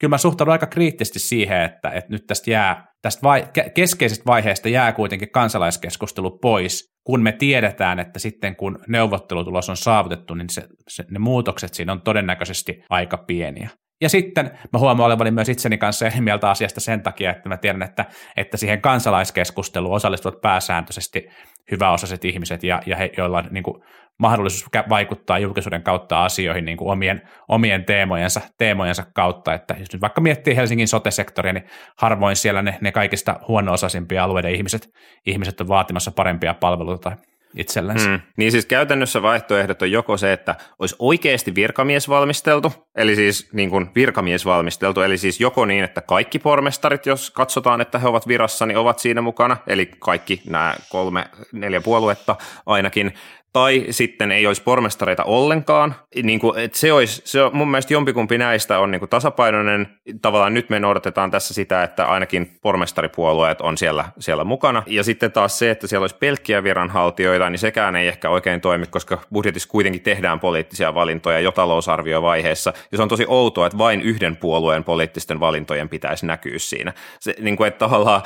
kyllä 0.00 0.10
mä 0.10 0.18
suhtaudun 0.18 0.52
aika 0.52 0.66
kriittisesti 0.66 1.18
siihen, 1.18 1.62
että, 1.62 1.90
että 1.90 2.12
nyt 2.12 2.26
tästä 2.26 2.50
jää, 2.50 2.86
tästä 3.02 3.22
vai, 3.22 3.44
keskeisestä 3.74 4.24
vaiheesta 4.26 4.68
jää 4.68 4.92
kuitenkin 4.92 5.30
kansalaiskeskustelu 5.30 6.38
pois, 6.38 6.94
kun 7.06 7.22
me 7.22 7.32
tiedetään, 7.32 7.98
että 7.98 8.18
sitten 8.18 8.56
kun 8.56 8.78
neuvottelutulos 8.88 9.68
on 9.68 9.76
saavutettu, 9.76 10.34
niin 10.34 10.50
se, 10.50 10.62
se, 10.88 11.04
ne 11.10 11.18
muutokset 11.18 11.74
siinä 11.74 11.92
on 11.92 12.02
todennäköisesti 12.02 12.82
aika 12.90 13.16
pieniä. 13.16 13.70
Ja 14.04 14.08
sitten 14.08 14.50
mä 14.72 14.78
huomaan 14.78 15.06
olevani 15.06 15.30
myös 15.30 15.48
itseni 15.48 15.78
kanssa 15.78 16.06
eri 16.06 16.20
mieltä 16.20 16.50
asiasta 16.50 16.80
sen 16.80 17.02
takia, 17.02 17.30
että 17.30 17.48
mä 17.48 17.56
tiedän, 17.56 17.82
että, 17.82 18.04
että 18.36 18.56
siihen 18.56 18.80
kansalaiskeskusteluun 18.80 19.94
osallistuvat 19.94 20.40
pääsääntöisesti 20.40 21.28
hyväosaiset 21.70 22.24
ihmiset 22.24 22.62
ja, 22.62 22.82
ja 22.86 22.96
he, 22.96 23.10
joilla 23.16 23.38
on 23.38 23.48
niin 23.50 23.64
kuin, 23.64 23.82
mahdollisuus 24.18 24.66
vaikuttaa 24.88 25.38
julkisuuden 25.38 25.82
kautta 25.82 26.24
asioihin 26.24 26.64
niin 26.64 26.76
kuin 26.76 26.90
omien, 26.90 27.22
omien 27.48 27.84
teemojensa, 27.84 28.40
teemojensa 28.58 29.06
kautta. 29.14 29.54
Että 29.54 29.76
jos 29.78 29.92
nyt 29.92 30.02
vaikka 30.02 30.20
miettii 30.20 30.56
Helsingin 30.56 30.88
sote-sektoria, 30.88 31.52
niin 31.52 31.66
harvoin 31.98 32.36
siellä 32.36 32.62
ne, 32.62 32.78
ne 32.80 32.92
kaikista 32.92 33.40
huono-osaisimpia 33.48 34.24
alueiden 34.24 34.54
ihmiset, 34.54 34.88
ihmiset 35.26 35.60
on 35.60 35.68
vaatimassa 35.68 36.10
parempia 36.10 36.54
palveluita 36.54 37.10
tai 37.10 37.24
itsellensä. 37.56 38.08
Mm. 38.08 38.20
Niin 38.36 38.52
siis 38.52 38.66
käytännössä 38.66 39.22
vaihtoehdot 39.22 39.82
on 39.82 39.90
joko 39.90 40.16
se, 40.16 40.32
että 40.32 40.54
olisi 40.78 40.96
oikeasti 40.98 41.54
virkamiesvalmisteltu, 41.54 42.72
eli 42.96 43.16
siis 43.16 43.52
niin 43.52 43.70
kuin 43.70 43.90
virkamiesvalmisteltu, 43.94 45.00
eli 45.00 45.18
siis 45.18 45.40
joko 45.40 45.64
niin, 45.64 45.84
että 45.84 46.00
kaikki 46.00 46.38
pormestarit, 46.38 47.06
jos 47.06 47.30
katsotaan, 47.30 47.80
että 47.80 47.98
he 47.98 48.08
ovat 48.08 48.28
virassa, 48.28 48.66
niin 48.66 48.78
ovat 48.78 48.98
siinä 48.98 49.20
mukana, 49.20 49.56
eli 49.66 49.86
kaikki 49.98 50.42
nämä 50.48 50.74
kolme, 50.88 51.24
neljä 51.52 51.80
puoluetta 51.80 52.36
ainakin, 52.66 53.12
tai 53.54 53.86
sitten 53.90 54.32
ei 54.32 54.46
olisi 54.46 54.62
pormestareita 54.62 55.24
ollenkaan. 55.24 55.94
Niin 56.22 56.40
kuin, 56.40 56.58
että 56.58 56.78
se 56.78 56.92
olisi, 56.92 57.22
se 57.24 57.42
on, 57.42 57.56
mun 57.56 57.70
mielestä 57.70 57.92
jompikumpi 57.92 58.38
näistä 58.38 58.78
on 58.78 58.90
niin 58.90 58.98
kuin 58.98 59.08
tasapainoinen. 59.08 59.88
Tavallaan 60.22 60.54
nyt 60.54 60.70
me 60.70 60.80
noudatetaan 60.80 61.30
tässä 61.30 61.54
sitä, 61.54 61.82
että 61.82 62.06
ainakin 62.06 62.58
pormestaripuolueet 62.62 63.60
on 63.60 63.78
siellä, 63.78 64.04
siellä 64.18 64.44
mukana. 64.44 64.82
Ja 64.86 65.04
sitten 65.04 65.32
taas 65.32 65.58
se, 65.58 65.70
että 65.70 65.86
siellä 65.86 66.02
olisi 66.02 66.16
pelkkiä 66.16 66.64
viranhaltijoita, 66.64 67.50
niin 67.50 67.58
sekään 67.58 67.96
ei 67.96 68.08
ehkä 68.08 68.30
oikein 68.30 68.60
toimi, 68.60 68.86
koska 68.86 69.18
budjetissa 69.32 69.68
kuitenkin 69.68 70.02
tehdään 70.02 70.40
poliittisia 70.40 70.94
valintoja 70.94 71.40
jo 71.40 71.52
talousarviovaiheessa. 71.52 72.72
Ja 72.92 72.96
se 72.96 73.02
on 73.02 73.08
tosi 73.08 73.24
outoa, 73.28 73.66
että 73.66 73.78
vain 73.78 74.02
yhden 74.02 74.36
puolueen 74.36 74.84
poliittisten 74.84 75.40
valintojen 75.40 75.88
pitäisi 75.88 76.26
näkyä 76.26 76.58
siinä. 76.58 76.92
Se, 77.20 77.34
niin 77.40 77.56
kuin, 77.56 77.68
että 77.68 77.78
tavallaan, 77.78 78.22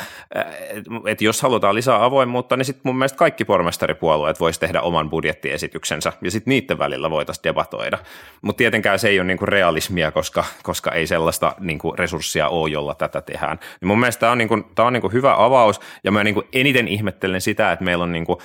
että 1.06 1.24
jos 1.24 1.42
halutaan 1.42 1.74
lisää 1.74 2.04
avoimuutta, 2.04 2.56
niin 2.56 2.64
sitten 2.64 2.82
mun 2.84 2.98
mielestä 2.98 3.18
kaikki 3.18 3.44
pormestaripuolueet 3.44 4.40
voisi 4.40 4.60
tehdä 4.60 4.80
oman 4.80 5.10
budjettiesityksensä, 5.18 6.12
ja 6.22 6.30
sitten 6.30 6.50
niiden 6.50 6.78
välillä 6.78 7.10
voitaisiin 7.10 7.44
debatoida. 7.44 7.98
Mutta 8.42 8.58
tietenkään 8.58 8.98
se 8.98 9.08
ei 9.08 9.20
ole 9.20 9.26
niinku 9.26 9.46
realismia, 9.46 10.12
koska, 10.12 10.44
koska 10.62 10.92
ei 10.92 11.06
sellaista 11.06 11.54
niinku 11.60 11.94
resurssia 11.98 12.48
ole, 12.48 12.70
jolla 12.70 12.94
tätä 12.94 13.20
tehdään. 13.20 13.58
Niin 13.80 13.88
mun 13.88 14.00
mielestä 14.00 14.20
tämä 14.20 14.32
on, 14.32 14.38
niinku, 14.38 14.62
tää 14.74 14.84
on 14.84 14.92
niinku 14.92 15.08
hyvä 15.08 15.34
avaus, 15.44 15.80
ja 16.04 16.12
mä 16.12 16.24
niinku 16.24 16.42
eniten 16.52 16.88
ihmettelen 16.88 17.40
sitä, 17.40 17.72
että 17.72 17.84
meillä 17.84 18.04
on 18.04 18.12
niinku 18.12 18.38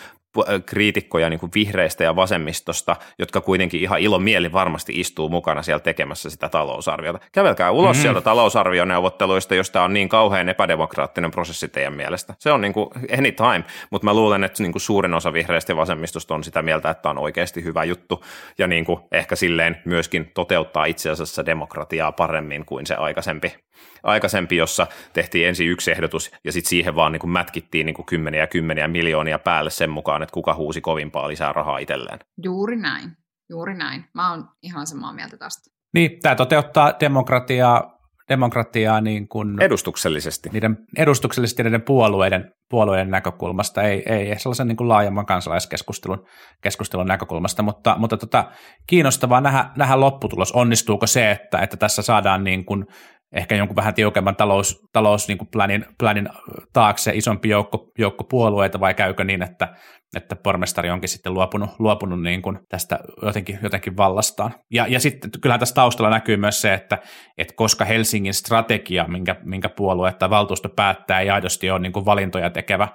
kriitikkoja 0.66 1.30
niin 1.30 1.40
kuin 1.40 1.52
vihreistä 1.56 2.04
ja 2.04 2.16
vasemmistosta, 2.16 2.96
jotka 3.20 3.42
kuitenkin 3.42 3.82
ihan 3.82 4.00
ilon 4.00 4.24
mieli 4.24 4.52
varmasti 4.52 5.00
istuu 5.00 5.30
mukana 5.30 5.62
siellä 5.62 5.80
tekemässä 5.80 6.30
sitä 6.30 6.50
talousarviota. 6.50 7.20
Kävelkää 7.32 7.72
ulos 7.72 7.98
mm-hmm. 7.98 8.02
sieltä 8.02 8.22
talousarvioneuvotteluista, 8.22 9.56
jos 9.56 9.70
tämä 9.70 9.86
on 9.86 9.94
niin 9.94 10.10
kauhean 10.10 10.50
epädemokraattinen 10.50 11.32
prosessi 11.32 11.68
teidän 11.68 11.94
mielestä. 11.94 12.34
Se 12.40 12.52
on 12.52 12.62
niin 12.62 12.74
kuin 12.74 12.90
anytime, 13.18 13.64
mutta 13.90 14.06
mä 14.06 14.14
luulen, 14.14 14.44
että 14.44 14.64
niin 14.64 14.72
kuin 14.72 14.82
suurin 14.82 15.14
osa 15.14 15.34
vihreistä 15.34 15.72
ja 15.72 15.76
vasemmistosta 15.76 16.36
on 16.36 16.44
sitä 16.44 16.62
mieltä, 16.62 16.90
että 16.90 17.10
on 17.10 17.18
oikeasti 17.18 17.64
hyvä 17.64 17.84
juttu 17.84 18.24
ja 18.58 18.68
niin 18.68 18.86
kuin 18.86 19.00
ehkä 19.12 19.36
silleen 19.36 19.82
myöskin 19.86 20.32
toteuttaa 20.34 20.86
itse 20.86 21.10
asiassa 21.10 21.46
demokratiaa 21.46 22.12
paremmin 22.12 22.66
kuin 22.66 22.86
se 22.86 22.96
aikaisempi 22.96 23.56
aikaisempi, 24.04 24.58
jossa 24.58 24.88
tehtiin 25.14 25.48
ensin 25.48 25.70
yksi 25.70 25.92
ehdotus 25.92 26.32
ja 26.44 26.52
sitten 26.52 26.70
siihen 26.70 26.96
vaan 26.96 27.12
niin 27.12 27.20
kuin 27.20 27.32
mätkittiin 27.32 27.86
niin 27.86 27.96
kuin 27.96 28.06
kymmeniä 28.06 28.42
ja 28.42 28.48
kymmeniä 28.48 28.88
miljoonia 28.88 29.40
päälle 29.40 29.70
sen 29.70 29.90
mukaan, 29.90 30.24
että 30.24 30.34
kuka 30.34 30.56
huusi 30.56 30.82
kovimpaa 30.82 31.28
lisää 31.28 31.54
rahaa 31.54 31.78
itselleen. 31.78 32.20
Juuri 32.44 32.76
näin, 32.76 33.12
juuri 33.50 33.78
näin. 33.78 34.06
Mä 34.14 34.32
oon 34.32 34.46
ihan 34.64 34.88
samaa 34.88 35.14
mieltä 35.14 35.38
tästä. 35.38 35.74
Niin, 35.94 36.20
tämä 36.22 36.36
toteuttaa 36.36 36.94
demokratiaa, 37.00 38.00
demokratiaa 38.30 39.02
niin 39.02 39.28
kuin 39.28 39.62
edustuksellisesti. 39.62 40.50
Niiden, 40.54 40.78
edustuksellisesti 40.98 41.64
niiden 41.64 41.82
puolueiden, 41.82 42.52
puolueiden 42.70 43.12
näkökulmasta, 43.12 43.82
ei, 43.82 44.04
ei 44.06 44.40
sellaisen 44.40 44.68
niin 44.68 44.78
kuin 44.78 44.90
laajemman 44.90 45.26
kansalaiskeskustelun 45.26 46.26
keskustelun 46.62 47.08
näkökulmasta, 47.08 47.64
mutta, 47.64 47.96
mutta 47.98 48.18
tota, 48.18 48.52
kiinnostavaa 48.88 49.42
nähdä, 49.42 49.66
nähdä 49.78 50.00
lopputulos. 50.00 50.52
Onnistuuko 50.52 51.08
se, 51.08 51.32
että, 51.32 51.60
että 51.60 51.78
tässä 51.78 52.02
saadaan 52.02 52.44
niin 52.44 52.66
kuin 52.66 52.86
ehkä 53.34 53.56
jonkun 53.56 53.76
vähän 53.76 53.94
tiukemman 53.94 54.36
talous, 54.36 54.82
talous 54.94 55.28
niin 55.28 55.38
planin, 55.52 55.86
planin 56.00 56.30
taakse 56.74 57.12
isompi 57.16 57.50
joukko, 57.50 57.92
joukko 57.98 58.24
puolueita 58.24 58.80
vai 58.80 58.94
käykö 58.94 59.24
niin, 59.24 59.42
että, 59.42 59.76
että 60.16 60.36
pormestari 60.36 60.90
onkin 60.90 61.10
sitten 61.10 61.34
luopunut, 61.34 61.70
luopunut 61.80 62.22
niin 62.22 62.42
kuin 62.42 62.60
tästä 62.70 63.00
jotenkin, 63.22 63.60
jotenkin 63.64 63.98
vallastaan. 63.98 64.56
Ja, 64.72 64.88
ja 64.88 65.00
sitten 65.00 65.32
kyllähän 65.42 65.60
tässä 65.60 65.76
taustalla 65.76 66.10
näkyy 66.10 66.38
myös 66.38 66.62
se, 66.62 66.74
että, 66.74 66.98
että 67.38 67.54
koska 67.56 67.86
Helsingin 67.86 68.34
strategia, 68.34 69.06
minkä, 69.08 69.36
minkä 69.44 69.70
puolue 69.70 70.14
tai 70.14 70.30
valtuusto 70.30 70.70
päättää, 70.70 71.20
ei 71.20 71.30
aidosti 71.30 71.72
ole 71.72 71.80
niin 71.80 71.94
kuin 71.94 72.06
valintoja 72.06 72.50
tekevä 72.50 72.88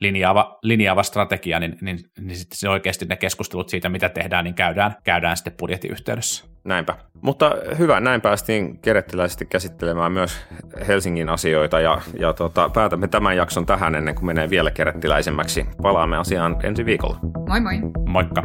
linjaava, 0.00 0.58
linjaava 0.62 1.02
strategia, 1.02 1.60
niin, 1.60 1.78
niin, 1.80 1.98
niin 2.20 2.36
sitten 2.36 2.58
se 2.58 2.68
oikeasti 2.68 3.04
ne 3.04 3.16
keskustelut 3.16 3.68
siitä, 3.68 3.88
mitä 3.88 4.08
tehdään, 4.08 4.44
niin 4.44 4.54
käydään, 4.54 4.94
käydään 5.04 5.36
sitten 5.36 5.52
budjetin 5.58 5.90
yhteydessä. 5.90 6.44
Näinpä. 6.64 6.96
Mutta 7.22 7.54
hyvä, 7.78 8.00
näin 8.00 8.20
päästiin 8.20 8.78
kerettiläisesti 8.80 9.46
käsittelemään 9.46 10.12
myös 10.12 10.40
Helsingin 10.88 11.28
asioita 11.28 11.80
ja, 11.80 12.00
ja 12.18 12.32
tota, 12.32 12.68
päätämme 12.68 13.08
tämän 13.08 13.36
jakson 13.36 13.66
tähän 13.66 13.94
ennen 13.94 14.14
kuin 14.14 14.26
menee 14.26 14.50
vielä 14.50 14.70
kerettiläisemmäksi. 14.70 15.66
Palaamme 15.82 16.16
asiaan 16.16 16.56
ensi 16.62 16.84
viikolla. 16.84 17.18
Moi 17.48 17.60
moi. 17.60 17.74
Moikka. 18.06 18.42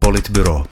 Politbyro. 0.00 0.64